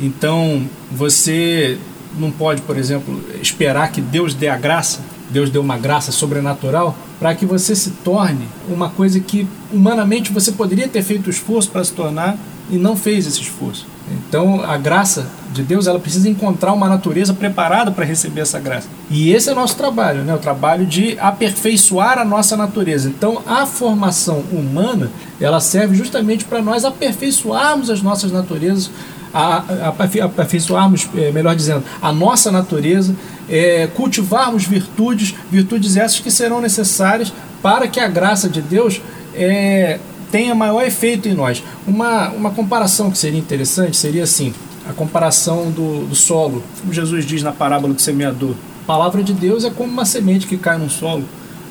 Então, 0.00 0.66
você 0.90 1.78
não 2.18 2.30
pode, 2.30 2.62
por 2.62 2.76
exemplo, 2.76 3.22
esperar 3.40 3.92
que 3.92 4.00
Deus 4.00 4.34
dê 4.34 4.48
a 4.48 4.56
graça, 4.56 5.00
Deus 5.30 5.50
dê 5.50 5.58
uma 5.58 5.76
graça 5.78 6.10
sobrenatural, 6.10 6.96
para 7.20 7.34
que 7.34 7.46
você 7.46 7.76
se 7.76 7.90
torne 7.90 8.48
uma 8.68 8.88
coisa 8.88 9.20
que 9.20 9.46
humanamente 9.70 10.32
você 10.32 10.52
poderia 10.52 10.88
ter 10.88 11.02
feito 11.02 11.30
esforço 11.30 11.70
para 11.70 11.84
se 11.84 11.92
tornar 11.92 12.36
e 12.70 12.76
não 12.76 12.96
fez 12.96 13.26
esse 13.26 13.40
esforço. 13.40 13.86
Então, 14.10 14.62
a 14.62 14.76
graça 14.76 15.30
de 15.52 15.62
Deus, 15.62 15.86
ela 15.86 15.98
precisa 15.98 16.28
encontrar 16.28 16.72
uma 16.72 16.88
natureza 16.88 17.34
preparada 17.34 17.90
para 17.90 18.04
receber 18.04 18.40
essa 18.40 18.58
graça. 18.58 18.88
E 19.10 19.30
esse 19.30 19.48
é 19.48 19.52
o 19.52 19.54
nosso 19.54 19.76
trabalho, 19.76 20.22
né? 20.22 20.34
O 20.34 20.38
trabalho 20.38 20.86
de 20.86 21.18
aperfeiçoar 21.20 22.18
a 22.18 22.24
nossa 22.24 22.56
natureza. 22.56 23.08
Então, 23.08 23.42
a 23.46 23.66
formação 23.66 24.42
humana, 24.50 25.10
ela 25.40 25.60
serve 25.60 25.94
justamente 25.94 26.44
para 26.44 26.62
nós 26.62 26.84
aperfeiçoarmos 26.84 27.90
as 27.90 28.02
nossas 28.02 28.32
naturezas, 28.32 28.90
a, 29.32 29.58
a, 29.58 30.24
aperfeiçoarmos, 30.24 31.08
é, 31.16 31.30
melhor 31.30 31.54
dizendo, 31.54 31.84
a 32.00 32.12
nossa 32.12 32.50
natureza, 32.50 33.14
é, 33.48 33.86
cultivarmos 33.94 34.64
virtudes, 34.64 35.34
virtudes 35.50 35.96
essas 35.96 36.20
que 36.20 36.30
serão 36.30 36.60
necessárias 36.60 37.32
para 37.62 37.86
que 37.86 38.00
a 38.00 38.08
graça 38.08 38.48
de 38.48 38.60
Deus 38.60 39.00
é, 39.34 39.98
tenha 40.30 40.54
maior 40.54 40.82
efeito 40.82 41.28
em 41.28 41.34
nós. 41.34 41.62
Uma, 41.86 42.30
uma 42.30 42.50
comparação 42.50 43.10
que 43.10 43.18
seria 43.18 43.38
interessante 43.38 43.96
seria 43.96 44.24
assim: 44.24 44.52
a 44.88 44.92
comparação 44.92 45.70
do, 45.70 46.06
do 46.06 46.14
solo, 46.14 46.62
como 46.80 46.92
Jesus 46.92 47.24
diz 47.24 47.42
na 47.42 47.52
parábola 47.52 47.94
do 47.94 48.00
semeador. 48.00 48.54
A 48.82 48.86
palavra 48.86 49.22
de 49.22 49.32
Deus 49.32 49.64
é 49.64 49.70
como 49.70 49.92
uma 49.92 50.04
semente 50.04 50.46
que 50.46 50.56
cai 50.56 50.76
num 50.76 50.90
solo. 50.90 51.24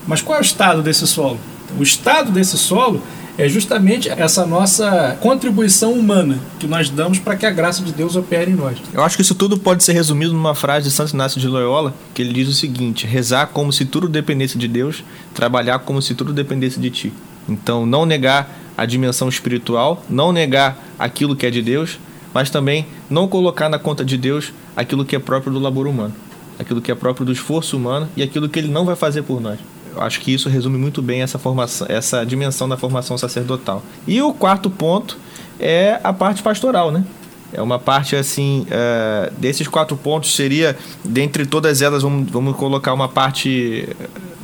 Mas 0.08 0.21
qual 0.21 0.38
é 0.38 0.41
o 0.41 0.43
estado 0.43 0.82
desse 0.82 1.06
solo? 1.06 1.39
O 1.78 1.84
estado 1.84 2.32
desse 2.32 2.58
solo 2.58 3.02
é 3.38 3.47
justamente 3.47 4.10
essa 4.10 4.45
nossa 4.45 5.17
contribuição 5.21 5.93
humana 5.93 6.39
que 6.60 6.67
nós 6.67 6.89
damos 6.89 7.19
para 7.19 7.36
que 7.36 7.45
a 7.45 7.52
graça 7.52 7.84
de 7.84 7.91
Deus 7.91 8.15
opere 8.15 8.52
em 8.52 8.56
nós. 8.56 8.78
Eu 8.93 9.04
acho 9.04 9.15
que 9.15 9.21
isso 9.21 9.36
tudo 9.36 9.58
pode 9.58 9.84
ser 9.84 9.93
resumido 9.93 10.34
numa 10.34 10.54
frase 10.54 10.88
de 10.89 10.93
Santo 10.93 11.13
Inácio 11.13 11.39
de 11.39 11.47
Loyola, 11.47 11.93
que 12.13 12.21
ele 12.21 12.34
diz 12.34 12.47
o 12.47 12.54
seguinte: 12.54 13.08
rezar 13.08 13.47
como 13.47 13.71
se 13.71 13.86
tudo 13.86 14.10
dependesse 14.10 14.58
de 14.58 14.67
Deus, 14.67 15.04
trabalhar 15.34 15.80
como 15.80 16.02
se 16.02 16.13
tudo 16.13 16.34
dependesse 16.34 16.80
de 16.80 16.89
ti. 16.89 17.13
Então, 17.47 17.86
não 17.86 18.06
negar 18.06 18.50
a 18.78 18.86
dimensão 18.86 19.30
espiritual, 19.30 20.04
não 20.10 20.32
negar 20.32 20.78
aquilo 20.97 21.36
que 21.36 21.45
é 21.45 21.50
de 21.50 21.62
Deus, 21.62 22.00
mas 22.33 22.49
também 22.49 22.85
não 23.09 23.27
colocar 23.27 23.69
na 23.69 23.79
conta 23.79 24.03
de 24.03 24.17
Deus 24.17 24.53
aquilo 24.75 25.05
que 25.05 25.15
é 25.15 25.19
próprio 25.19 25.53
do 25.53 25.59
labor 25.59 25.87
humano, 25.87 26.13
aquilo 26.59 26.81
que 26.81 26.91
é 26.91 26.95
próprio 26.95 27.25
do 27.25 27.31
esforço 27.31 27.77
humano 27.77 28.07
e 28.15 28.23
aquilo 28.23 28.49
que 28.49 28.59
ele 28.59 28.67
não 28.67 28.85
vai 28.85 28.95
fazer 28.95 29.23
por 29.23 29.41
nós. 29.41 29.59
Eu 29.93 30.01
acho 30.01 30.21
que 30.21 30.33
isso 30.33 30.47
resume 30.47 30.77
muito 30.77 31.01
bem 31.01 31.21
essa 31.21 31.37
formação, 31.37 31.85
essa 31.89 32.25
dimensão 32.25 32.67
da 32.67 32.77
formação 32.77 33.17
sacerdotal. 33.17 33.83
E 34.07 34.21
o 34.21 34.33
quarto 34.33 34.69
ponto 34.69 35.17
é 35.59 35.99
a 36.03 36.13
parte 36.13 36.41
pastoral, 36.41 36.91
né? 36.91 37.05
É 37.53 37.61
uma 37.61 37.77
parte 37.77 38.15
assim, 38.15 38.65
uh, 38.67 39.33
desses 39.37 39.67
quatro 39.67 39.97
pontos 39.97 40.33
seria, 40.33 40.77
dentre 41.03 41.45
todas 41.45 41.81
elas, 41.81 42.01
vamos, 42.01 42.31
vamos 42.31 42.55
colocar 42.55 42.93
uma 42.93 43.09
parte 43.09 43.89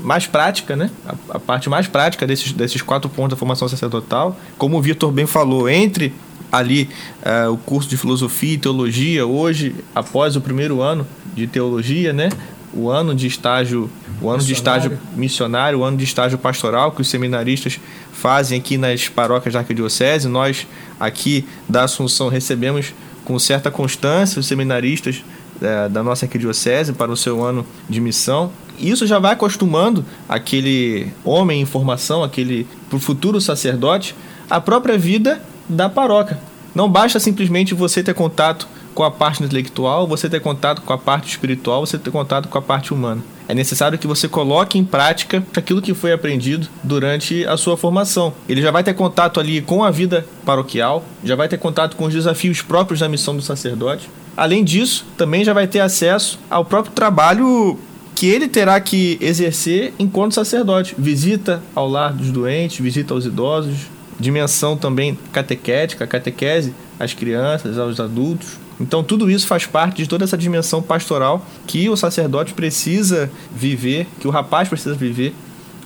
mais 0.01 0.27
prática, 0.27 0.75
né? 0.75 0.91
A, 1.05 1.37
a, 1.37 1.39
parte 1.39 1.69
mais 1.69 1.87
prática 1.87 2.27
desses, 2.27 2.51
desses 2.51 2.81
quatro 2.81 3.09
pontos 3.09 3.31
da 3.31 3.35
formação 3.37 3.67
sacerdotal. 3.69 4.37
Como 4.57 4.77
o 4.77 4.81
Vitor 4.81 5.09
bem 5.11 5.25
falou, 5.25 5.69
entre 5.69 6.13
ali 6.51 6.89
uh, 7.21 7.51
o 7.51 7.57
curso 7.57 7.89
de 7.89 7.97
filosofia 7.97 8.53
e 8.53 8.57
teologia, 8.57 9.25
hoje, 9.25 9.75
após 9.93 10.35
o 10.35 10.41
primeiro 10.41 10.81
ano 10.81 11.05
de 11.35 11.47
teologia, 11.47 12.13
né? 12.13 12.29
O 12.73 12.89
ano 12.89 13.15
de 13.15 13.27
estágio, 13.27 13.89
o 14.21 14.29
ano 14.29 14.43
de 14.43 14.53
estágio 14.53 14.97
missionário, 15.15 15.79
o 15.79 15.83
ano 15.83 15.97
de 15.97 16.03
estágio 16.03 16.37
pastoral 16.37 16.91
que 16.91 17.01
os 17.01 17.09
seminaristas 17.09 17.79
fazem 18.11 18.59
aqui 18.59 18.77
nas 18.77 19.07
paróquias 19.07 19.53
da 19.53 19.61
Arquidiocese. 19.61 20.27
Nós 20.27 20.67
aqui 20.99 21.45
da 21.67 21.83
Assunção 21.83 22.27
recebemos 22.27 22.93
com 23.23 23.37
certa 23.39 23.69
constância 23.69 24.39
os 24.39 24.45
seminaristas 24.45 25.23
é, 25.61 25.89
da 25.89 26.03
nossa 26.03 26.25
arquidiocese 26.25 26.93
para 26.93 27.11
o 27.11 27.17
seu 27.17 27.43
ano 27.43 27.65
de 27.89 27.99
missão. 27.99 28.51
Isso 28.79 29.07
já 29.07 29.17
vai 29.19 29.33
acostumando 29.33 30.05
aquele 30.29 31.11
homem 31.25 31.61
em 31.61 31.65
formação, 31.65 32.23
aquele 32.23 32.67
pro 32.89 32.99
futuro 32.99 33.41
sacerdote, 33.41 34.15
a 34.49 34.61
própria 34.61 34.97
vida 34.97 35.41
da 35.67 35.89
paróquia. 35.89 36.39
Não 36.73 36.89
basta 36.89 37.19
simplesmente 37.19 37.73
você 37.73 38.03
ter 38.03 38.13
contato 38.13 38.67
com 38.93 39.03
a 39.03 39.11
parte 39.11 39.43
intelectual, 39.43 40.07
você 40.07 40.27
ter 40.27 40.39
contato 40.39 40.81
com 40.81 40.91
a 40.91 40.97
parte 40.97 41.29
espiritual, 41.29 41.85
você 41.85 41.97
ter 41.97 42.09
contato 42.09 42.47
com 42.47 42.57
a 42.57 42.61
parte 42.61 42.93
humana. 42.93 43.21
É 43.47 43.53
necessário 43.53 43.97
que 43.97 44.07
você 44.07 44.27
coloque 44.27 44.77
em 44.77 44.83
prática 44.83 45.43
aquilo 45.55 45.81
que 45.81 45.93
foi 45.93 46.11
aprendido 46.11 46.67
durante 46.83 47.45
a 47.45 47.55
sua 47.55 47.77
formação. 47.77 48.33
Ele 48.49 48.61
já 48.61 48.71
vai 48.71 48.83
ter 48.83 48.93
contato 48.93 49.39
ali 49.39 49.61
com 49.61 49.83
a 49.83 49.91
vida 49.91 50.25
paroquial, 50.43 51.05
já 51.23 51.35
vai 51.35 51.47
ter 51.47 51.57
contato 51.57 51.95
com 51.95 52.05
os 52.05 52.13
desafios 52.13 52.61
próprios 52.61 52.99
da 52.99 53.07
missão 53.07 53.35
do 53.35 53.41
sacerdote. 53.41 54.09
Além 54.35 54.63
disso, 54.63 55.05
também 55.15 55.43
já 55.43 55.53
vai 55.53 55.67
ter 55.67 55.79
acesso 55.79 56.39
ao 56.49 56.65
próprio 56.65 56.93
trabalho 56.93 57.79
que 58.15 58.25
ele 58.25 58.47
terá 58.47 58.81
que 58.81 59.17
exercer 59.21 59.93
enquanto 59.99 60.33
sacerdote. 60.33 60.95
Visita 60.97 61.61
ao 61.75 61.87
lar 61.87 62.11
dos 62.11 62.31
doentes, 62.31 62.79
visita 62.79 63.13
aos 63.13 63.25
idosos, 63.25 63.77
dimensão 64.19 64.75
também 64.75 65.17
catequética, 65.31 66.07
catequese 66.07 66.73
às 66.99 67.13
crianças, 67.13 67.77
aos 67.77 67.99
adultos. 67.99 68.57
Então, 68.79 69.03
tudo 69.03 69.29
isso 69.29 69.47
faz 69.47 69.65
parte 69.65 70.03
de 70.03 70.09
toda 70.09 70.23
essa 70.23 70.37
dimensão 70.37 70.81
pastoral 70.81 71.45
que 71.65 71.89
o 71.89 71.97
sacerdote 71.97 72.53
precisa 72.53 73.29
viver, 73.55 74.07
que 74.19 74.27
o 74.27 74.31
rapaz 74.31 74.69
precisa 74.69 74.95
viver 74.95 75.33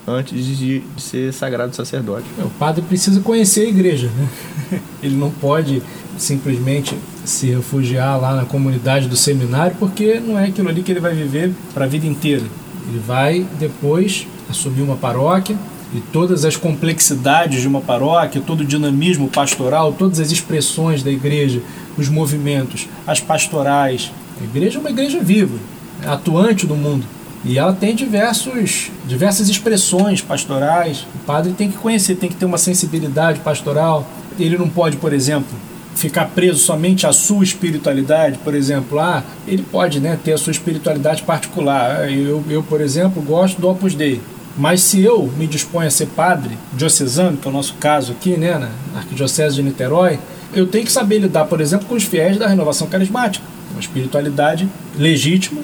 antes 0.07 0.57
de, 0.57 0.81
ser 0.97 1.31
sagrado 1.33 1.75
sacerdote. 1.75 2.25
É, 2.39 2.43
o 2.43 2.49
padre 2.49 2.81
precisa 2.81 3.21
conhecer 3.21 3.61
a 3.61 3.69
igreja. 3.69 4.09
Né? 4.09 4.79
Ele 5.03 5.15
não 5.15 5.29
pode 5.29 5.81
simplesmente 6.17 6.97
se 7.23 7.47
refugiar 7.47 8.19
lá 8.19 8.35
na 8.35 8.45
comunidade 8.45 9.07
do 9.07 9.15
seminário, 9.15 9.75
porque 9.79 10.19
não 10.19 10.37
é 10.37 10.45
aquilo 10.47 10.69
ali 10.69 10.83
que 10.83 10.91
ele 10.91 10.99
vai 10.99 11.13
viver 11.13 11.53
para 11.73 11.85
a 11.85 11.87
vida 11.87 12.05
inteira. 12.05 12.43
Ele 12.87 12.99
vai 12.99 13.45
depois 13.59 14.27
assumir 14.49 14.81
uma 14.81 14.95
paróquia, 14.95 15.57
e 15.93 15.99
todas 15.99 16.45
as 16.45 16.55
complexidades 16.55 17.61
de 17.61 17.67
uma 17.67 17.81
paróquia, 17.81 18.41
todo 18.45 18.61
o 18.61 18.65
dinamismo 18.65 19.27
pastoral, 19.27 19.93
todas 19.93 20.19
as 20.19 20.31
expressões 20.31 21.03
da 21.03 21.11
igreja, 21.11 21.61
os 21.97 22.07
movimentos, 22.07 22.87
as 23.05 23.19
pastorais. 23.19 24.11
A 24.39 24.43
igreja 24.43 24.77
é 24.77 24.79
uma 24.79 24.89
igreja 24.89 25.19
viva, 25.19 25.57
é 26.03 26.07
atuante 26.07 26.65
do 26.65 26.75
mundo. 26.75 27.05
E 27.43 27.57
ela 27.57 27.73
tem 27.73 27.95
diversos, 27.95 28.91
diversas 29.07 29.49
expressões 29.49 30.21
pastorais. 30.21 31.05
O 31.15 31.19
padre 31.25 31.53
tem 31.53 31.71
que 31.71 31.77
conhecer, 31.77 32.15
tem 32.15 32.29
que 32.29 32.35
ter 32.35 32.45
uma 32.45 32.57
sensibilidade 32.57 33.39
pastoral. 33.39 34.07
Ele 34.39 34.57
não 34.57 34.69
pode, 34.69 34.97
por 34.97 35.11
exemplo, 35.11 35.49
ficar 35.95 36.25
preso 36.27 36.59
somente 36.59 37.05
à 37.05 37.11
sua 37.11 37.43
espiritualidade, 37.43 38.37
por 38.39 38.55
exemplo, 38.55 38.99
ah, 38.99 39.23
ele 39.47 39.63
pode 39.63 39.99
né, 39.99 40.17
ter 40.23 40.33
a 40.33 40.37
sua 40.37 40.51
espiritualidade 40.51 41.23
particular. 41.23 42.11
Eu, 42.11 42.43
eu, 42.49 42.63
por 42.63 42.79
exemplo, 42.79 43.21
gosto 43.21 43.59
do 43.59 43.69
Opus 43.69 43.95
Dei. 43.95 44.21
Mas 44.61 44.81
se 44.81 45.01
eu 45.01 45.27
me 45.39 45.47
disponho 45.47 45.87
a 45.87 45.91
ser 45.91 46.05
padre 46.05 46.55
diocesano, 46.73 47.35
que 47.35 47.47
é 47.47 47.49
o 47.49 47.51
nosso 47.51 47.73
caso 47.79 48.11
aqui, 48.11 48.37
né, 48.37 48.59
na 48.93 48.99
Arquidiocese 48.99 49.55
de 49.55 49.63
Niterói, 49.63 50.19
eu 50.53 50.67
tenho 50.67 50.85
que 50.85 50.91
saber 50.91 51.17
lidar, 51.17 51.45
por 51.45 51.59
exemplo, 51.59 51.87
com 51.87 51.95
os 51.95 52.03
fiéis 52.03 52.37
da 52.37 52.45
renovação 52.45 52.85
carismática. 52.85 53.43
Uma 53.71 53.79
espiritualidade 53.79 54.69
legítima, 54.95 55.63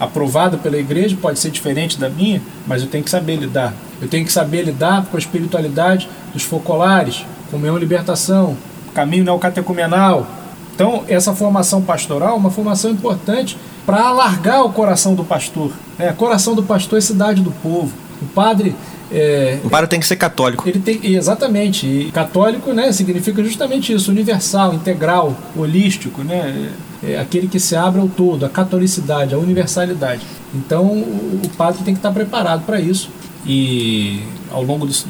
aprovada 0.00 0.58
pela 0.58 0.76
igreja, 0.76 1.16
pode 1.22 1.38
ser 1.38 1.52
diferente 1.52 1.96
da 1.96 2.08
minha, 2.08 2.42
mas 2.66 2.82
eu 2.82 2.88
tenho 2.88 3.04
que 3.04 3.10
saber 3.10 3.36
lidar. 3.36 3.72
Eu 4.00 4.08
tenho 4.08 4.24
que 4.24 4.32
saber 4.32 4.62
lidar 4.62 5.06
com 5.06 5.16
a 5.16 5.20
espiritualidade 5.20 6.08
dos 6.32 6.42
focolares, 6.42 7.24
comunhão 7.48 7.76
e 7.76 7.80
libertação, 7.80 8.56
caminho 8.92 9.22
neocatecumenal. 9.22 10.26
Então, 10.74 11.04
essa 11.06 11.32
formação 11.32 11.80
pastoral 11.80 12.30
é 12.30 12.38
uma 12.38 12.50
formação 12.50 12.90
importante 12.90 13.56
para 13.86 14.00
alargar 14.02 14.64
o 14.64 14.72
coração 14.72 15.14
do 15.14 15.22
pastor. 15.22 15.70
É, 15.96 16.10
coração 16.12 16.56
do 16.56 16.64
pastor 16.64 16.98
é 16.98 17.00
cidade 17.00 17.40
do 17.40 17.52
povo. 17.52 18.01
O 18.22 18.26
padre. 18.34 18.74
É, 19.10 19.58
o 19.62 19.68
padre 19.68 19.88
tem 19.88 20.00
que 20.00 20.06
ser 20.06 20.16
católico. 20.16 20.66
Ele 20.66 20.78
tem, 20.78 21.00
exatamente. 21.14 21.86
E 21.86 22.10
católico 22.12 22.72
né, 22.72 22.92
significa 22.92 23.42
justamente 23.44 23.92
isso: 23.92 24.10
universal, 24.10 24.72
integral, 24.72 25.36
holístico, 25.56 26.22
né? 26.22 26.70
É 27.02 27.18
aquele 27.18 27.48
que 27.48 27.58
se 27.58 27.74
abre 27.74 28.00
ao 28.00 28.08
todo, 28.08 28.46
a 28.46 28.48
catolicidade, 28.48 29.34
a 29.34 29.38
universalidade. 29.38 30.22
Então 30.54 30.86
o, 30.86 31.40
o 31.44 31.48
padre 31.56 31.82
tem 31.84 31.94
que 31.94 31.98
estar 31.98 32.12
preparado 32.12 32.64
para 32.64 32.80
isso. 32.80 33.10
E 33.44 34.22
ao 34.52 34.62
longo 34.62 34.86
dos, 34.86 35.04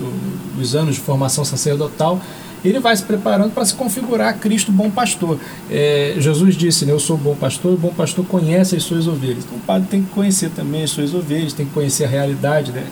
dos 0.57 0.75
anos 0.75 0.95
de 0.95 1.01
formação 1.03 1.45
sacerdotal, 1.45 2.19
ele 2.65 2.79
vai 2.79 2.97
se 2.97 3.03
preparando 3.03 3.53
para 3.53 3.65
se 3.65 3.75
configurar 3.75 4.39
Cristo 4.39 4.71
bom 4.71 4.91
pastor. 4.91 5.39
É, 5.71 6.15
Jesus 6.19 6.57
disse, 6.57 6.85
né, 6.85 6.93
eu 6.93 7.01
sou 7.01 7.17
bom 7.17 7.35
pastor, 7.35 7.75
o 7.75 7.77
bom 7.77 7.93
pastor 7.93 8.25
conhece 8.27 8.77
as 8.77 8.83
suas 8.83 9.07
ovelhas. 9.07 9.45
Então 9.45 9.59
o 9.59 9.61
padre 9.61 9.89
tem 9.89 10.03
que 10.03 10.11
conhecer 10.11 10.51
também 10.51 10.83
as 10.83 10.91
suas 10.91 11.15
ovelhas, 11.15 11.53
tem 11.53 11.67
que 11.67 11.73
conhecer 11.73 12.05
a 12.05 12.09
realidade 12.09 12.73
né, 12.73 12.85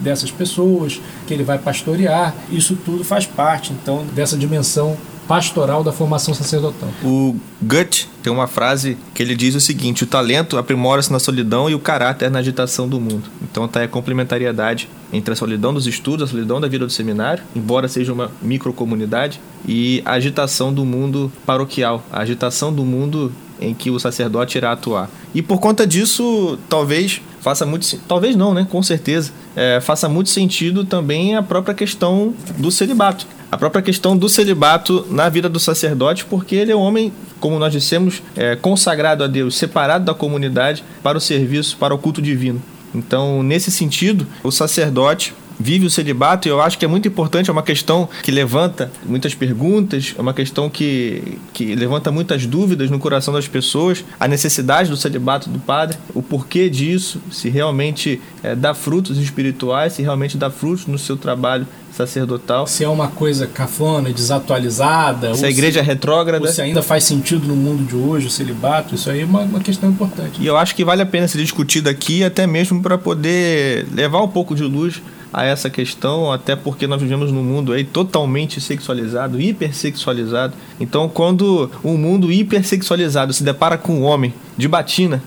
dessas 0.00 0.30
pessoas 0.30 1.00
que 1.26 1.32
ele 1.32 1.42
vai 1.42 1.58
pastorear. 1.58 2.34
Isso 2.50 2.76
tudo 2.84 3.04
faz 3.04 3.26
parte, 3.26 3.72
então, 3.72 4.04
dessa 4.14 4.36
dimensão 4.36 4.96
pastoral 5.26 5.82
da 5.82 5.92
formação 5.92 6.32
sacerdotal. 6.32 6.88
O 7.02 7.36
Gut 7.62 8.08
tem 8.22 8.32
uma 8.32 8.46
frase 8.46 8.96
que 9.14 9.22
ele 9.22 9.34
diz 9.34 9.54
o 9.54 9.60
seguinte: 9.60 10.04
o 10.04 10.06
talento 10.06 10.56
aprimora-se 10.56 11.12
na 11.12 11.18
solidão 11.18 11.68
e 11.68 11.74
o 11.74 11.78
caráter 11.78 12.30
na 12.30 12.38
agitação 12.38 12.88
do 12.88 13.00
mundo. 13.00 13.24
Então 13.42 13.66
tá 13.68 13.82
a 13.82 13.88
complementariedade 13.88 14.88
entre 15.12 15.32
a 15.32 15.36
solidão 15.36 15.72
dos 15.72 15.86
estudos, 15.86 16.28
a 16.28 16.30
solidão 16.30 16.60
da 16.60 16.68
vida 16.68 16.86
do 16.86 16.92
seminário, 16.92 17.42
embora 17.54 17.88
seja 17.88 18.12
uma 18.12 18.30
microcomunidade, 18.42 19.40
e 19.66 20.02
a 20.04 20.12
agitação 20.12 20.72
do 20.72 20.84
mundo 20.84 21.30
paroquial, 21.44 22.04
a 22.12 22.20
agitação 22.20 22.72
do 22.72 22.84
mundo 22.84 23.32
em 23.60 23.72
que 23.72 23.90
o 23.90 23.98
sacerdote 23.98 24.58
irá 24.58 24.72
atuar. 24.72 25.08
E 25.34 25.40
por 25.40 25.58
conta 25.58 25.86
disso, 25.86 26.58
talvez 26.68 27.22
faça 27.40 27.64
muito 27.64 27.86
talvez 28.08 28.34
não, 28.34 28.52
né? 28.52 28.66
Com 28.68 28.82
certeza, 28.82 29.32
é, 29.54 29.80
faça 29.80 30.08
muito 30.08 30.30
sentido 30.30 30.84
também 30.84 31.36
a 31.36 31.42
própria 31.42 31.74
questão 31.74 32.34
do 32.58 32.70
celibato 32.70 33.26
a 33.50 33.56
própria 33.56 33.82
questão 33.82 34.16
do 34.16 34.28
celibato 34.28 35.06
na 35.10 35.28
vida 35.28 35.48
do 35.48 35.60
sacerdote, 35.60 36.24
porque 36.24 36.54
ele 36.54 36.72
é 36.72 36.76
um 36.76 36.80
homem, 36.80 37.12
como 37.38 37.58
nós 37.58 37.72
dissemos, 37.72 38.22
é, 38.36 38.56
consagrado 38.56 39.22
a 39.22 39.26
Deus, 39.26 39.56
separado 39.56 40.04
da 40.04 40.14
comunidade 40.14 40.84
para 41.02 41.16
o 41.16 41.20
serviço, 41.20 41.76
para 41.76 41.94
o 41.94 41.98
culto 41.98 42.20
divino. 42.20 42.60
Então, 42.94 43.42
nesse 43.42 43.70
sentido, 43.70 44.26
o 44.42 44.50
sacerdote 44.50 45.34
vive 45.58 45.86
o 45.86 45.90
celibato 45.90 46.48
e 46.48 46.50
eu 46.50 46.60
acho 46.60 46.78
que 46.78 46.84
é 46.84 46.88
muito 46.88 47.08
importante, 47.08 47.50
é 47.50 47.52
uma 47.52 47.62
questão 47.62 48.08
que 48.22 48.30
levanta 48.30 48.90
muitas 49.04 49.34
perguntas, 49.34 50.14
é 50.16 50.20
uma 50.20 50.34
questão 50.34 50.68
que, 50.68 51.38
que 51.52 51.74
levanta 51.74 52.10
muitas 52.10 52.46
dúvidas 52.46 52.90
no 52.90 52.98
coração 52.98 53.32
das 53.32 53.48
pessoas, 53.48 54.04
a 54.18 54.28
necessidade 54.28 54.90
do 54.90 54.96
celibato 54.96 55.48
do 55.48 55.58
padre, 55.58 55.96
o 56.14 56.22
porquê 56.22 56.68
disso, 56.68 57.20
se 57.30 57.48
realmente 57.48 58.20
é, 58.42 58.54
dá 58.54 58.74
frutos 58.74 59.18
espirituais, 59.18 59.94
se 59.94 60.02
realmente 60.02 60.36
dá 60.36 60.50
frutos 60.50 60.86
no 60.86 60.98
seu 60.98 61.16
trabalho 61.16 61.66
sacerdotal. 61.96 62.66
Se 62.66 62.84
é 62.84 62.88
uma 62.88 63.08
coisa 63.08 63.46
cafona, 63.46 64.10
desatualizada. 64.12 65.34
Se 65.34 65.46
a 65.46 65.50
igreja 65.50 65.74
se, 65.74 65.78
é 65.78 65.82
retrógrada. 65.82 66.46
se 66.52 66.60
ainda 66.60 66.82
faz 66.82 67.04
sentido 67.04 67.48
no 67.48 67.56
mundo 67.56 67.84
de 67.84 67.96
hoje 67.96 68.26
o 68.26 68.30
celibato, 68.30 68.94
isso 68.94 69.08
aí 69.08 69.22
é 69.22 69.24
uma, 69.24 69.40
uma 69.40 69.60
questão 69.60 69.88
importante. 69.88 70.40
E 70.40 70.46
eu 70.46 70.56
acho 70.56 70.74
que 70.74 70.84
vale 70.84 71.00
a 71.00 71.06
pena 71.06 71.26
ser 71.26 71.38
discutido 71.38 71.88
aqui, 71.88 72.22
até 72.22 72.46
mesmo 72.46 72.82
para 72.82 72.98
poder 72.98 73.86
levar 73.92 74.22
um 74.22 74.28
pouco 74.28 74.54
de 74.54 74.62
luz 74.62 75.00
a 75.32 75.44
essa 75.44 75.68
questão, 75.68 76.32
até 76.32 76.56
porque 76.56 76.86
nós 76.86 77.00
vivemos 77.00 77.30
num 77.30 77.42
mundo 77.42 77.72
aí 77.72 77.84
totalmente 77.84 78.60
sexualizado, 78.60 79.40
hipersexualizado. 79.40 80.54
Então, 80.80 81.08
quando 81.08 81.70
um 81.84 81.96
mundo 81.96 82.32
hipersexualizado 82.32 83.32
se 83.32 83.44
depara 83.44 83.76
com 83.76 84.00
um 84.00 84.02
homem 84.02 84.32
de 84.56 84.68
batina 84.68 85.22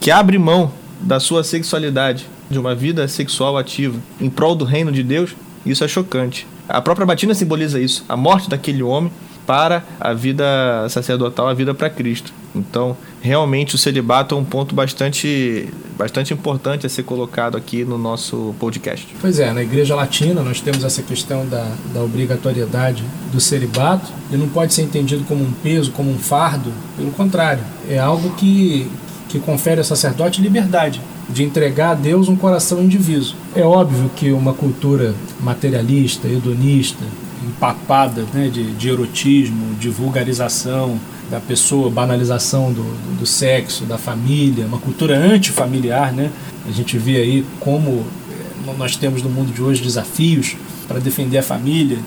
que 0.00 0.10
abre 0.10 0.38
mão 0.38 0.72
da 1.00 1.18
sua 1.18 1.42
sexualidade, 1.42 2.26
de 2.50 2.58
uma 2.58 2.74
vida 2.74 3.08
sexual 3.08 3.56
ativa, 3.56 3.98
em 4.20 4.28
prol 4.28 4.54
do 4.54 4.64
reino 4.64 4.92
de 4.92 5.02
Deus, 5.02 5.34
isso 5.64 5.82
é 5.82 5.88
chocante. 5.88 6.46
A 6.68 6.80
própria 6.80 7.06
batina 7.06 7.34
simboliza 7.34 7.80
isso, 7.80 8.04
a 8.08 8.16
morte 8.16 8.48
daquele 8.48 8.82
homem 8.82 9.10
para 9.46 9.84
a 10.00 10.12
vida 10.12 10.44
sacerdotal, 10.88 11.48
a 11.48 11.54
vida 11.54 11.74
para 11.74 11.90
Cristo. 11.90 12.32
Então, 12.54 12.96
realmente 13.24 13.74
o 13.74 13.78
celibato 13.78 14.34
é 14.34 14.38
um 14.38 14.44
ponto 14.44 14.74
bastante, 14.74 15.70
bastante 15.96 16.34
importante 16.34 16.84
a 16.84 16.90
ser 16.90 17.04
colocado 17.04 17.56
aqui 17.56 17.82
no 17.82 17.96
nosso 17.96 18.54
podcast. 18.60 19.06
Pois 19.18 19.38
é, 19.40 19.50
na 19.50 19.62
Igreja 19.62 19.94
Latina 19.96 20.42
nós 20.42 20.60
temos 20.60 20.84
essa 20.84 21.02
questão 21.02 21.46
da, 21.46 21.66
da 21.94 22.02
obrigatoriedade 22.02 23.02
do 23.32 23.40
celibato 23.40 24.12
e 24.30 24.36
não 24.36 24.46
pode 24.46 24.74
ser 24.74 24.82
entendido 24.82 25.24
como 25.24 25.42
um 25.42 25.50
peso, 25.50 25.90
como 25.92 26.10
um 26.10 26.18
fardo, 26.18 26.70
pelo 26.98 27.10
contrário, 27.12 27.64
é 27.88 27.98
algo 27.98 28.28
que, 28.34 28.86
que 29.30 29.38
confere 29.38 29.80
ao 29.80 29.84
sacerdote 29.84 30.42
liberdade 30.42 31.00
de 31.26 31.44
entregar 31.44 31.92
a 31.92 31.94
Deus 31.94 32.28
um 32.28 32.36
coração 32.36 32.82
indiviso. 32.82 33.36
É 33.56 33.62
óbvio 33.62 34.10
que 34.14 34.32
uma 34.32 34.52
cultura 34.52 35.14
materialista, 35.40 36.28
hedonista, 36.28 37.02
empapada 37.42 38.26
né, 38.34 38.50
de, 38.50 38.72
de 38.72 38.88
erotismo, 38.90 39.74
de 39.76 39.88
vulgarização 39.88 41.00
da 41.30 41.40
pessoa, 41.40 41.90
banalização 41.90 42.72
do, 42.72 42.82
do, 42.82 43.20
do 43.20 43.26
sexo, 43.26 43.84
da 43.84 43.98
família, 43.98 44.66
uma 44.66 44.78
cultura 44.78 45.16
antifamiliar, 45.16 46.12
né? 46.12 46.30
A 46.66 46.70
gente 46.70 46.98
vê 46.98 47.16
aí 47.16 47.44
como 47.60 48.04
eh, 48.30 48.74
nós 48.78 48.96
temos 48.96 49.22
no 49.22 49.30
mundo 49.30 49.52
de 49.52 49.62
hoje 49.62 49.82
desafios 49.82 50.56
para 50.86 51.00
defender 51.00 51.38
a 51.38 51.42
família, 51.42 51.98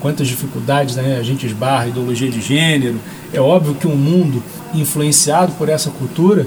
quantas 0.00 0.28
dificuldades 0.28 0.96
né, 0.96 1.18
a 1.18 1.22
gente 1.22 1.46
esbarra, 1.46 1.88
ideologia 1.88 2.30
de 2.30 2.40
gênero. 2.40 2.98
É 3.32 3.40
óbvio 3.40 3.74
que 3.74 3.86
um 3.86 3.96
mundo 3.96 4.42
influenciado 4.74 5.52
por 5.52 5.68
essa 5.68 5.90
cultura 5.90 6.46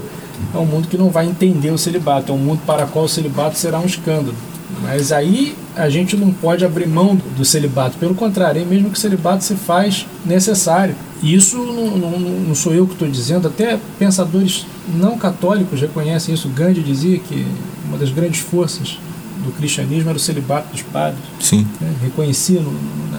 é 0.54 0.58
um 0.58 0.64
mundo 0.64 0.88
que 0.88 0.96
não 0.96 1.10
vai 1.10 1.26
entender 1.26 1.70
o 1.70 1.78
celibato, 1.78 2.32
é 2.32 2.34
um 2.34 2.38
mundo 2.38 2.60
para 2.66 2.86
qual 2.86 3.04
o 3.04 3.08
celibato 3.08 3.58
será 3.58 3.78
um 3.78 3.86
escândalo. 3.86 4.36
Mas 4.82 5.12
aí 5.12 5.54
a 5.76 5.88
gente 5.88 6.16
não 6.16 6.32
pode 6.32 6.64
abrir 6.64 6.86
mão 6.86 7.18
do 7.36 7.44
celibato, 7.44 7.98
pelo 7.98 8.14
contrário, 8.14 8.64
mesmo 8.66 8.90
que 8.90 8.96
o 8.96 9.00
celibato 9.00 9.44
se 9.44 9.54
faz 9.54 10.06
necessário. 10.24 10.94
E 11.22 11.34
isso 11.34 11.58
não, 11.58 11.96
não, 11.98 12.18
não 12.18 12.54
sou 12.54 12.74
eu 12.74 12.86
que 12.86 12.94
estou 12.94 13.08
dizendo, 13.08 13.46
até 13.46 13.78
pensadores 13.98 14.66
não 14.94 15.18
católicos 15.18 15.80
reconhecem 15.80 16.34
isso. 16.34 16.48
Gandhi 16.48 16.82
dizia 16.82 17.18
que 17.18 17.46
uma 17.86 17.98
das 17.98 18.10
grandes 18.10 18.40
forças 18.40 18.98
do 19.44 19.52
cristianismo 19.52 20.08
era 20.08 20.16
o 20.16 20.20
celibato 20.20 20.72
dos 20.72 20.82
padres. 20.82 21.22
Sim. 21.40 21.66
Né? 21.80 21.92
Reconhecia 22.02 22.60
no, 22.60 22.72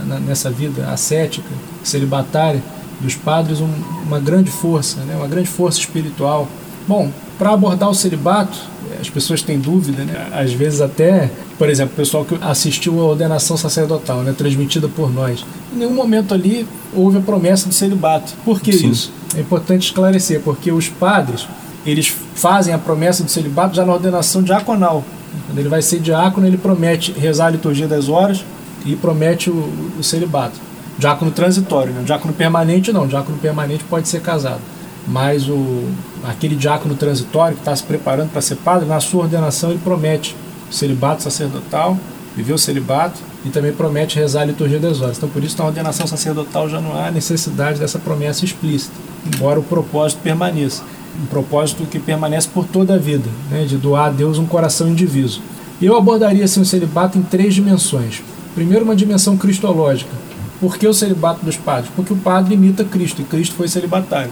na, 0.07 0.19
nessa 0.19 0.49
vida 0.49 0.87
ascética, 0.89 1.47
celibatária 1.83 2.61
dos 2.99 3.15
padres 3.15 3.59
um, 3.59 3.69
uma 4.05 4.19
grande 4.19 4.51
força, 4.51 5.01
né? 5.01 5.15
uma 5.15 5.27
grande 5.27 5.47
força 5.47 5.79
espiritual 5.79 6.47
Bom, 6.87 7.11
para 7.37 7.53
abordar 7.53 7.89
o 7.89 7.93
celibato, 7.93 8.57
as 9.01 9.09
pessoas 9.09 9.41
têm 9.41 9.59
dúvida, 9.59 10.03
né? 10.03 10.27
Às 10.31 10.53
vezes 10.53 10.79
até, 10.79 11.29
por 11.57 11.67
exemplo, 11.67 11.93
o 11.93 11.95
pessoal 11.95 12.23
que 12.23 12.37
assistiu 12.39 12.99
a 13.01 13.03
ordenação 13.03 13.57
sacerdotal, 13.57 14.21
né, 14.21 14.33
transmitida 14.37 14.87
por 14.87 15.11
nós, 15.11 15.43
em 15.73 15.79
nenhum 15.79 15.93
momento 15.93 16.33
ali 16.33 16.67
houve 16.93 17.17
a 17.17 17.21
promessa 17.21 17.67
do 17.67 17.73
celibato. 17.73 18.33
Por 18.45 18.61
que 18.61 18.71
Sim. 18.71 18.91
isso? 18.91 19.11
É 19.35 19.39
importante 19.39 19.87
esclarecer, 19.87 20.41
porque 20.41 20.71
os 20.71 20.87
padres, 20.87 21.47
eles 21.85 22.13
fazem 22.35 22.73
a 22.73 22.77
promessa 22.77 23.23
do 23.23 23.31
celibato 23.31 23.75
já 23.75 23.83
na 23.83 23.93
ordenação 23.93 24.43
diaconal. 24.43 25.03
Quando 25.47 25.57
ele 25.57 25.69
vai 25.69 25.81
ser 25.81 25.99
diácono, 25.99 26.45
ele 26.45 26.57
promete 26.57 27.11
rezar 27.11 27.47
a 27.47 27.49
liturgia 27.49 27.87
das 27.87 28.07
horas 28.07 28.45
e 28.85 28.95
promete 28.95 29.49
o, 29.49 29.93
o 29.97 30.03
celibato. 30.03 30.59
Diácono 30.97 31.31
transitório, 31.31 31.91
né? 31.93 32.03
diácono 32.05 32.33
permanente 32.33 32.91
não, 32.91 33.07
diácono 33.07 33.37
permanente 33.39 33.83
pode 33.85 34.07
ser 34.07 34.21
casado 34.21 34.61
mas 35.07 35.47
o, 35.47 35.83
aquele 36.23 36.55
diácono 36.55 36.95
transitório 36.95 37.55
que 37.55 37.61
está 37.61 37.75
se 37.75 37.83
preparando 37.83 38.29
para 38.31 38.41
ser 38.41 38.55
padre, 38.57 38.87
na 38.87 38.99
sua 38.99 39.23
ordenação 39.23 39.71
ele 39.71 39.79
promete 39.83 40.35
o 40.69 40.73
celibato 40.73 41.23
sacerdotal, 41.23 41.97
viver 42.35 42.53
o 42.53 42.57
celibato 42.57 43.19
e 43.43 43.49
também 43.49 43.73
promete 43.73 44.17
rezar 44.17 44.41
a 44.41 44.45
liturgia 44.45 44.79
das 44.79 45.01
horas. 45.01 45.17
Então, 45.17 45.29
por 45.29 45.43
isso, 45.43 45.57
na 45.57 45.65
ordenação 45.65 46.07
sacerdotal 46.07 46.69
já 46.69 46.79
não 46.79 46.97
há 46.97 47.11
necessidade 47.11 47.79
dessa 47.79 47.99
promessa 47.99 48.45
explícita, 48.45 48.93
embora 49.25 49.59
o 49.59 49.63
propósito 49.63 50.21
permaneça. 50.21 50.83
Um 51.21 51.25
propósito 51.25 51.85
que 51.85 51.99
permanece 51.99 52.47
por 52.47 52.65
toda 52.65 52.93
a 52.95 52.97
vida, 52.97 53.29
né, 53.49 53.65
de 53.65 53.77
doar 53.77 54.07
a 54.07 54.11
Deus 54.11 54.37
um 54.37 54.45
coração 54.45 54.87
indiviso. 54.87 55.41
Eu 55.81 55.97
abordaria 55.97 56.45
assim, 56.45 56.61
o 56.61 56.65
celibato 56.65 57.17
em 57.17 57.23
três 57.23 57.53
dimensões. 57.53 58.21
Primeiro, 58.53 58.85
uma 58.85 58.95
dimensão 58.95 59.35
cristológica. 59.35 60.11
Por 60.59 60.77
que 60.77 60.87
o 60.87 60.93
celibato 60.93 61.43
dos 61.43 61.57
padres? 61.57 61.91
Porque 61.95 62.13
o 62.13 62.17
padre 62.17 62.53
imita 62.53 62.83
Cristo 62.83 63.21
e 63.21 63.25
Cristo 63.25 63.55
foi 63.55 63.67
celibatário. 63.67 64.31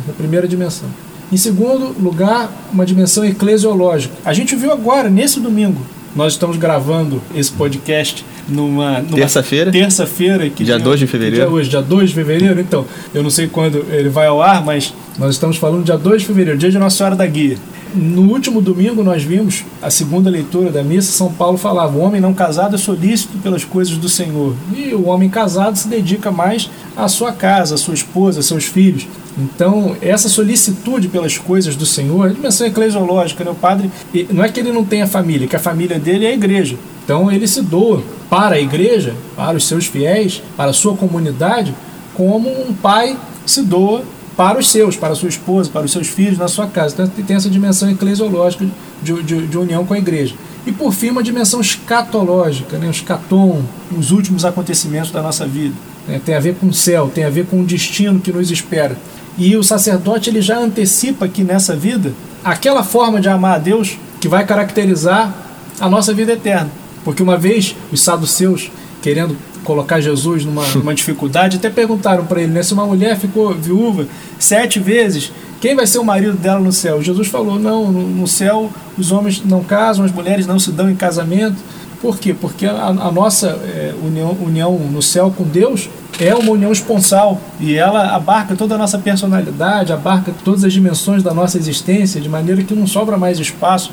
Essa 0.00 0.08
é 0.08 0.10
a 0.10 0.14
primeira 0.14 0.46
dimensão. 0.46 0.88
Em 1.32 1.36
segundo 1.36 1.94
lugar, 2.00 2.50
uma 2.72 2.86
dimensão 2.86 3.24
eclesiológica. 3.24 4.14
A 4.24 4.32
gente 4.32 4.54
viu 4.54 4.72
agora, 4.72 5.10
nesse 5.10 5.40
domingo, 5.40 5.80
nós 6.14 6.34
estamos 6.34 6.56
gravando 6.56 7.20
esse 7.34 7.50
podcast 7.52 8.24
numa, 8.48 9.00
numa 9.00 9.16
terça-feira. 9.16 9.70
Terça-feira, 9.72 10.48
que 10.48 10.64
dia 10.64 10.78
2 10.78 11.00
de 11.00 11.06
fevereiro. 11.06 11.36
Dia 11.36 11.48
hoje, 11.54 11.68
dia 11.68 11.82
2 11.82 12.10
de 12.10 12.14
fevereiro, 12.14 12.60
então, 12.60 12.86
eu 13.12 13.22
não 13.22 13.30
sei 13.30 13.48
quando 13.48 13.84
ele 13.90 14.08
vai 14.08 14.26
ao 14.26 14.40
ar, 14.40 14.64
mas 14.64 14.94
nós 15.18 15.34
estamos 15.34 15.56
falando 15.56 15.84
dia 15.84 15.98
2 15.98 16.22
de 16.22 16.26
fevereiro, 16.28 16.58
dia 16.58 16.70
de 16.70 16.78
Nossa 16.78 16.96
Senhora 16.96 17.16
da 17.16 17.26
Guia. 17.26 17.58
No 17.94 18.22
último 18.22 18.60
domingo 18.60 19.02
nós 19.02 19.22
vimos 19.22 19.64
a 19.80 19.90
segunda 19.90 20.28
leitura 20.28 20.70
da 20.70 20.82
missa, 20.82 21.12
São 21.12 21.32
Paulo 21.32 21.56
falava: 21.56 21.96
"O 21.96 22.00
homem 22.00 22.20
não 22.20 22.34
casado 22.34 22.74
é 22.74 22.78
solícito 22.78 23.38
pelas 23.38 23.64
coisas 23.64 23.96
do 23.96 24.08
Senhor". 24.08 24.54
E 24.74 24.92
o 24.94 25.06
homem 25.06 25.30
casado 25.30 25.76
se 25.76 25.88
dedica 25.88 26.30
mais 26.30 26.68
à 26.96 27.08
sua 27.08 27.32
casa, 27.32 27.74
à 27.74 27.78
sua 27.78 27.94
esposa, 27.94 28.40
aos 28.40 28.46
seus 28.46 28.64
filhos. 28.64 29.06
Então, 29.38 29.94
essa 30.00 30.28
solicitude 30.28 31.08
pelas 31.08 31.36
coisas 31.36 31.76
do 31.76 31.84
Senhor, 31.84 32.26
a 32.26 32.32
dimensão 32.32 32.66
eclesiológica, 32.66 33.44
né? 33.44 33.50
o 33.50 33.54
padre, 33.54 33.90
não 34.30 34.42
é 34.42 34.48
que 34.48 34.60
ele 34.60 34.72
não 34.72 34.84
tenha 34.84 35.06
família, 35.06 35.46
que 35.46 35.56
a 35.56 35.60
família 35.60 35.98
dele 35.98 36.24
é 36.24 36.30
a 36.30 36.34
igreja. 36.34 36.76
Então, 37.04 37.30
ele 37.30 37.46
se 37.46 37.60
doa 37.60 38.02
para 38.30 38.56
a 38.56 38.60
igreja, 38.60 39.14
para 39.36 39.56
os 39.56 39.66
seus 39.66 39.86
fiéis, 39.86 40.42
para 40.56 40.70
a 40.70 40.74
sua 40.74 40.96
comunidade, 40.96 41.74
como 42.14 42.48
um 42.48 42.72
pai 42.72 43.16
se 43.44 43.62
doa 43.62 44.02
para 44.36 44.58
os 44.58 44.68
seus, 44.70 44.96
para 44.96 45.12
a 45.12 45.16
sua 45.16 45.28
esposa, 45.28 45.70
para 45.70 45.84
os 45.84 45.92
seus 45.92 46.08
filhos 46.08 46.38
na 46.38 46.48
sua 46.48 46.66
casa. 46.66 46.94
Então, 46.94 47.24
tem 47.24 47.36
essa 47.36 47.50
dimensão 47.50 47.90
eclesiológica 47.90 48.66
de, 49.02 49.22
de, 49.22 49.46
de 49.46 49.58
união 49.58 49.84
com 49.84 49.92
a 49.92 49.98
igreja. 49.98 50.34
E 50.66 50.72
por 50.72 50.92
fim, 50.92 51.10
uma 51.10 51.22
dimensão 51.22 51.60
escatológica, 51.60 52.76
né? 52.78 52.88
o 52.88 52.90
escatom, 52.90 53.62
os 53.96 54.10
últimos 54.10 54.44
acontecimentos 54.44 55.10
da 55.10 55.22
nossa 55.22 55.46
vida. 55.46 55.74
Né? 56.06 56.20
tem 56.24 56.34
a 56.34 56.40
ver 56.40 56.56
com 56.56 56.66
o 56.66 56.74
céu, 56.74 57.10
tem 57.12 57.24
a 57.24 57.30
ver 57.30 57.46
com 57.46 57.60
o 57.60 57.64
destino 57.64 58.20
que 58.20 58.32
nos 58.32 58.50
espera. 58.50 58.96
E 59.38 59.56
o 59.56 59.62
sacerdote 59.62 60.30
ele 60.30 60.40
já 60.40 60.58
antecipa 60.58 61.26
aqui 61.26 61.42
nessa 61.42 61.76
vida 61.76 62.12
aquela 62.42 62.82
forma 62.82 63.20
de 63.20 63.28
amar 63.28 63.56
a 63.56 63.58
Deus 63.58 63.98
que 64.20 64.28
vai 64.28 64.46
caracterizar 64.46 65.34
a 65.78 65.88
nossa 65.88 66.14
vida 66.14 66.32
eterna. 66.32 66.70
Porque 67.04 67.22
uma 67.22 67.36
vez 67.36 67.76
os 67.92 68.00
saduceus, 68.00 68.70
querendo 69.02 69.36
colocar 69.62 70.00
Jesus 70.00 70.44
numa, 70.44 70.66
numa 70.74 70.94
dificuldade, 70.94 71.56
até 71.56 71.68
perguntaram 71.68 72.24
para 72.24 72.40
ele, 72.40 72.52
né, 72.52 72.62
se 72.62 72.72
uma 72.72 72.86
mulher 72.86 73.18
ficou 73.18 73.52
viúva 73.52 74.06
sete 74.38 74.78
vezes, 74.78 75.32
quem 75.60 75.74
vai 75.74 75.86
ser 75.86 75.98
o 75.98 76.04
marido 76.04 76.36
dela 76.36 76.60
no 76.60 76.72
céu? 76.72 77.02
Jesus 77.02 77.28
falou, 77.28 77.58
não, 77.58 77.90
no, 77.90 78.08
no 78.08 78.26
céu 78.26 78.70
os 78.96 79.12
homens 79.12 79.42
não 79.44 79.62
casam, 79.62 80.04
as 80.04 80.12
mulheres 80.12 80.46
não 80.46 80.58
se 80.58 80.70
dão 80.70 80.90
em 80.90 80.96
casamento. 80.96 81.56
Por 82.00 82.18
quê? 82.18 82.34
Porque 82.34 82.66
a, 82.66 82.86
a 82.86 83.10
nossa 83.10 83.48
é, 83.48 83.94
união, 84.02 84.36
união 84.40 84.78
no 84.78 85.00
céu 85.00 85.32
com 85.36 85.44
Deus 85.44 85.88
é 86.20 86.34
uma 86.34 86.52
união 86.52 86.72
esponsal 86.72 87.40
e 87.58 87.74
ela 87.74 88.14
abarca 88.14 88.54
toda 88.54 88.74
a 88.74 88.78
nossa 88.78 88.98
personalidade, 88.98 89.92
abarca 89.92 90.32
todas 90.44 90.64
as 90.64 90.72
dimensões 90.72 91.22
da 91.22 91.32
nossa 91.32 91.58
existência, 91.58 92.20
de 92.20 92.28
maneira 92.28 92.62
que 92.62 92.74
não 92.74 92.86
sobra 92.86 93.16
mais 93.16 93.38
espaço 93.38 93.92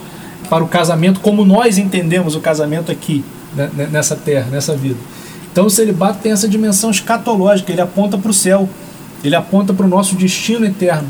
para 0.49 0.63
o 0.63 0.67
casamento 0.67 1.19
como 1.19 1.45
nós 1.45 1.77
entendemos 1.77 2.35
o 2.35 2.39
casamento 2.39 2.91
aqui, 2.91 3.23
né, 3.55 3.69
nessa 3.91 4.15
terra, 4.15 4.47
nessa 4.51 4.75
vida. 4.75 4.99
Então 5.51 5.65
o 5.65 5.69
celibato 5.69 6.19
tem 6.19 6.31
essa 6.31 6.47
dimensão 6.47 6.91
escatológica, 6.91 7.71
ele 7.71 7.81
aponta 7.81 8.17
para 8.17 8.31
o 8.31 8.33
céu, 8.33 8.67
ele 9.23 9.35
aponta 9.35 9.73
para 9.73 9.85
o 9.85 9.89
nosso 9.89 10.15
destino 10.15 10.65
eterno. 10.65 11.09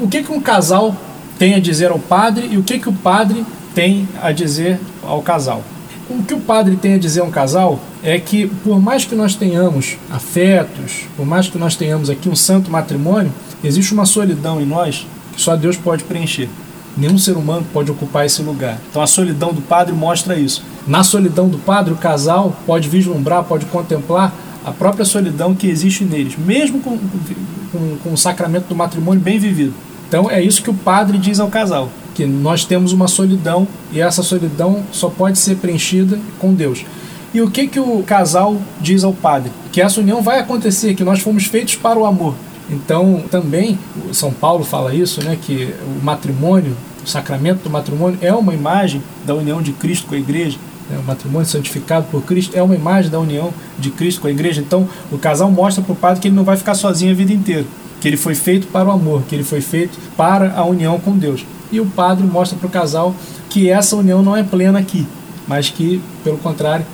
O 0.00 0.08
que, 0.08 0.22
que 0.22 0.32
um 0.32 0.40
casal 0.40 0.94
tem 1.38 1.54
a 1.54 1.60
dizer 1.60 1.90
ao 1.90 1.98
padre 1.98 2.48
e 2.50 2.56
o 2.56 2.62
que, 2.62 2.78
que 2.78 2.88
o 2.88 2.92
padre 2.92 3.44
tem 3.74 4.08
a 4.22 4.32
dizer 4.32 4.78
ao 5.02 5.20
casal? 5.22 5.62
O 6.10 6.24
que 6.24 6.34
o 6.34 6.40
padre 6.40 6.74
tem 6.74 6.94
a 6.94 6.98
dizer 6.98 7.20
a 7.20 7.24
um 7.24 7.30
casal 7.30 7.78
é 8.02 8.18
que, 8.18 8.48
por 8.64 8.80
mais 8.80 9.04
que 9.04 9.14
nós 9.14 9.36
tenhamos 9.36 9.96
afetos, 10.10 11.04
por 11.16 11.24
mais 11.24 11.48
que 11.48 11.56
nós 11.56 11.76
tenhamos 11.76 12.10
aqui 12.10 12.28
um 12.28 12.34
santo 12.34 12.68
matrimônio, 12.68 13.32
existe 13.62 13.94
uma 13.94 14.04
solidão 14.04 14.60
em 14.60 14.66
nós 14.66 15.06
que 15.32 15.40
só 15.40 15.54
Deus 15.54 15.76
pode 15.76 16.02
preencher. 16.02 16.48
Nenhum 16.96 17.16
ser 17.16 17.36
humano 17.36 17.64
pode 17.72 17.92
ocupar 17.92 18.26
esse 18.26 18.42
lugar. 18.42 18.80
Então 18.90 19.00
a 19.00 19.06
solidão 19.06 19.52
do 19.52 19.62
padre 19.62 19.94
mostra 19.94 20.36
isso. 20.36 20.64
Na 20.84 21.04
solidão 21.04 21.48
do 21.48 21.58
padre, 21.58 21.94
o 21.94 21.96
casal 21.96 22.56
pode 22.66 22.88
vislumbrar, 22.88 23.44
pode 23.44 23.66
contemplar 23.66 24.34
a 24.64 24.72
própria 24.72 25.04
solidão 25.04 25.54
que 25.54 25.68
existe 25.68 26.02
neles, 26.02 26.36
mesmo 26.36 26.80
com, 26.80 26.98
com, 26.98 27.96
com 28.02 28.12
o 28.12 28.18
sacramento 28.18 28.66
do 28.66 28.74
matrimônio 28.74 29.22
bem 29.22 29.38
vivido. 29.38 29.74
Então 30.08 30.28
é 30.28 30.42
isso 30.42 30.60
que 30.60 30.70
o 30.70 30.74
padre 30.74 31.18
diz 31.18 31.38
ao 31.38 31.46
casal 31.46 31.88
que 32.14 32.26
nós 32.26 32.64
temos 32.64 32.92
uma 32.92 33.08
solidão 33.08 33.66
e 33.92 34.00
essa 34.00 34.22
solidão 34.22 34.82
só 34.92 35.08
pode 35.08 35.38
ser 35.38 35.56
preenchida 35.56 36.18
com 36.38 36.52
Deus. 36.54 36.84
E 37.32 37.40
o 37.40 37.50
que 37.50 37.68
que 37.68 37.78
o 37.78 38.02
casal 38.02 38.60
diz 38.80 39.04
ao 39.04 39.12
padre? 39.12 39.52
Que 39.70 39.80
essa 39.80 40.00
união 40.00 40.20
vai 40.20 40.40
acontecer, 40.40 40.94
que 40.94 41.04
nós 41.04 41.20
fomos 41.20 41.44
feitos 41.44 41.76
para 41.76 41.98
o 41.98 42.04
amor. 42.04 42.34
Então, 42.68 43.22
também 43.30 43.78
São 44.12 44.32
Paulo 44.32 44.64
fala 44.64 44.94
isso, 44.94 45.22
né, 45.22 45.38
que 45.40 45.72
o 45.84 46.04
matrimônio, 46.04 46.76
o 47.04 47.08
sacramento 47.08 47.62
do 47.62 47.70
matrimônio 47.70 48.18
é 48.20 48.32
uma 48.32 48.52
imagem 48.52 49.02
da 49.24 49.34
união 49.34 49.62
de 49.62 49.72
Cristo 49.72 50.06
com 50.08 50.14
a 50.14 50.18
igreja. 50.18 50.58
Né? 50.88 50.98
O 50.98 51.06
matrimônio 51.06 51.46
santificado 51.46 52.06
por 52.10 52.22
Cristo 52.22 52.56
é 52.56 52.62
uma 52.62 52.74
imagem 52.74 53.10
da 53.10 53.18
união 53.18 53.52
de 53.78 53.90
Cristo 53.90 54.20
com 54.20 54.26
a 54.26 54.30
igreja. 54.30 54.60
Então, 54.60 54.88
o 55.10 55.18
casal 55.18 55.50
mostra 55.50 55.82
para 55.82 55.92
o 55.92 55.96
padre 55.96 56.20
que 56.20 56.28
ele 56.28 56.36
não 56.36 56.44
vai 56.44 56.56
ficar 56.56 56.74
sozinho 56.74 57.12
a 57.12 57.14
vida 57.14 57.32
inteira, 57.32 57.64
que 58.00 58.08
ele 58.08 58.16
foi 58.16 58.34
feito 58.34 58.66
para 58.68 58.88
o 58.88 58.92
amor, 58.92 59.22
que 59.28 59.34
ele 59.34 59.44
foi 59.44 59.60
feito 59.60 59.98
para 60.16 60.52
a 60.52 60.64
união 60.64 60.98
com 60.98 61.16
Deus 61.16 61.44
e 61.72 61.80
o 61.80 61.86
padre 61.86 62.26
mostra 62.26 62.58
para 62.58 62.66
o 62.66 62.70
casal 62.70 63.14
que 63.48 63.68
essa 63.68 63.96
união 63.96 64.22
não 64.22 64.36
é 64.36 64.42
plena 64.42 64.78
aqui, 64.78 65.06
mas 65.46 65.68
que, 65.68 66.00
pelo 66.22 66.38
contrário, 66.38 66.84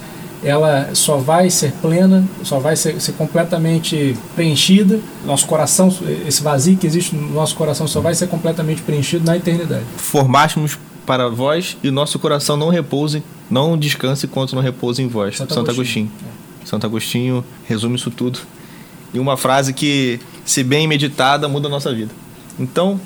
ela 0.43 0.91
só 0.95 1.17
vai 1.17 1.51
ser 1.51 1.73
plena, 1.73 2.25
só 2.43 2.59
vai 2.59 2.77
ser, 2.77 3.01
ser, 3.01 3.13
completamente 3.13 4.17
preenchida. 4.35 5.01
Nosso 5.25 5.47
coração, 5.47 5.93
esse 6.27 6.43
vazio 6.43 6.77
que 6.77 6.87
existe 6.87 7.15
no 7.17 7.33
nosso 7.33 7.57
coração, 7.57 7.87
só 7.89 8.01
vai 8.01 8.15
ser 8.15 8.29
completamente 8.29 8.83
preenchido 8.83 9.25
na 9.25 9.37
eternidade. 9.37 9.85
Formássemos 9.97 10.79
para 11.05 11.29
vós 11.29 11.77
e 11.83 11.91
nosso 11.91 12.19
coração 12.19 12.57
não 12.57 12.69
repouse, 12.69 13.23
não 13.51 13.79
descanse 13.79 14.27
enquanto 14.27 14.55
não 14.55 14.63
repousa 14.63 15.03
em 15.03 15.09
vós. 15.09 15.37
Santo, 15.37 15.55
Santo 15.55 15.71
Agostinho. 15.71 16.07
Agostinho. 16.07 16.33
É. 16.63 16.67
Santo 16.67 16.87
Agostinho 16.87 17.45
resume 17.67 17.97
isso 17.97 18.11
tudo. 18.11 18.41
E 19.15 19.19
uma 19.19 19.37
frase 19.37 19.73
que, 19.73 20.21
se 20.45 20.63
bem 20.63 20.87
meditada, 20.87 21.49
muda 21.49 21.69
a 21.69 21.71
nossa 21.71 21.95
vida. 21.95 22.13
Então, 22.59 23.01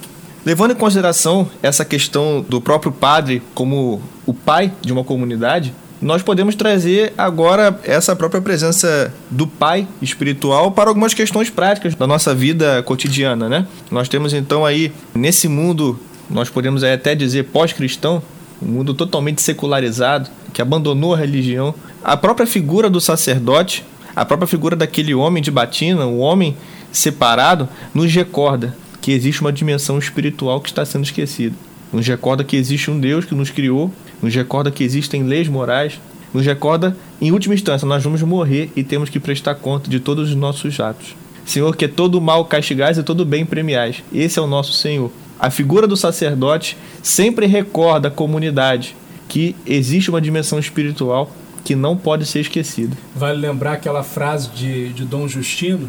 Levando 0.44 0.70
em 0.70 0.76
consideração 0.76 1.48
essa 1.62 1.84
questão 1.84 2.44
do 2.48 2.60
próprio 2.62 2.90
padre 2.90 3.42
como 3.54 4.00
o 4.24 4.32
pai 4.32 4.72
de 4.80 4.90
uma 4.90 5.04
comunidade, 5.04 5.74
nós 6.00 6.22
podemos 6.22 6.54
trazer 6.54 7.12
agora 7.18 7.78
essa 7.84 8.16
própria 8.16 8.40
presença 8.40 9.12
do 9.30 9.46
pai 9.46 9.86
espiritual 10.00 10.70
para 10.72 10.88
algumas 10.88 11.12
questões 11.12 11.50
práticas 11.50 11.94
da 11.94 12.06
nossa 12.06 12.34
vida 12.34 12.82
cotidiana, 12.84 13.50
né? 13.50 13.66
Nós 13.90 14.08
temos 14.08 14.32
então 14.32 14.64
aí 14.64 14.90
nesse 15.14 15.46
mundo, 15.46 16.00
nós 16.30 16.48
podemos 16.48 16.82
até 16.82 17.14
dizer 17.14 17.44
pós-cristão, 17.44 18.22
um 18.62 18.66
mundo 18.66 18.94
totalmente 18.94 19.42
secularizado, 19.42 20.30
que 20.54 20.62
abandonou 20.62 21.12
a 21.12 21.18
religião, 21.18 21.74
a 22.02 22.16
própria 22.16 22.46
figura 22.46 22.88
do 22.88 23.00
sacerdote, 23.00 23.84
a 24.16 24.24
própria 24.24 24.48
figura 24.48 24.74
daquele 24.74 25.14
homem 25.14 25.42
de 25.42 25.50
batina, 25.50 26.06
o 26.06 26.18
homem 26.18 26.56
separado, 26.90 27.68
nos 27.92 28.10
recorda 28.10 28.74
que 29.00 29.12
existe 29.12 29.40
uma 29.40 29.52
dimensão 29.52 29.98
espiritual 29.98 30.60
que 30.60 30.68
está 30.68 30.84
sendo 30.84 31.04
esquecida. 31.04 31.54
Nos 31.92 32.06
recorda 32.06 32.44
que 32.44 32.56
existe 32.56 32.90
um 32.90 33.00
Deus 33.00 33.24
que 33.24 33.34
nos 33.34 33.50
criou, 33.50 33.92
nos 34.22 34.34
recorda 34.34 34.70
que 34.70 34.84
existem 34.84 35.24
leis 35.24 35.48
morais, 35.48 36.00
nos 36.32 36.46
recorda, 36.46 36.96
em 37.20 37.32
última 37.32 37.54
instância, 37.54 37.86
nós 37.86 38.04
vamos 38.04 38.22
morrer 38.22 38.70
e 38.76 38.84
temos 38.84 39.10
que 39.10 39.18
prestar 39.18 39.56
conta 39.56 39.90
de 39.90 39.98
todos 39.98 40.30
os 40.30 40.36
nossos 40.36 40.78
atos. 40.78 41.16
Senhor, 41.44 41.74
que 41.74 41.88
todo 41.88 42.20
mal 42.20 42.44
castigais 42.44 42.98
e 42.98 43.02
todo 43.02 43.24
bem 43.24 43.44
premiais. 43.44 44.04
Esse 44.12 44.38
é 44.38 44.42
o 44.42 44.46
nosso 44.46 44.72
Senhor. 44.72 45.10
A 45.38 45.50
figura 45.50 45.88
do 45.88 45.96
sacerdote 45.96 46.76
sempre 47.02 47.46
recorda 47.46 48.08
a 48.08 48.10
comunidade 48.10 48.94
que 49.28 49.56
existe 49.66 50.10
uma 50.10 50.20
dimensão 50.20 50.58
espiritual 50.58 51.30
que 51.64 51.74
não 51.74 51.96
pode 51.96 52.26
ser 52.26 52.40
esquecida. 52.40 52.96
Vale 53.16 53.38
lembrar 53.38 53.72
aquela 53.72 54.02
frase 54.02 54.50
de, 54.50 54.92
de 54.92 55.04
Dom 55.04 55.26
Justino, 55.26 55.88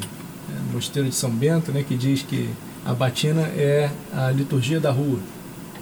né, 0.49 0.55
no 0.68 0.74
Mosteiro 0.74 1.09
de 1.09 1.16
São 1.16 1.30
Bento, 1.30 1.72
né, 1.72 1.84
que 1.88 1.95
diz 1.95 2.24
que 2.24 2.49
a 2.86 2.94
batina 2.94 3.42
é 3.56 3.90
a 4.14 4.32
liturgia 4.32 4.80
da 4.80 4.92
rua. 4.92 5.20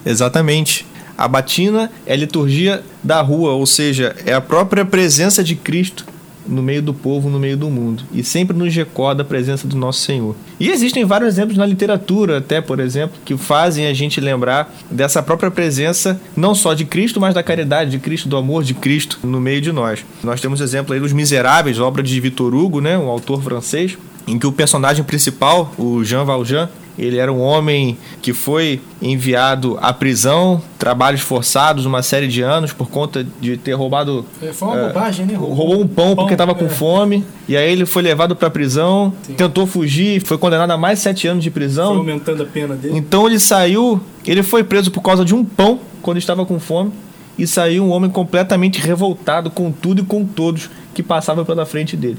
Exatamente. 0.04 0.86
A 1.16 1.28
batina 1.28 1.90
é 2.06 2.14
a 2.14 2.16
liturgia 2.16 2.82
da 3.02 3.20
rua, 3.20 3.52
ou 3.52 3.66
seja, 3.66 4.16
é 4.24 4.32
a 4.32 4.40
própria 4.40 4.84
presença 4.84 5.44
de 5.44 5.54
Cristo 5.54 6.06
no 6.46 6.62
meio 6.62 6.82
do 6.82 6.92
povo, 6.92 7.28
no 7.28 7.38
meio 7.38 7.56
do 7.56 7.70
mundo. 7.70 8.02
E 8.12 8.24
sempre 8.24 8.56
nos 8.56 8.74
recorda 8.74 9.22
a 9.22 9.24
presença 9.24 9.68
do 9.68 9.76
nosso 9.76 10.00
Senhor. 10.00 10.34
E 10.58 10.68
existem 10.68 11.04
vários 11.04 11.34
exemplos 11.34 11.56
na 11.56 11.66
literatura, 11.66 12.38
até, 12.38 12.60
por 12.60 12.80
exemplo, 12.80 13.18
que 13.24 13.36
fazem 13.36 13.86
a 13.86 13.94
gente 13.94 14.20
lembrar 14.20 14.74
dessa 14.90 15.22
própria 15.22 15.50
presença, 15.50 16.20
não 16.36 16.54
só 16.54 16.74
de 16.74 16.84
Cristo, 16.84 17.20
mas 17.20 17.34
da 17.34 17.42
caridade 17.42 17.90
de 17.90 17.98
Cristo, 17.98 18.28
do 18.28 18.36
amor 18.36 18.64
de 18.64 18.74
Cristo 18.74 19.18
no 19.22 19.40
meio 19.40 19.60
de 19.60 19.72
nós. 19.72 20.04
Nós 20.22 20.40
temos 20.40 20.60
exemplo 20.60 20.94
aí 20.94 21.00
dos 21.00 21.12
Miseráveis, 21.12 21.78
obra 21.78 22.02
de 22.02 22.18
Victor 22.20 22.54
Hugo, 22.54 22.80
né, 22.80 22.98
um 22.98 23.08
autor 23.08 23.42
francês, 23.42 23.96
em 24.30 24.38
que 24.38 24.46
o 24.46 24.52
personagem 24.52 25.04
principal, 25.04 25.72
o 25.76 26.04
Jean 26.04 26.24
Valjean, 26.24 26.68
ele 26.98 27.16
era 27.16 27.32
um 27.32 27.40
homem 27.40 27.96
que 28.20 28.32
foi 28.32 28.80
enviado 29.00 29.78
à 29.80 29.92
prisão, 29.92 30.62
trabalhos 30.78 31.22
forçados, 31.22 31.86
uma 31.86 32.02
série 32.02 32.28
de 32.28 32.42
anos 32.42 32.72
por 32.72 32.90
conta 32.90 33.26
de 33.40 33.56
ter 33.56 33.72
roubado. 33.72 34.24
É, 34.42 34.52
foi 34.52 34.68
uma 34.68 34.78
é, 34.78 34.86
bobagem, 34.88 35.26
né? 35.26 35.34
Roubou, 35.34 35.56
roubou 35.56 35.80
um 35.80 35.88
pão, 35.88 36.06
pão 36.08 36.16
porque 36.16 36.34
estava 36.34 36.54
com 36.54 36.66
é. 36.66 36.68
fome. 36.68 37.24
E 37.48 37.56
aí 37.56 37.72
ele 37.72 37.86
foi 37.86 38.02
levado 38.02 38.36
para 38.36 38.48
a 38.48 38.50
prisão, 38.50 39.14
Sim. 39.22 39.34
tentou 39.34 39.66
fugir, 39.66 40.22
foi 40.24 40.36
condenado 40.36 40.70
a 40.70 40.76
mais 40.76 40.98
sete 40.98 41.26
anos 41.26 41.42
de 41.42 41.50
prisão. 41.50 41.88
Foi 41.88 41.98
aumentando 41.98 42.42
a 42.42 42.46
pena 42.46 42.74
dele. 42.74 42.96
Então 42.96 43.26
ele 43.26 43.40
saiu, 43.40 44.00
ele 44.26 44.42
foi 44.42 44.62
preso 44.62 44.90
por 44.90 45.00
causa 45.00 45.24
de 45.24 45.34
um 45.34 45.44
pão 45.44 45.80
quando 46.02 46.18
estava 46.18 46.44
com 46.44 46.60
fome. 46.60 46.92
E 47.38 47.46
saiu 47.46 47.84
um 47.84 47.90
homem 47.90 48.10
completamente 48.10 48.78
revoltado 48.78 49.50
com 49.50 49.72
tudo 49.72 50.02
e 50.02 50.04
com 50.04 50.26
todos 50.26 50.68
que 50.92 51.02
passavam 51.02 51.46
pela 51.46 51.64
frente 51.64 51.96
dele. 51.96 52.18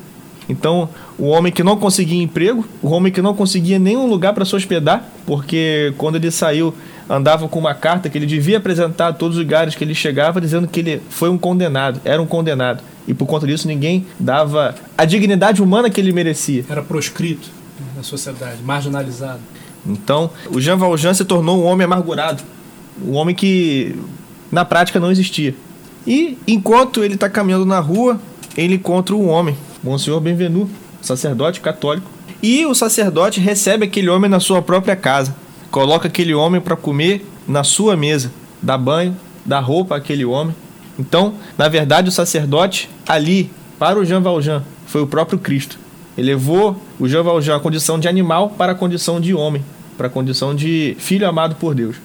Então, 0.52 0.89
o 1.18 1.28
homem 1.28 1.52
que 1.52 1.64
não 1.64 1.78
conseguia 1.78 2.22
emprego, 2.22 2.68
o 2.82 2.89
homem 2.89 3.12
que 3.12 3.22
não 3.22 3.34
conseguia 3.34 3.80
nenhum 3.80 4.06
lugar 4.06 4.34
para 4.34 4.43
se 4.43 4.54
hospedar, 4.54 5.10
porque 5.26 5.93
quando 5.97 6.18
ele 6.18 6.30
saiu, 6.30 6.74
andava 7.10 7.47
com 7.47 7.58
uma 7.58 7.74
carta 7.74 8.10
que 8.10 8.18
ele 8.18 8.26
devia 8.26 8.58
apresentar 8.58 9.08
a 9.08 9.14
todos 9.14 9.38
os 9.38 9.43
lugares 9.43 9.76
que 9.76 9.84
ele 9.84 9.95
chegava, 9.95 10.41
dizendo 10.41 10.68
que 10.68 10.82
ele 10.82 11.02
foi 11.10 11.30
um 11.30 11.38
condenado, 11.38 12.02
era 12.04 12.22
um 12.22 12.28
condenado. 12.28 12.84
E 13.08 13.14
por 13.14 13.26
conta 13.26 13.47
disso, 13.47 13.66
ninguém 13.66 14.06
dava 14.20 14.76
a 14.97 15.06
dignidade 15.06 15.64
humana 15.64 15.89
que 15.89 16.02
ele 16.02 16.12
merecia. 16.12 16.66
Era 16.70 16.82
proscrito 16.82 17.49
na 17.95 18.04
sociedade, 18.04 18.62
marginalizado. 18.62 19.39
Então, 19.86 20.30
o 20.49 20.60
Jean 20.60 20.76
Valjean 20.76 21.14
se 21.14 21.24
tornou 21.24 21.64
um 21.64 21.66
homem 21.66 21.86
amargurado, 21.86 22.43
um 23.04 23.14
homem 23.14 23.34
que 23.34 23.95
na 24.52 24.66
prática 24.66 24.99
não 24.99 25.10
existia. 25.10 25.56
E 26.06 26.38
enquanto 26.45 27.04
ele 27.04 27.14
está 27.16 27.30
caminhando 27.30 27.66
na 27.66 27.80
rua, 27.80 28.20
ele 28.58 28.76
encontra 28.76 29.16
um 29.16 29.30
homem 29.30 29.56
Monsenhor 29.84 30.20
Benvenu, 30.20 30.70
sacerdote 31.02 31.60
católico. 31.60 32.10
E 32.42 32.66
o 32.66 32.74
sacerdote 32.74 33.40
recebe 33.40 33.86
aquele 33.86 34.10
homem 34.10 34.30
na 34.30 34.40
sua 34.40 34.62
própria 34.62 34.96
casa, 34.96 35.36
coloca 35.70 36.08
aquele 36.08 36.34
homem 36.34 36.60
para 36.60 36.76
comer 36.76 37.26
na 37.48 37.64
sua 37.64 37.96
mesa, 37.96 38.32
dá 38.62 38.78
banho, 38.78 39.16
dá 39.46 39.60
roupa 39.60 39.96
àquele 39.96 40.26
homem. 40.26 40.56
Então, 40.98 41.36
na 41.58 41.68
verdade, 41.68 42.10
o 42.10 42.12
sacerdote 42.12 42.90
ali, 43.08 43.50
para 43.80 44.00
o 44.00 44.06
Jean 44.06 44.22
Valjean, 44.22 44.64
foi 44.86 45.02
o 45.02 45.08
próprio 45.08 45.40
Cristo. 45.40 45.80
Ele 46.18 46.32
levou 46.32 46.80
o 47.00 47.08
Jean 47.08 47.24
Valjean 47.24 47.56
a 47.56 47.60
condição 47.60 48.00
de 48.00 48.08
animal 48.08 48.50
para 48.52 48.74
a 48.74 48.76
condição 48.76 49.20
de 49.20 49.34
homem, 49.34 49.64
para 49.98 50.08
a 50.08 50.10
condição 50.10 50.54
de 50.54 50.96
filho 51.00 51.28
amado 51.28 51.56
por 51.56 51.74
Deus. 51.74 51.96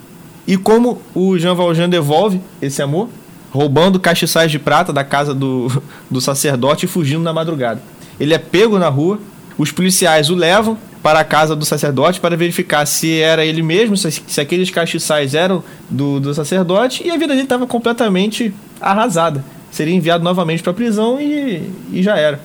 E 0.47 0.55
como 0.55 1.01
o 1.13 1.37
Jean 1.37 1.53
Valjean 1.53 1.89
devolve 1.89 2.39
esse 2.61 2.81
amor? 2.81 3.09
Roubando 3.51 3.99
castiçais 3.99 4.51
de 4.51 4.59
prata 4.59 4.91
da 4.91 5.03
casa 5.03 5.33
do, 5.33 5.81
do 6.09 6.21
sacerdote 6.21 6.85
e 6.85 6.87
fugindo 6.87 7.23
na 7.23 7.33
madrugada. 7.33 7.81
Ele 8.19 8.33
é 8.33 8.37
pego 8.37 8.79
na 8.79 8.89
rua, 8.89 9.19
os 9.57 9.71
policiais 9.71 10.29
o 10.29 10.35
levam 10.35 10.77
para 11.01 11.19
a 11.19 11.23
casa 11.23 11.55
do 11.55 11.63
sacerdote 11.63 12.19
para 12.19 12.35
verificar 12.35 12.85
se 12.85 13.19
era 13.19 13.45
ele 13.45 13.61
mesmo, 13.61 13.95
se, 13.95 14.11
se 14.11 14.41
aqueles 14.41 14.69
castiçais 14.69 15.33
eram 15.33 15.63
do, 15.89 16.19
do 16.19 16.33
sacerdote, 16.33 17.05
e 17.05 17.09
a 17.09 17.17
vida 17.17 17.29
dele 17.29 17.43
estava 17.43 17.65
completamente 17.65 18.53
arrasada. 18.81 19.43
Seria 19.71 19.93
enviado 19.93 20.23
novamente 20.23 20.63
para 20.63 20.71
a 20.71 20.75
prisão 20.75 21.19
e, 21.19 21.71
e 21.91 22.03
já 22.03 22.17
era. 22.17 22.39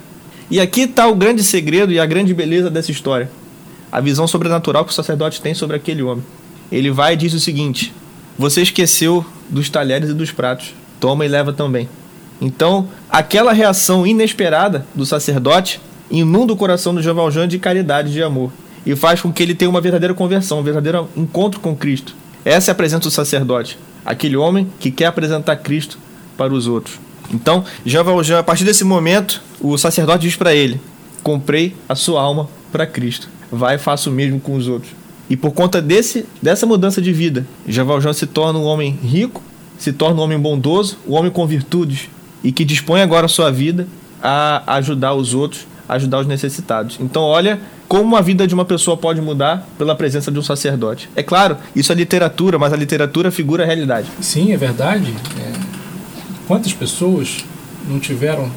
E 0.50 0.60
aqui 0.60 0.82
está 0.82 1.06
o 1.08 1.14
grande 1.14 1.42
segredo 1.42 1.92
e 1.92 1.98
a 1.98 2.06
grande 2.06 2.34
beleza 2.34 2.70
dessa 2.70 2.90
história. 2.90 3.30
A 3.90 4.00
visão 4.00 4.26
sobrenatural 4.26 4.84
que 4.84 4.90
o 4.90 4.94
sacerdote 4.94 5.40
tem 5.40 5.54
sobre 5.54 5.76
aquele 5.76 6.02
homem. 6.02 6.24
Ele 6.70 6.90
vai 6.90 7.14
e 7.14 7.16
diz 7.16 7.32
o 7.34 7.40
seguinte: 7.40 7.92
Você 8.38 8.62
esqueceu 8.62 9.24
dos 9.48 9.68
talheres 9.70 10.10
e 10.10 10.14
dos 10.14 10.30
pratos. 10.30 10.74
Toma 11.02 11.26
e 11.26 11.28
leva 11.28 11.52
também. 11.52 11.88
Então, 12.40 12.88
aquela 13.10 13.52
reação 13.52 14.06
inesperada 14.06 14.86
do 14.94 15.04
sacerdote 15.04 15.80
inunda 16.08 16.52
o 16.52 16.56
coração 16.56 16.94
do 16.94 17.02
Jean 17.02 17.14
Valjean 17.14 17.48
de 17.48 17.58
caridade 17.58 18.10
e 18.10 18.12
de 18.12 18.22
amor 18.22 18.52
e 18.86 18.94
faz 18.94 19.20
com 19.20 19.32
que 19.32 19.42
ele 19.42 19.52
tenha 19.52 19.68
uma 19.68 19.80
verdadeira 19.80 20.14
conversão, 20.14 20.60
um 20.60 20.62
verdadeiro 20.62 21.08
encontro 21.16 21.58
com 21.58 21.74
Cristo. 21.74 22.14
Essa 22.44 22.70
é 22.70 22.72
a 22.72 22.74
presença 22.76 23.02
do 23.02 23.10
sacerdote, 23.10 23.76
aquele 24.06 24.36
homem 24.36 24.70
que 24.78 24.92
quer 24.92 25.06
apresentar 25.06 25.56
Cristo 25.56 25.98
para 26.36 26.54
os 26.54 26.68
outros. 26.68 27.00
Então, 27.34 27.64
Jean 27.84 28.04
Valjean, 28.04 28.38
a 28.38 28.44
partir 28.44 28.62
desse 28.62 28.84
momento, 28.84 29.42
o 29.60 29.76
sacerdote 29.76 30.22
diz 30.28 30.36
para 30.36 30.54
ele: 30.54 30.80
Comprei 31.20 31.74
a 31.88 31.96
sua 31.96 32.22
alma 32.22 32.48
para 32.70 32.86
Cristo. 32.86 33.28
Vai 33.50 33.74
e 33.74 33.78
faça 33.78 34.08
o 34.08 34.12
mesmo 34.12 34.38
com 34.38 34.54
os 34.54 34.68
outros. 34.68 34.92
E 35.28 35.36
por 35.36 35.50
conta 35.50 35.82
desse, 35.82 36.26
dessa 36.40 36.64
mudança 36.64 37.02
de 37.02 37.12
vida, 37.12 37.44
Jean 37.66 37.86
Valjean 37.86 38.12
se 38.12 38.26
torna 38.26 38.60
um 38.60 38.64
homem 38.64 38.96
rico, 39.02 39.42
se 39.82 39.92
torna 39.92 40.20
um 40.20 40.24
homem 40.24 40.38
bondoso, 40.38 40.96
um 41.08 41.14
homem 41.14 41.28
com 41.28 41.44
virtudes 41.44 42.08
e 42.44 42.52
que 42.52 42.64
dispõe 42.64 43.00
agora 43.00 43.26
a 43.26 43.28
sua 43.28 43.50
vida 43.50 43.88
a 44.22 44.76
ajudar 44.76 45.12
os 45.12 45.34
outros, 45.34 45.66
a 45.88 45.94
ajudar 45.94 46.20
os 46.20 46.26
necessitados. 46.28 46.98
Então, 47.00 47.22
olha 47.22 47.58
como 47.88 48.14
a 48.14 48.20
vida 48.20 48.46
de 48.46 48.54
uma 48.54 48.64
pessoa 48.64 48.96
pode 48.96 49.20
mudar 49.20 49.66
pela 49.76 49.96
presença 49.96 50.30
de 50.30 50.38
um 50.38 50.42
sacerdote. 50.42 51.10
É 51.16 51.22
claro, 51.22 51.56
isso 51.74 51.90
é 51.90 51.96
literatura, 51.96 52.60
mas 52.60 52.72
a 52.72 52.76
literatura 52.76 53.32
figura 53.32 53.64
a 53.64 53.66
realidade. 53.66 54.06
Sim, 54.20 54.52
é 54.52 54.56
verdade. 54.56 55.12
É... 55.40 55.52
Quantas 56.46 56.72
pessoas 56.72 57.44
não 57.88 57.98
tiveram 57.98 58.48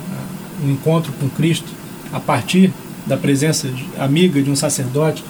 um 0.63 0.69
encontro 0.69 1.11
com 1.19 1.27
Cristo 1.27 1.67
a 2.13 2.19
partir 2.19 2.71
da 3.07 3.17
presença 3.17 3.67
amiga 3.97 4.43
de 4.43 4.51
um 4.51 4.55
sacerdote 4.55 5.23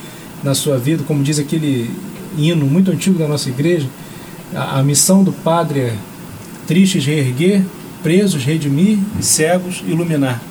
na 0.43 0.53
sua 0.53 0.77
vida, 0.77 1.05
como 1.07 1.23
diz 1.23 1.39
aquele 1.39 1.89
hino 2.37 2.65
muito 2.65 2.91
antigo 2.91 3.17
da 3.17 3.29
nossa 3.29 3.47
igreja, 3.47 3.87
a, 4.53 4.79
a 4.79 4.83
missão 4.83 5.23
do 5.23 5.31
Padre 5.31 5.79
é 5.79 5.95
tristes 6.67 7.05
reerguer, 7.05 7.63
presos 8.03 8.43
redimir, 8.43 8.99
cegos 9.21 9.83
iluminar. 9.87 10.41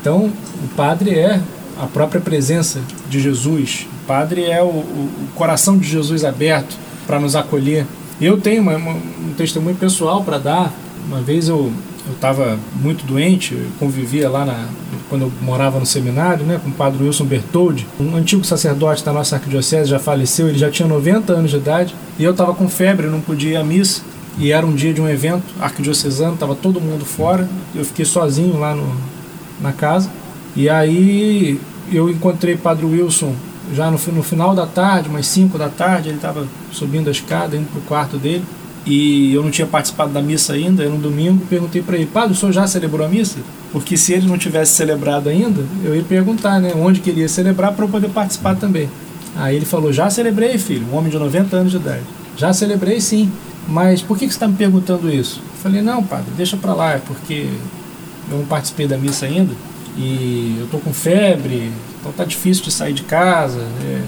Então, 0.00 0.30
o 0.62 0.68
Padre 0.76 1.10
é 1.10 1.40
a 1.80 1.86
própria 1.86 2.20
presença 2.20 2.80
de 3.08 3.20
Jesus. 3.20 3.86
O 4.02 4.06
Padre 4.06 4.44
é 4.44 4.62
o, 4.62 4.66
o, 4.66 5.10
o 5.24 5.28
coração 5.34 5.78
de 5.78 5.88
Jesus 5.88 6.24
aberto 6.24 6.76
para 7.06 7.18
nos 7.20 7.36
acolher. 7.36 7.86
Eu 8.20 8.40
tenho 8.40 8.62
uma, 8.62 8.76
uma, 8.76 8.92
um 8.92 9.34
testemunho 9.36 9.76
pessoal 9.76 10.24
para 10.24 10.38
dar. 10.38 10.72
Uma 11.06 11.20
vez 11.20 11.48
eu 11.48 11.72
eu 12.08 12.14
estava 12.14 12.58
muito 12.74 13.04
doente, 13.04 13.54
eu 13.54 13.66
convivia 13.78 14.28
lá 14.28 14.44
na, 14.44 14.66
quando 15.08 15.22
eu 15.22 15.32
morava 15.42 15.78
no 15.78 15.86
seminário, 15.86 16.44
né, 16.44 16.58
com 16.62 16.70
o 16.70 16.72
padre 16.72 17.04
Wilson 17.04 17.24
Bertoldi, 17.24 17.86
um 18.00 18.16
antigo 18.16 18.42
sacerdote 18.42 19.04
da 19.04 19.12
nossa 19.12 19.36
arquidiocese, 19.36 19.90
já 19.90 19.98
faleceu, 19.98 20.48
ele 20.48 20.58
já 20.58 20.70
tinha 20.70 20.88
90 20.88 21.32
anos 21.32 21.50
de 21.50 21.58
idade, 21.58 21.94
e 22.18 22.24
eu 22.24 22.32
estava 22.32 22.54
com 22.54 22.68
febre, 22.68 23.06
não 23.06 23.20
podia 23.20 23.52
ir 23.52 23.56
à 23.56 23.64
missa, 23.64 24.02
e 24.38 24.50
era 24.50 24.64
um 24.64 24.74
dia 24.74 24.94
de 24.94 25.00
um 25.00 25.08
evento 25.08 25.44
arquidiocesano, 25.60 26.34
estava 26.34 26.54
todo 26.54 26.80
mundo 26.80 27.04
fora, 27.04 27.48
eu 27.74 27.84
fiquei 27.84 28.04
sozinho 28.04 28.58
lá 28.58 28.74
no, 28.74 28.96
na 29.60 29.72
casa, 29.72 30.10
e 30.56 30.68
aí 30.68 31.60
eu 31.92 32.08
encontrei 32.08 32.54
o 32.54 32.58
padre 32.58 32.86
Wilson 32.86 33.34
já 33.74 33.90
no, 33.90 33.98
no 34.12 34.22
final 34.22 34.54
da 34.54 34.66
tarde, 34.66 35.08
umas 35.08 35.26
5 35.26 35.58
da 35.58 35.68
tarde, 35.68 36.08
ele 36.08 36.16
estava 36.16 36.46
subindo 36.72 37.08
a 37.08 37.10
escada, 37.10 37.54
indo 37.54 37.68
para 37.70 37.78
o 37.78 37.82
quarto 37.82 38.16
dele, 38.16 38.44
e 38.86 39.34
eu 39.34 39.42
não 39.42 39.50
tinha 39.50 39.66
participado 39.66 40.12
da 40.12 40.22
missa 40.22 40.54
ainda, 40.54 40.82
era 40.82 40.92
um 40.92 40.98
domingo, 40.98 41.44
perguntei 41.48 41.82
para 41.82 41.96
ele, 41.96 42.06
padre, 42.06 42.32
o 42.32 42.34
senhor 42.34 42.52
já 42.52 42.66
celebrou 42.66 43.06
a 43.06 43.08
missa? 43.08 43.38
Porque 43.70 43.96
se 43.96 44.12
ele 44.12 44.26
não 44.26 44.38
tivesse 44.38 44.72
celebrado 44.72 45.28
ainda, 45.28 45.64
eu 45.84 45.94
ia 45.94 46.02
perguntar, 46.02 46.60
né, 46.60 46.72
onde 46.74 47.00
que 47.00 47.10
ele 47.10 47.20
ia 47.20 47.28
celebrar 47.28 47.72
para 47.72 47.84
eu 47.84 47.88
poder 47.88 48.08
participar 48.08 48.56
também. 48.56 48.88
Aí 49.36 49.56
ele 49.56 49.66
falou, 49.66 49.92
já 49.92 50.08
celebrei, 50.08 50.56
filho, 50.58 50.86
um 50.90 50.96
homem 50.96 51.10
de 51.10 51.18
90 51.18 51.56
anos 51.56 51.70
de 51.70 51.76
idade. 51.76 52.02
Já 52.36 52.52
celebrei 52.52 53.00
sim, 53.00 53.30
mas 53.68 54.00
por 54.00 54.16
que, 54.16 54.26
que 54.26 54.32
você 54.32 54.36
está 54.36 54.48
me 54.48 54.54
perguntando 54.54 55.10
isso? 55.12 55.40
Eu 55.40 55.62
falei, 55.62 55.82
não, 55.82 56.02
padre, 56.02 56.32
deixa 56.36 56.56
para 56.56 56.72
lá, 56.72 56.94
é 56.94 56.98
porque 56.98 57.48
eu 58.30 58.38
não 58.38 58.46
participei 58.46 58.86
da 58.86 58.96
missa 58.96 59.26
ainda 59.26 59.54
e 59.96 60.56
eu 60.60 60.68
tô 60.68 60.78
com 60.78 60.92
febre, 60.92 61.72
então 62.00 62.12
tá 62.12 62.24
difícil 62.24 62.64
de 62.64 62.70
sair 62.70 62.92
de 62.92 63.02
casa. 63.02 63.60
É. 63.84 64.02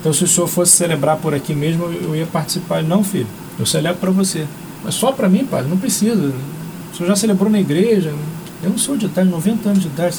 Então 0.00 0.12
se 0.12 0.24
o 0.24 0.26
senhor 0.28 0.46
fosse 0.46 0.72
celebrar 0.72 1.16
por 1.16 1.34
aqui 1.34 1.54
mesmo, 1.54 1.84
eu 1.84 2.14
ia 2.14 2.26
participar. 2.26 2.82
Não, 2.82 3.02
filho, 3.02 3.26
eu 3.58 3.66
celebro 3.66 3.98
para 3.98 4.10
você. 4.10 4.46
Mas 4.84 4.94
só 4.94 5.12
para 5.12 5.28
mim, 5.28 5.44
padre, 5.44 5.68
não 5.68 5.76
precisa. 5.76 6.32
O 6.92 6.96
senhor 6.96 7.08
já 7.08 7.16
celebrou 7.16 7.50
na 7.50 7.60
igreja. 7.60 8.12
Eu 8.62 8.70
não 8.70 8.78
sou 8.78 8.96
de 8.96 9.06
idade, 9.06 9.28
90 9.28 9.68
anos 9.68 9.82
de 9.82 9.88
idade, 9.88 10.16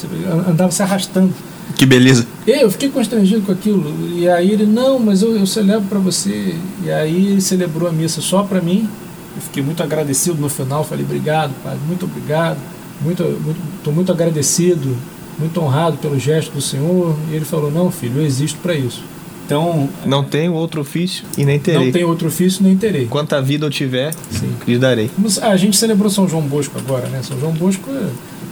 andava 0.48 0.70
se 0.70 0.82
arrastando. 0.82 1.32
Que 1.76 1.86
beleza. 1.86 2.26
Eu 2.46 2.70
fiquei 2.70 2.88
constrangido 2.88 3.42
com 3.42 3.52
aquilo. 3.52 3.94
E 4.10 4.28
aí 4.28 4.50
ele, 4.50 4.66
não, 4.66 4.98
mas 4.98 5.22
eu, 5.22 5.36
eu 5.36 5.46
celebro 5.46 5.88
para 5.88 5.98
você. 5.98 6.54
E 6.84 6.90
aí 6.90 7.28
ele 7.28 7.40
celebrou 7.40 7.88
a 7.88 7.92
missa 7.92 8.20
só 8.20 8.42
para 8.42 8.60
mim. 8.60 8.88
Eu 9.36 9.42
fiquei 9.42 9.62
muito 9.62 9.82
agradecido 9.82 10.40
no 10.40 10.48
final. 10.48 10.84
Falei, 10.84 11.04
obrigado, 11.04 11.52
padre, 11.62 11.80
muito 11.86 12.04
obrigado. 12.04 12.58
Muito, 13.00 13.22
muito, 13.22 13.58
tô 13.82 13.92
muito 13.92 14.12
agradecido, 14.12 14.94
muito 15.38 15.58
honrado 15.60 15.96
pelo 15.98 16.18
gesto 16.18 16.52
do 16.52 16.60
Senhor. 16.60 17.16
E 17.30 17.34
ele 17.34 17.44
falou, 17.44 17.70
não, 17.70 17.90
filho, 17.90 18.20
eu 18.20 18.26
existo 18.26 18.58
para 18.62 18.74
isso. 18.74 19.02
Então. 19.50 19.88
Não 20.06 20.22
tenho 20.22 20.54
outro 20.54 20.80
ofício 20.80 21.24
e 21.36 21.44
nem 21.44 21.58
terei. 21.58 21.86
Não 21.86 21.92
tenho 21.92 22.08
outro 22.08 22.28
ofício 22.28 22.62
nem 22.62 22.76
terei. 22.76 23.06
Quanta 23.06 23.42
vida 23.42 23.66
eu 23.66 23.70
tiver, 23.70 24.14
Sim. 24.30 24.52
lhe 24.66 24.78
darei. 24.78 25.10
A 25.42 25.56
gente 25.56 25.76
celebrou 25.76 26.08
São 26.08 26.28
João 26.28 26.42
Bosco 26.42 26.78
agora, 26.78 27.08
né? 27.08 27.20
São 27.22 27.38
João 27.38 27.52
Bosco 27.52 27.90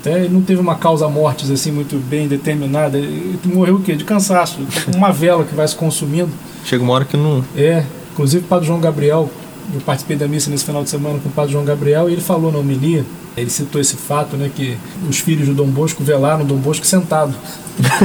até 0.00 0.28
não 0.28 0.40
teve 0.40 0.60
uma 0.60 0.76
causa 0.76 1.08
mortes 1.08 1.50
assim 1.50 1.70
muito 1.70 1.96
bem 2.08 2.26
determinada. 2.26 2.98
Ele 2.98 3.38
morreu 3.44 3.76
o 3.76 3.80
quê? 3.80 3.94
De 3.94 4.04
cansaço. 4.04 4.58
Uma 4.94 5.12
vela 5.12 5.44
que 5.44 5.54
vai 5.54 5.66
se 5.66 5.76
consumindo. 5.76 6.30
Chega 6.64 6.82
uma 6.82 6.94
hora 6.94 7.04
que 7.04 7.16
não. 7.16 7.44
É. 7.56 7.84
Inclusive 8.12 8.44
o 8.44 8.48
Padre 8.48 8.66
João 8.66 8.80
Gabriel, 8.80 9.30
eu 9.72 9.80
participei 9.80 10.16
da 10.16 10.26
missa 10.26 10.50
nesse 10.50 10.64
final 10.64 10.82
de 10.82 10.90
semana 10.90 11.18
com 11.20 11.28
o 11.28 11.32
Padre 11.32 11.52
João 11.52 11.64
Gabriel 11.64 12.08
e 12.08 12.12
ele 12.14 12.20
falou 12.20 12.50
na 12.50 12.58
homilia, 12.58 13.04
ele 13.36 13.50
citou 13.50 13.80
esse 13.80 13.96
fato, 13.96 14.36
né, 14.36 14.50
que 14.54 14.76
os 15.08 15.20
filhos 15.20 15.46
do 15.46 15.54
Dom 15.54 15.68
Bosco 15.68 16.02
velaram 16.02 16.42
o 16.42 16.44
Dom 16.44 16.56
Bosco 16.56 16.84
sentado. 16.84 17.32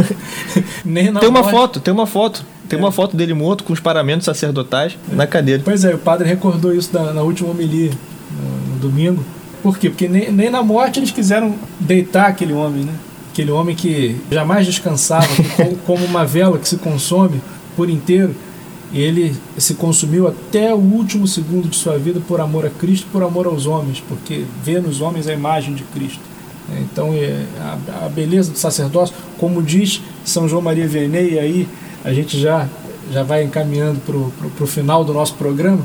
Nem 0.85 1.09
na 1.09 1.19
tem 1.19 1.29
uma 1.29 1.41
morte. 1.41 1.51
foto, 1.51 1.79
tem 1.79 1.93
uma 1.93 2.05
foto. 2.05 2.45
Tem 2.67 2.79
uma 2.79 2.91
foto 2.91 3.15
dele 3.15 3.33
morto 3.33 3.63
com 3.63 3.73
os 3.73 3.79
paramentos 3.79 4.25
sacerdotais 4.25 4.97
é. 5.11 5.15
na 5.15 5.27
cadeira. 5.27 5.61
Pois 5.63 5.83
é, 5.83 5.93
o 5.93 5.97
padre 5.97 6.27
recordou 6.27 6.73
isso 6.73 6.89
na, 6.93 7.13
na 7.13 7.21
última 7.21 7.49
homilia, 7.49 7.91
no, 8.31 8.73
no, 8.73 8.79
domingo. 8.79 9.23
Por 9.61 9.77
quê? 9.77 9.89
Porque 9.89 10.07
nem, 10.07 10.31
nem 10.31 10.49
na 10.49 10.63
morte 10.63 10.99
eles 10.99 11.11
quiseram 11.11 11.55
deitar 11.79 12.27
aquele 12.27 12.53
homem, 12.53 12.83
né? 12.83 12.93
Aquele 13.31 13.51
homem 13.51 13.75
que 13.75 14.15
jamais 14.31 14.65
descansava, 14.65 15.27
como, 15.55 15.75
como 15.85 16.05
uma 16.05 16.25
vela 16.25 16.57
que 16.57 16.67
se 16.67 16.77
consome 16.77 17.41
por 17.75 17.89
inteiro. 17.89 18.35
Ele 18.93 19.35
se 19.57 19.73
consumiu 19.73 20.27
até 20.27 20.71
o 20.71 20.77
último 20.77 21.27
segundo 21.27 21.67
de 21.67 21.75
sua 21.75 21.97
vida 21.97 22.21
por 22.27 22.39
amor 22.39 22.65
a 22.65 22.69
Cristo, 22.69 23.07
por 23.11 23.23
amor 23.23 23.47
aos 23.47 23.65
homens, 23.65 24.03
porque 24.07 24.45
vê 24.63 24.79
nos 24.79 25.01
homens 25.01 25.27
a 25.27 25.33
imagem 25.33 25.73
de 25.73 25.83
Cristo. 25.85 26.21
É, 26.71 26.79
então, 26.79 27.13
é, 27.13 27.43
a, 28.03 28.09
beleza 28.09 28.51
do 28.51 28.57
sacerdócio, 28.57 29.15
como 29.37 29.61
diz 29.61 30.01
São 30.23 30.47
João 30.47 30.61
Maria 30.61 30.87
Vianney, 30.87 31.39
aí 31.39 31.67
a 32.03 32.13
gente 32.13 32.39
já, 32.39 32.67
já 33.11 33.23
vai 33.23 33.43
encaminhando 33.43 33.99
para 33.99 34.63
o 34.63 34.67
final 34.67 35.03
do 35.03 35.13
nosso 35.13 35.35
programa, 35.35 35.81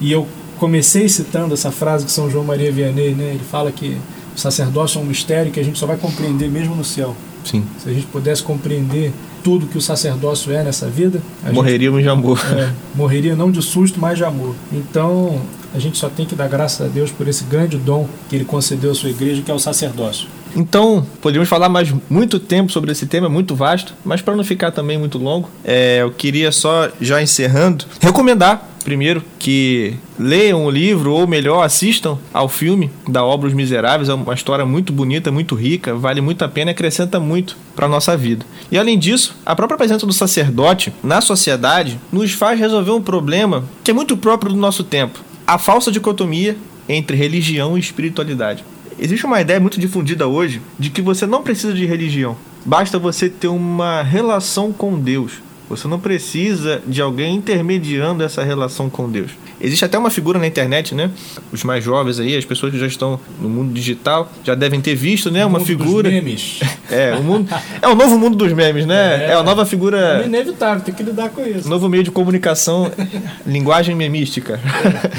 e 0.00 0.12
eu 0.12 0.26
comecei 0.58 1.08
citando 1.08 1.54
essa 1.54 1.70
frase 1.70 2.04
de 2.04 2.12
São 2.12 2.30
João 2.30 2.44
Maria 2.44 2.72
Vianney, 2.72 3.14
né? 3.14 3.30
ele 3.30 3.44
fala 3.44 3.70
que 3.70 3.96
o 4.34 4.38
sacerdócio 4.38 4.98
é 4.98 5.02
um 5.02 5.06
mistério 5.06 5.50
que 5.50 5.60
a 5.60 5.64
gente 5.64 5.78
só 5.78 5.86
vai 5.86 5.96
compreender 5.96 6.48
mesmo 6.50 6.74
no 6.74 6.84
céu. 6.84 7.16
Sim. 7.44 7.64
Se 7.78 7.88
a 7.88 7.92
gente 7.92 8.06
pudesse 8.06 8.42
compreender 8.42 9.12
tudo 9.42 9.66
que 9.66 9.78
o 9.78 9.80
sacerdócio 9.80 10.52
é 10.52 10.64
nessa 10.64 10.88
vida, 10.88 11.22
morreríamos 11.52 12.02
gente, 12.02 12.06
de 12.06 12.10
amor. 12.10 12.40
É, 12.52 12.72
morreria 12.94 13.36
não 13.36 13.50
de 13.50 13.62
susto, 13.62 14.00
mas 14.00 14.18
de 14.18 14.24
amor. 14.24 14.54
Então, 14.72 15.40
a 15.72 15.78
gente 15.78 15.96
só 15.96 16.08
tem 16.08 16.26
que 16.26 16.34
dar 16.34 16.48
graças 16.48 16.84
a 16.84 16.88
Deus 16.88 17.12
por 17.12 17.28
esse 17.28 17.44
grande 17.44 17.76
dom 17.76 18.08
que 18.28 18.34
ele 18.34 18.44
concedeu 18.44 18.90
à 18.90 18.94
sua 18.94 19.10
igreja, 19.10 19.42
que 19.42 19.50
é 19.50 19.54
o 19.54 19.58
sacerdócio. 19.58 20.28
Então, 20.56 21.06
poderíamos 21.20 21.50
falar 21.50 21.68
mais 21.68 21.94
muito 22.08 22.40
tempo 22.40 22.72
sobre 22.72 22.90
esse 22.90 23.06
tema, 23.06 23.26
é 23.26 23.30
muito 23.30 23.54
vasto, 23.54 23.94
mas 24.02 24.22
para 24.22 24.34
não 24.34 24.42
ficar 24.42 24.70
também 24.70 24.96
muito 24.96 25.18
longo, 25.18 25.50
é, 25.62 25.98
eu 26.00 26.10
queria 26.10 26.50
só, 26.50 26.88
já 26.98 27.22
encerrando, 27.22 27.84
recomendar 28.00 28.70
primeiro 28.86 29.20
que 29.36 29.96
leiam 30.16 30.64
o 30.64 30.70
livro, 30.70 31.12
ou 31.12 31.26
melhor, 31.26 31.64
assistam 31.64 32.16
ao 32.32 32.48
filme 32.48 32.88
da 33.08 33.24
obra 33.24 33.48
Os 33.48 33.52
Miseráveis. 33.52 34.08
É 34.08 34.14
uma 34.14 34.32
história 34.32 34.64
muito 34.64 34.92
bonita, 34.92 35.32
muito 35.32 35.56
rica, 35.56 35.92
vale 35.92 36.20
muito 36.20 36.44
a 36.44 36.48
pena 36.48 36.70
e 36.70 36.72
acrescenta 36.72 37.18
muito 37.18 37.56
para 37.74 37.88
nossa 37.88 38.16
vida. 38.16 38.46
E 38.70 38.78
além 38.78 38.96
disso, 38.96 39.36
a 39.44 39.56
própria 39.56 39.76
presença 39.76 40.06
do 40.06 40.12
sacerdote 40.12 40.92
na 41.02 41.20
sociedade 41.20 41.98
nos 42.12 42.30
faz 42.32 42.60
resolver 42.60 42.92
um 42.92 43.02
problema 43.02 43.64
que 43.82 43.90
é 43.90 43.94
muito 43.94 44.16
próprio 44.16 44.52
do 44.52 44.58
nosso 44.58 44.84
tempo: 44.84 45.18
a 45.44 45.58
falsa 45.58 45.90
dicotomia 45.90 46.56
entre 46.88 47.16
religião 47.16 47.76
e 47.76 47.80
espiritualidade. 47.80 48.64
Existe 48.98 49.26
uma 49.26 49.40
ideia 49.40 49.60
muito 49.60 49.78
difundida 49.78 50.26
hoje 50.26 50.60
de 50.78 50.90
que 50.90 51.02
você 51.02 51.26
não 51.26 51.42
precisa 51.42 51.72
de 51.74 51.84
religião, 51.84 52.36
basta 52.64 52.98
você 52.98 53.28
ter 53.28 53.48
uma 53.48 54.02
relação 54.02 54.72
com 54.72 54.98
Deus. 54.98 55.44
Você 55.68 55.88
não 55.88 55.98
precisa 55.98 56.80
de 56.86 57.02
alguém 57.02 57.34
intermediando 57.34 58.22
essa 58.22 58.44
relação 58.44 58.88
com 58.88 59.10
Deus. 59.10 59.32
Existe 59.60 59.84
até 59.84 59.98
uma 59.98 60.10
figura 60.10 60.38
na 60.38 60.46
internet, 60.46 60.94
né? 60.94 61.10
Os 61.50 61.64
mais 61.64 61.82
jovens 61.82 62.20
aí, 62.20 62.36
as 62.36 62.44
pessoas 62.44 62.72
que 62.72 62.78
já 62.78 62.86
estão 62.86 63.18
no 63.40 63.48
mundo 63.48 63.72
digital, 63.72 64.30
já 64.44 64.54
devem 64.54 64.80
ter 64.80 64.94
visto, 64.94 65.28
né? 65.30 65.44
Uma 65.44 65.58
mundo 65.58 65.66
figura. 65.66 66.08
Dos 66.08 66.12
memes. 66.12 66.60
É, 66.88 67.16
o 67.16 67.22
mundo. 67.24 67.52
É 67.82 67.88
o 67.88 67.96
novo 67.96 68.16
mundo 68.16 68.36
dos 68.36 68.52
memes, 68.52 68.86
né? 68.86 69.24
É, 69.24 69.30
É. 69.30 69.34
a 69.34 69.42
nova 69.42 69.66
figura. 69.66 70.20
É 70.22 70.26
inevitável, 70.26 70.84
tem 70.84 70.94
que 70.94 71.02
lidar 71.02 71.30
com 71.30 71.44
isso. 71.44 71.68
Novo 71.68 71.88
meio 71.88 72.04
de 72.04 72.12
comunicação, 72.12 72.92
linguagem 73.44 73.96
memística. 73.96 74.60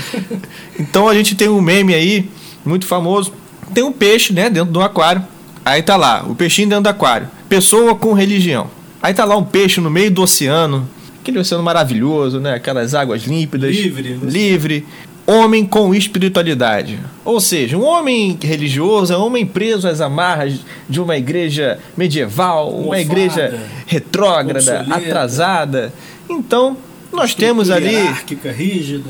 então 0.80 1.10
a 1.10 1.14
gente 1.14 1.36
tem 1.36 1.50
um 1.50 1.60
meme 1.62 1.94
aí, 1.94 2.30
muito 2.64 2.86
famoso. 2.88 3.34
Tem 3.74 3.84
um 3.84 3.92
peixe, 3.92 4.34
né, 4.34 4.50
dentro 4.50 4.72
do 4.72 4.82
aquário. 4.82 5.24
Aí 5.66 5.82
tá 5.84 5.96
lá, 5.96 6.24
o 6.28 6.34
peixinho 6.34 6.70
dentro 6.70 6.84
do 6.84 6.90
aquário. 6.90 7.28
Pessoa 7.50 7.94
com 7.96 8.14
religião. 8.14 8.70
Aí 9.02 9.14
tá 9.14 9.26
lá 9.26 9.36
um 9.36 9.44
peixe 9.44 9.80
no 9.82 9.90
meio 9.90 10.10
do 10.10 10.22
oceano. 10.24 10.88
Aquele 11.22 11.40
oceano 11.40 11.64
maravilhoso, 11.64 12.40
né? 12.40 12.54
Aquelas 12.54 12.96
águas 12.96 13.24
límpidas. 13.24 13.76
Livre, 13.76 14.10
né? 14.12 14.20
Livre. 14.24 14.86
Homem 15.26 15.66
com 15.66 15.94
espiritualidade. 15.94 16.98
Ou 17.26 17.42
seja, 17.42 17.78
um 17.78 17.84
homem 17.84 18.38
religioso 18.42 19.14
é 19.14 19.18
um 19.18 19.26
homem 19.26 19.46
preso 19.46 19.86
às 19.90 20.00
amarras 20.00 20.62
de 20.88 21.02
uma 21.02 21.18
igreja 21.18 21.80
medieval, 21.98 22.70
uma 22.70 22.84
Mofada, 22.84 23.02
igreja 23.02 23.60
retrógrada, 23.86 24.60
obsoleta. 24.80 24.96
atrasada. 24.96 25.94
Então, 26.30 26.78
nós 27.12 27.34
temos 27.36 27.70
ali, 27.70 27.90
Hierárquica, 27.94 28.52
rígida. 28.54 29.10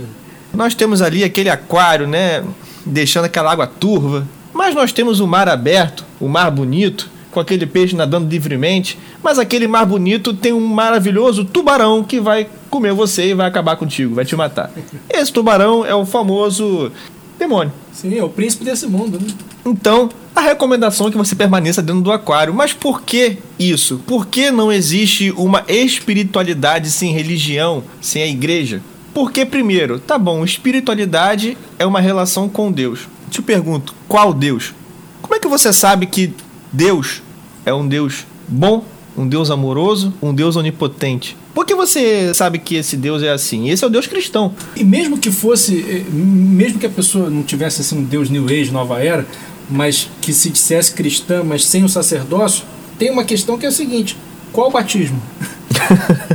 nós 0.51 0.73
temos 0.73 1.03
ali 1.03 1.23
aquele 1.23 1.49
aquário, 1.51 2.07
né, 2.07 2.43
deixando 2.83 3.25
aquela 3.25 3.51
água 3.51 3.67
turva. 3.67 4.27
Mas 4.57 4.73
nós 4.73 4.91
temos 4.91 5.19
o 5.19 5.27
mar 5.27 5.47
aberto, 5.47 6.03
o 6.19 6.27
mar 6.27 6.49
bonito, 6.49 7.07
com 7.29 7.39
aquele 7.39 7.67
peixe 7.67 7.95
nadando 7.95 8.27
livremente. 8.27 8.97
Mas 9.21 9.37
aquele 9.37 9.67
mar 9.67 9.85
bonito 9.85 10.33
tem 10.33 10.51
um 10.51 10.65
maravilhoso 10.65 11.45
tubarão 11.45 12.03
que 12.03 12.19
vai 12.19 12.49
comer 12.67 12.91
você 12.91 13.29
e 13.29 13.33
vai 13.35 13.45
acabar 13.45 13.75
contigo, 13.75 14.15
vai 14.15 14.25
te 14.25 14.35
matar. 14.35 14.71
Esse 15.07 15.31
tubarão 15.31 15.85
é 15.85 15.93
o 15.93 16.07
famoso 16.07 16.91
demônio. 17.37 17.71
Sim, 17.93 18.17
é 18.17 18.23
o 18.23 18.29
príncipe 18.29 18.65
desse 18.65 18.87
mundo, 18.87 19.19
né? 19.19 19.27
Então, 19.63 20.09
a 20.35 20.41
recomendação 20.41 21.07
é 21.07 21.11
que 21.11 21.17
você 21.17 21.35
permaneça 21.35 21.83
dentro 21.83 22.01
do 22.01 22.11
aquário. 22.11 22.51
Mas 22.51 22.73
por 22.73 23.03
que 23.03 23.37
isso? 23.59 24.01
Por 24.07 24.25
que 24.25 24.49
não 24.49 24.71
existe 24.71 25.31
uma 25.37 25.63
espiritualidade 25.67 26.89
sem 26.89 27.13
religião, 27.13 27.83
sem 28.01 28.23
a 28.23 28.27
igreja? 28.27 28.81
Porque, 29.13 29.45
primeiro, 29.45 29.99
tá 29.99 30.17
bom, 30.17 30.43
espiritualidade 30.43 31.55
é 31.77 31.85
uma 31.85 32.01
relação 32.01 32.49
com 32.49 32.71
Deus. 32.71 33.07
Te 33.29 33.41
pergunto, 33.41 33.93
qual 34.07 34.33
Deus? 34.33 34.73
Como 35.21 35.35
é 35.35 35.39
que 35.39 35.47
você 35.47 35.73
sabe 35.73 36.05
que 36.05 36.33
Deus 36.71 37.21
é 37.65 37.73
um 37.73 37.87
Deus 37.87 38.25
bom, 38.47 38.85
um 39.17 39.27
Deus 39.27 39.49
amoroso, 39.49 40.13
um 40.21 40.33
Deus 40.33 40.55
onipotente? 40.55 41.35
Por 41.53 41.65
que 41.65 41.73
você 41.73 42.33
sabe 42.33 42.59
que 42.59 42.75
esse 42.75 42.95
Deus 42.95 43.23
é 43.23 43.29
assim? 43.29 43.69
Esse 43.69 43.83
é 43.83 43.87
o 43.87 43.89
Deus 43.89 44.07
cristão. 44.07 44.53
E 44.75 44.83
mesmo 44.83 45.17
que 45.17 45.31
fosse, 45.31 45.79
eh, 45.89 46.05
mesmo 46.11 46.79
que 46.79 46.85
a 46.85 46.89
pessoa 46.89 47.29
não 47.29 47.43
tivesse 47.43 47.81
assim 47.81 47.97
um 47.97 48.03
Deus 48.03 48.29
New 48.29 48.45
Age, 48.45 48.71
nova 48.71 49.03
era, 49.03 49.25
mas 49.69 50.09
que 50.21 50.31
se 50.31 50.49
dissesse 50.49 50.93
cristã, 50.93 51.43
mas 51.43 51.65
sem 51.65 51.83
o 51.83 51.89
sacerdócio, 51.89 52.63
tem 52.97 53.11
uma 53.11 53.23
questão 53.23 53.57
que 53.57 53.65
é 53.65 53.69
o 53.69 53.71
seguinte: 53.71 54.15
qual 54.53 54.67
o 54.69 54.71
batismo? 54.71 55.21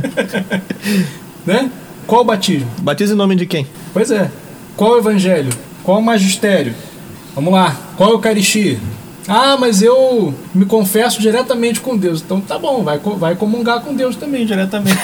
né? 1.45 1.71
Qual 2.05 2.21
o 2.21 2.25
batismo? 2.25 2.69
Batiza 2.81 3.13
em 3.13 3.17
nome 3.17 3.35
de 3.35 3.45
quem? 3.45 3.65
Pois 3.93 4.11
é. 4.11 4.29
Qual 4.75 4.91
o 4.91 4.97
evangelho? 4.97 5.51
Qual 5.83 5.99
o 5.99 6.01
magistério? 6.01 6.73
Vamos 7.35 7.53
lá. 7.53 7.75
Qual 7.97 8.09
a 8.09 8.13
Eucaristia? 8.13 8.79
Ah, 9.27 9.57
mas 9.57 9.81
eu 9.81 10.33
me 10.53 10.65
confesso 10.65 11.21
diretamente 11.21 11.79
com 11.79 11.95
Deus. 11.97 12.21
Então 12.21 12.41
tá 12.41 12.59
bom, 12.59 12.83
vai, 12.83 12.99
vai 12.99 13.35
comungar 13.35 13.81
com 13.81 13.95
Deus 13.95 14.15
também 14.15 14.45
diretamente. 14.45 14.97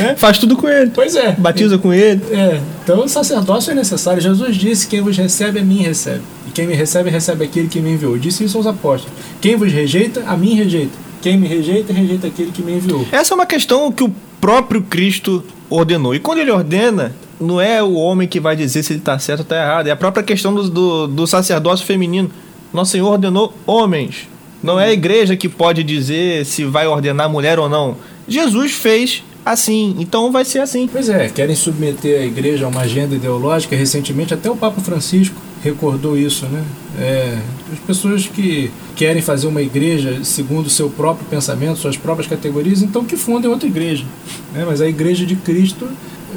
É? 0.00 0.14
Faz 0.14 0.38
tudo 0.38 0.56
com 0.56 0.68
ele. 0.68 0.90
Pois 0.94 1.16
é. 1.16 1.32
Batiza 1.32 1.76
com 1.76 1.92
ele. 1.92 2.22
É, 2.30 2.60
então 2.84 3.04
o 3.04 3.08
sacerdócio 3.08 3.72
é 3.72 3.74
necessário. 3.74 4.20
Jesus 4.20 4.56
disse: 4.56 4.86
Quem 4.86 5.00
vos 5.00 5.16
recebe, 5.16 5.58
a 5.58 5.64
mim 5.64 5.82
recebe. 5.82 6.22
E 6.46 6.50
quem 6.50 6.66
me 6.66 6.74
recebe, 6.74 7.10
recebe 7.10 7.44
aquele 7.44 7.68
que 7.68 7.80
me 7.80 7.92
enviou. 7.92 8.16
Disse 8.16 8.44
isso 8.44 8.56
aos 8.56 8.66
apóstolos. 8.66 9.16
Quem 9.40 9.56
vos 9.56 9.72
rejeita, 9.72 10.22
a 10.26 10.36
mim 10.36 10.54
rejeita. 10.54 10.92
Quem 11.20 11.36
me 11.36 11.48
rejeita, 11.48 11.92
rejeita 11.92 12.28
aquele 12.28 12.52
que 12.52 12.62
me 12.62 12.74
enviou. 12.74 13.06
Essa 13.10 13.34
é 13.34 13.36
uma 13.36 13.46
questão 13.46 13.90
que 13.90 14.04
o 14.04 14.12
próprio 14.40 14.82
Cristo 14.82 15.42
ordenou. 15.68 16.14
E 16.14 16.20
quando 16.20 16.38
ele 16.38 16.50
ordena, 16.50 17.12
não 17.40 17.60
é 17.60 17.82
o 17.82 17.94
homem 17.94 18.26
que 18.26 18.40
vai 18.40 18.56
dizer 18.56 18.82
se 18.82 18.92
ele 18.92 19.00
está 19.00 19.18
certo 19.18 19.40
ou 19.40 19.44
está 19.44 19.56
errado. 19.56 19.86
É 19.86 19.90
a 19.90 19.96
própria 19.96 20.22
questão 20.22 20.54
do, 20.54 20.68
do, 20.68 21.06
do 21.06 21.26
sacerdócio 21.26 21.86
feminino. 21.86 22.30
Nosso 22.72 22.92
Senhor 22.92 23.10
ordenou 23.10 23.54
homens. 23.66 24.28
Não 24.62 24.78
é 24.78 24.86
a 24.86 24.92
igreja 24.92 25.36
que 25.36 25.48
pode 25.48 25.82
dizer 25.84 26.44
se 26.44 26.64
vai 26.64 26.86
ordenar 26.86 27.30
mulher 27.30 27.58
ou 27.58 27.68
não. 27.68 27.96
Jesus 28.26 28.72
fez 28.72 29.22
assim, 29.44 29.96
então 29.98 30.30
vai 30.30 30.44
ser 30.44 30.58
assim. 30.60 30.88
Pois 30.90 31.08
é, 31.08 31.28
querem 31.28 31.54
submeter 31.54 32.20
a 32.20 32.24
igreja 32.24 32.66
a 32.66 32.68
uma 32.68 32.82
agenda 32.82 33.14
ideológica. 33.14 33.76
Recentemente, 33.76 34.34
até 34.34 34.50
o 34.50 34.56
Papa 34.56 34.80
Francisco 34.80 35.36
recordou 35.62 36.16
isso, 36.16 36.46
né? 36.46 36.64
É, 36.98 37.38
as 37.72 37.78
pessoas 37.80 38.26
que 38.26 38.70
querem 38.94 39.22
fazer 39.22 39.46
uma 39.46 39.62
igreja 39.62 40.22
segundo 40.24 40.66
o 40.66 40.70
seu 40.70 40.90
próprio 40.90 41.26
pensamento, 41.26 41.78
suas 41.78 41.96
próprias 41.96 42.28
categorias, 42.28 42.82
então 42.82 43.04
que 43.04 43.16
fundem 43.16 43.50
outra 43.50 43.68
igreja. 43.68 44.04
Né? 44.52 44.64
Mas 44.66 44.80
a 44.80 44.88
igreja 44.88 45.24
de 45.24 45.36
Cristo, 45.36 45.88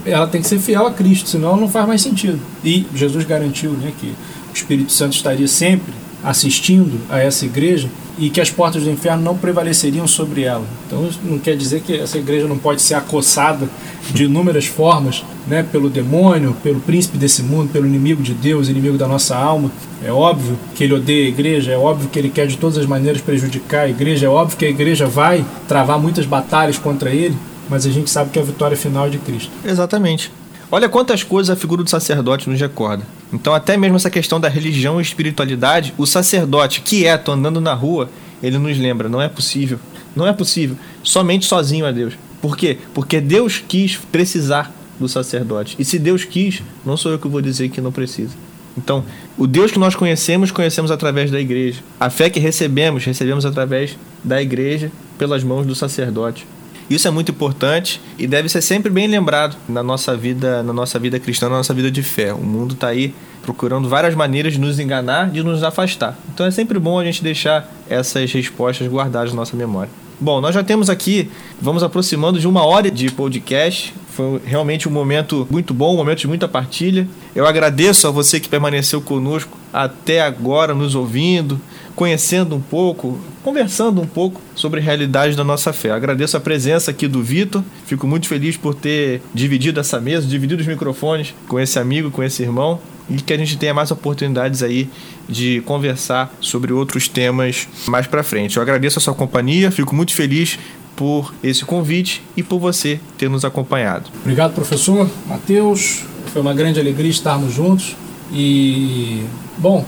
ela 0.06 0.28
tem 0.28 0.42
que 0.42 0.48
ser 0.48 0.60
fiel 0.60 0.88
a 0.88 0.92
Cristo, 0.92 1.30
senão 1.30 1.56
não 1.56 1.70
faz 1.70 1.88
mais 1.88 2.02
sentido. 2.02 2.40
E 2.64 2.86
Jesus 2.94 3.26
garantiu 3.26 3.72
né, 3.72 3.92
que 4.00 4.08
o 4.08 4.54
Espírito 4.54 4.92
Santo 4.92 5.16
estaria 5.16 5.48
sempre 5.48 5.94
assistindo 6.24 7.00
a 7.10 7.20
essa 7.20 7.46
igreja 7.46 7.90
e 8.18 8.30
que 8.30 8.40
as 8.40 8.52
portas 8.52 8.84
do 8.84 8.92
inferno 8.92 9.24
não 9.24 9.36
prevaleceriam 9.36 10.08
sobre 10.08 10.44
ela. 10.44 10.66
Então 10.86 11.10
não 11.24 11.40
quer 11.40 11.56
dizer 11.56 11.82
que 11.82 11.98
essa 11.98 12.18
igreja 12.18 12.48
não 12.48 12.58
pode 12.58 12.82
ser 12.82 12.94
acossada 12.94 13.68
de 14.14 14.26
inúmeras 14.26 14.66
formas, 14.66 15.24
né, 15.48 15.64
pelo 15.64 15.90
demônio, 15.90 16.56
pelo 16.62 16.80
príncipe 16.80 17.18
desse 17.18 17.42
mundo, 17.42 17.72
pelo 17.72 17.88
inimigo 17.88 18.22
de 18.22 18.34
Deus, 18.34 18.70
inimigo 18.70 18.98
da 18.98 19.08
nossa 19.08 19.36
alma. 19.36 19.72
É 20.04 20.12
óbvio 20.12 20.58
que 20.76 20.84
ele 20.84 20.94
odeia 20.94 21.26
a 21.26 21.30
igreja, 21.30 21.72
é 21.72 21.78
óbvio 21.78 22.10
que 22.10 22.20
ele 22.20 22.30
quer 22.30 22.46
de 22.46 22.58
todas 22.58 22.78
as 22.78 22.86
maneiras 22.86 23.22
prejudicar 23.22 23.86
a 23.86 23.90
igreja, 23.90 24.28
é 24.28 24.30
óbvio 24.30 24.58
que 24.58 24.66
a 24.66 24.70
igreja 24.70 25.08
vai 25.08 25.44
travar 25.68 26.00
muitas 26.00 26.26
batalhas 26.26 26.78
contra 26.78 27.10
ele, 27.12 27.36
mas 27.72 27.86
a 27.86 27.90
gente 27.90 28.10
sabe 28.10 28.32
que 28.32 28.38
a 28.38 28.44
vitória 28.44 28.76
final 28.76 29.08
é 29.08 29.10
de 29.10 29.18
Cristo. 29.18 29.50
Exatamente. 29.64 30.30
Olha 30.70 30.90
quantas 30.90 31.24
coisas 31.24 31.50
a 31.50 31.56
figura 31.56 31.82
do 31.82 31.90
sacerdote 31.90 32.50
nos 32.50 32.60
recorda. 32.60 33.08
Então, 33.32 33.54
até 33.54 33.78
mesmo 33.78 33.96
essa 33.96 34.10
questão 34.10 34.42
da 34.42 34.50
religião 34.50 35.00
e 35.00 35.02
espiritualidade, 35.02 35.94
o 35.98 36.06
sacerdote 36.06 36.82
quieto, 36.82 37.32
andando 37.32 37.62
na 37.62 37.74
rua, 37.74 38.10
ele 38.44 38.58
nos 38.58 38.78
lembra: 38.78 39.08
não 39.08 39.22
é 39.22 39.30
possível. 39.30 39.80
Não 40.14 40.28
é 40.28 40.34
possível. 40.34 40.76
Somente 41.02 41.46
sozinho 41.46 41.86
a 41.86 41.92
Deus. 41.92 42.14
Por 42.42 42.58
quê? 42.58 42.78
Porque 42.94 43.22
Deus 43.22 43.64
quis 43.66 43.96
precisar 43.96 44.70
do 45.00 45.08
sacerdote. 45.08 45.78
E 45.80 45.86
se 45.86 45.98
Deus 45.98 46.26
quis, 46.26 46.62
não 46.86 46.98
sou 46.98 47.14
eu 47.14 47.20
que 47.20 47.28
vou 47.30 47.42
dizer 47.42 47.70
que 47.70 47.80
não 47.80 47.92
precisa. 47.92 48.36
Então, 48.78 49.06
o 49.38 49.48
Deus 49.48 49.72
que 49.72 49.80
nós 49.80 49.96
conhecemos, 49.96 50.52
conhecemos 50.52 50.92
através 50.92 51.32
da 51.32 51.40
igreja. 51.40 51.82
A 51.98 52.10
fé 52.10 52.30
que 52.30 52.40
recebemos, 52.40 53.06
recebemos 53.06 53.46
através 53.46 53.98
da 54.22 54.42
igreja, 54.42 54.92
pelas 55.18 55.42
mãos 55.42 55.66
do 55.66 55.74
sacerdote. 55.74 56.46
Isso 56.92 57.08
é 57.08 57.12
muito 57.12 57.32
importante 57.32 58.02
e 58.18 58.28
deve 58.28 58.50
ser 58.50 58.62
sempre 58.62 58.92
bem 58.92 59.08
lembrado 59.08 59.56
na 59.70 59.82
nossa 59.82 60.14
vida, 60.14 60.62
na 60.62 60.74
nossa 60.74 61.00
vida 61.00 61.18
cristã, 61.22 61.48
na 61.48 61.56
nossa 61.56 61.74
vida 61.74 61.90
de 61.90 62.04
fé. 62.04 62.34
O 62.34 62.44
mundo 62.44 62.74
está 62.74 62.90
aí 62.90 63.16
procurando 63.44 63.88
várias 63.88 64.14
maneiras 64.14 64.52
de 64.52 64.60
nos 64.60 64.78
enganar, 64.78 65.30
de 65.30 65.42
nos 65.42 65.64
afastar. 65.64 66.20
Então 66.34 66.46
é 66.46 66.52
sempre 66.52 66.78
bom 66.78 67.00
a 67.00 67.06
gente 67.06 67.24
deixar 67.24 67.66
essas 67.90 68.30
respostas 68.34 68.90
guardadas 68.90 69.32
na 69.32 69.38
nossa 69.38 69.56
memória. 69.56 69.90
Bom, 70.20 70.42
nós 70.42 70.54
já 70.54 70.66
temos 70.66 70.90
aqui, 70.90 71.32
vamos 71.62 71.82
aproximando 71.82 72.42
de 72.42 72.48
uma 72.48 72.66
hora 72.66 72.92
de 72.92 73.10
podcast. 73.10 73.94
Foi 74.10 74.42
realmente 74.46 74.90
um 74.90 74.92
momento 74.92 75.48
muito 75.50 75.74
bom, 75.74 75.94
um 75.94 75.98
momento 75.98 76.20
de 76.20 76.28
muita 76.28 76.46
partilha. 76.46 77.08
Eu 77.34 77.48
agradeço 77.48 78.06
a 78.06 78.12
você 78.12 78.38
que 78.38 78.50
permaneceu 78.50 79.00
conosco 79.00 79.58
até 79.72 80.20
agora, 80.20 80.76
nos 80.76 80.94
ouvindo, 80.94 81.58
conhecendo 82.02 82.56
um 82.56 82.60
pouco, 82.60 83.20
conversando 83.44 84.02
um 84.02 84.08
pouco 84.08 84.42
sobre 84.56 84.80
a 84.80 84.84
realidade 84.84 85.38
da 85.38 85.44
nossa 85.44 85.72
fé. 85.72 85.92
Agradeço 85.92 86.36
a 86.36 86.40
presença 86.40 86.90
aqui 86.90 87.08
do 87.08 87.22
Vitor. 87.22 87.64
Fico 87.86 88.08
muito 88.08 88.28
feliz 88.28 88.58
por 88.58 88.74
ter 88.74 89.22
dividido 89.32 89.80
essa 89.80 90.02
mesa, 90.02 90.26
dividido 90.26 90.62
os 90.62 90.68
microfones 90.68 91.36
com 91.48 91.60
esse 91.60 91.78
amigo, 91.78 92.10
com 92.10 92.24
esse 92.24 92.42
irmão. 92.42 92.80
E 93.08 93.18
que 93.18 93.32
a 93.32 93.38
gente 93.38 93.56
tenha 93.56 93.72
mais 93.72 93.92
oportunidades 93.92 94.64
aí 94.64 94.90
de 95.30 95.62
conversar 95.62 96.36
sobre 96.42 96.74
outros 96.74 97.08
temas 97.08 97.68
mais 97.86 98.08
pra 98.08 98.24
frente. 98.24 98.58
Eu 98.58 98.64
agradeço 98.64 98.98
a 98.98 99.02
sua 99.02 99.14
companhia, 99.14 99.70
fico 99.70 99.96
muito 99.96 100.16
feliz 100.16 100.58
por 100.96 101.32
esse 101.44 101.64
convite 101.64 102.24
e 102.36 102.42
por 102.42 102.58
você 102.58 103.00
ter 103.16 103.30
nos 103.30 103.46
acompanhado. 103.46 104.10
Obrigado, 104.22 104.56
professor 104.56 105.08
Matheus. 105.28 106.02
Foi 106.34 106.42
uma 106.42 106.56
grande 106.56 106.80
alegria 106.80 107.12
estarmos 107.12 107.54
juntos 107.54 107.96
e, 108.34 109.22
bom, 109.60 109.86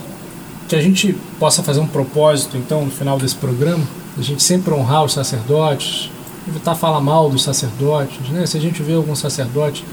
que 0.73 0.77
a 0.77 0.81
gente 0.81 1.15
possa 1.39 1.61
fazer 1.61 1.79
um 1.79 1.85
propósito, 1.85 2.57
então, 2.57 2.83
no 2.83 2.89
final 2.89 3.19
desse 3.19 3.35
programa, 3.35 3.83
a 4.17 4.21
gente 4.23 4.41
sempre 4.41 4.73
honrar 4.73 5.03
os 5.03 5.13
sacerdotes, 5.13 6.09
evitar 6.47 6.73
falar 6.73 6.99
mal 6.99 7.29
dos 7.29 7.43
sacerdotes, 7.43 8.27
né? 8.29 8.43
Se 8.47 8.57
a 8.57 8.59
gente 8.59 8.81
vê 8.81 8.93
algum 8.93 9.15
sacerdote 9.15 9.85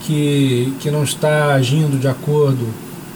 que, 0.00 0.74
que 0.80 0.90
não 0.90 1.04
está 1.04 1.54
agindo 1.54 1.96
de 1.96 2.08
acordo 2.08 2.66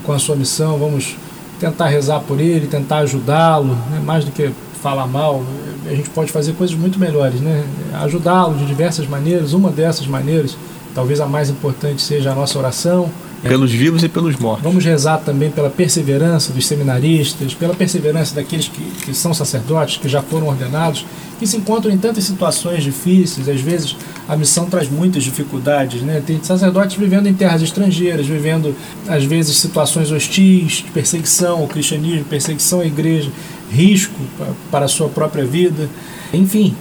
com 0.04 0.12
a 0.12 0.20
sua 0.20 0.36
missão, 0.36 0.78
vamos 0.78 1.16
tentar 1.58 1.88
rezar 1.88 2.20
por 2.20 2.40
ele, 2.40 2.68
tentar 2.68 2.98
ajudá-lo, 2.98 3.74
né? 3.90 4.00
mais 4.04 4.24
do 4.24 4.30
que 4.30 4.48
falar 4.80 5.08
mal, 5.08 5.42
a 5.86 5.94
gente 5.96 6.10
pode 6.10 6.30
fazer 6.30 6.52
coisas 6.52 6.76
muito 6.76 6.96
melhores, 6.96 7.40
né? 7.40 7.64
Ajudá-lo 7.94 8.56
de 8.56 8.64
diversas 8.66 9.08
maneiras, 9.08 9.52
uma 9.52 9.72
dessas 9.72 10.06
maneiras, 10.06 10.56
talvez 10.94 11.20
a 11.20 11.26
mais 11.26 11.50
importante 11.50 12.00
seja 12.02 12.30
a 12.30 12.36
nossa 12.36 12.56
oração, 12.56 13.10
pelos 13.42 13.70
vivos 13.70 14.02
e 14.02 14.08
pelos 14.08 14.36
mortos. 14.36 14.62
Vamos 14.62 14.84
rezar 14.84 15.18
também 15.18 15.50
pela 15.50 15.70
perseverança 15.70 16.52
dos 16.52 16.66
seminaristas, 16.66 17.54
pela 17.54 17.74
perseverança 17.74 18.34
daqueles 18.34 18.68
que, 18.68 18.82
que 19.04 19.14
são 19.14 19.32
sacerdotes, 19.32 19.96
que 19.96 20.08
já 20.08 20.20
foram 20.20 20.48
ordenados, 20.48 21.06
que 21.38 21.46
se 21.46 21.56
encontram 21.56 21.90
em 21.90 21.96
tantas 21.96 22.24
situações 22.24 22.84
difíceis. 22.84 23.48
Às 23.48 23.60
vezes 23.60 23.96
a 24.28 24.36
missão 24.36 24.66
traz 24.66 24.90
muitas 24.90 25.24
dificuldades. 25.24 26.02
Né? 26.02 26.22
Tem 26.24 26.42
sacerdotes 26.42 26.96
vivendo 26.96 27.26
em 27.26 27.34
terras 27.34 27.62
estrangeiras, 27.62 28.26
vivendo 28.26 28.74
às 29.08 29.24
vezes 29.24 29.56
situações 29.56 30.12
hostis, 30.12 30.84
perseguição 30.92 31.60
ao 31.60 31.66
cristianismo, 31.66 32.24
perseguição 32.24 32.80
à 32.80 32.86
igreja, 32.86 33.30
risco 33.70 34.20
para 34.70 34.84
a 34.84 34.88
sua 34.88 35.08
própria 35.08 35.44
vida. 35.46 35.88
Enfim, 36.32 36.76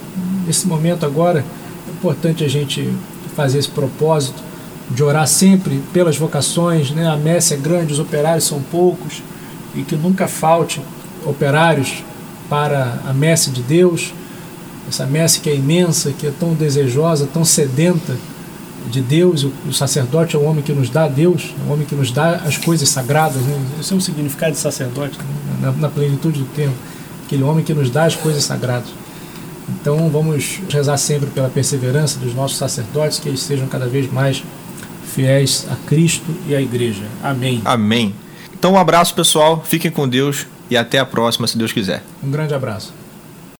nesse 0.46 0.66
momento 0.68 1.06
agora 1.06 1.40
é 1.88 1.90
importante 1.90 2.44
a 2.44 2.48
gente 2.48 2.92
fazer 3.34 3.58
esse 3.58 3.70
propósito 3.70 4.49
de 4.90 5.02
orar 5.02 5.26
sempre 5.26 5.82
pelas 5.92 6.16
vocações, 6.16 6.90
né? 6.90 7.08
A 7.08 7.16
messe 7.16 7.54
é 7.54 7.56
grande, 7.56 7.92
os 7.92 7.98
operários 7.98 8.44
são 8.44 8.60
poucos 8.60 9.22
e 9.74 9.82
que 9.82 9.94
nunca 9.94 10.26
falte 10.26 10.80
operários 11.24 12.02
para 12.48 12.98
a 13.06 13.12
messe 13.12 13.50
de 13.50 13.62
Deus, 13.62 14.12
essa 14.88 15.06
messe 15.06 15.38
que 15.38 15.48
é 15.48 15.54
imensa, 15.54 16.12
que 16.12 16.26
é 16.26 16.32
tão 16.32 16.54
desejosa, 16.54 17.28
tão 17.32 17.44
sedenta 17.44 18.16
de 18.90 19.00
Deus. 19.00 19.46
O 19.66 19.72
sacerdote 19.72 20.34
é 20.34 20.38
o 20.38 20.42
homem 20.42 20.62
que 20.62 20.72
nos 20.72 20.90
dá 20.90 21.06
Deus, 21.06 21.54
é 21.60 21.68
o 21.68 21.72
homem 21.72 21.86
que 21.86 21.94
nos 21.94 22.10
dá 22.10 22.36
as 22.36 22.56
coisas 22.56 22.88
sagradas. 22.88 23.40
Né? 23.42 23.66
Esse 23.78 23.92
é 23.92 23.96
o 23.96 24.00
significado 24.00 24.52
de 24.52 24.58
sacerdote, 24.58 25.16
né? 25.60 25.72
na, 25.78 25.88
plenitude 25.88 26.40
do 26.40 26.46
tempo. 26.46 26.74
Aquele 27.24 27.44
homem 27.44 27.64
que 27.64 27.72
nos 27.72 27.90
dá 27.90 28.04
as 28.04 28.16
coisas 28.16 28.42
sagradas. 28.42 28.88
Então 29.68 30.08
vamos 30.08 30.60
rezar 30.68 30.96
sempre 30.96 31.30
pela 31.30 31.48
perseverança 31.48 32.18
dos 32.18 32.34
nossos 32.34 32.58
sacerdotes, 32.58 33.20
que 33.20 33.28
eles 33.28 33.40
sejam 33.40 33.68
cada 33.68 33.86
vez 33.86 34.12
mais 34.12 34.42
fiéis 35.10 35.66
a 35.70 35.76
Cristo 35.88 36.34
e 36.46 36.54
à 36.54 36.60
Igreja. 36.60 37.04
Amém. 37.22 37.60
Amém. 37.64 38.14
Então, 38.52 38.72
um 38.72 38.78
abraço, 38.78 39.14
pessoal. 39.14 39.64
Fiquem 39.66 39.90
com 39.90 40.08
Deus 40.08 40.46
e 40.70 40.76
até 40.76 40.98
a 40.98 41.04
próxima, 41.04 41.46
se 41.46 41.58
Deus 41.58 41.72
quiser. 41.72 42.02
Um 42.22 42.30
grande 42.30 42.54
abraço. 42.54 42.99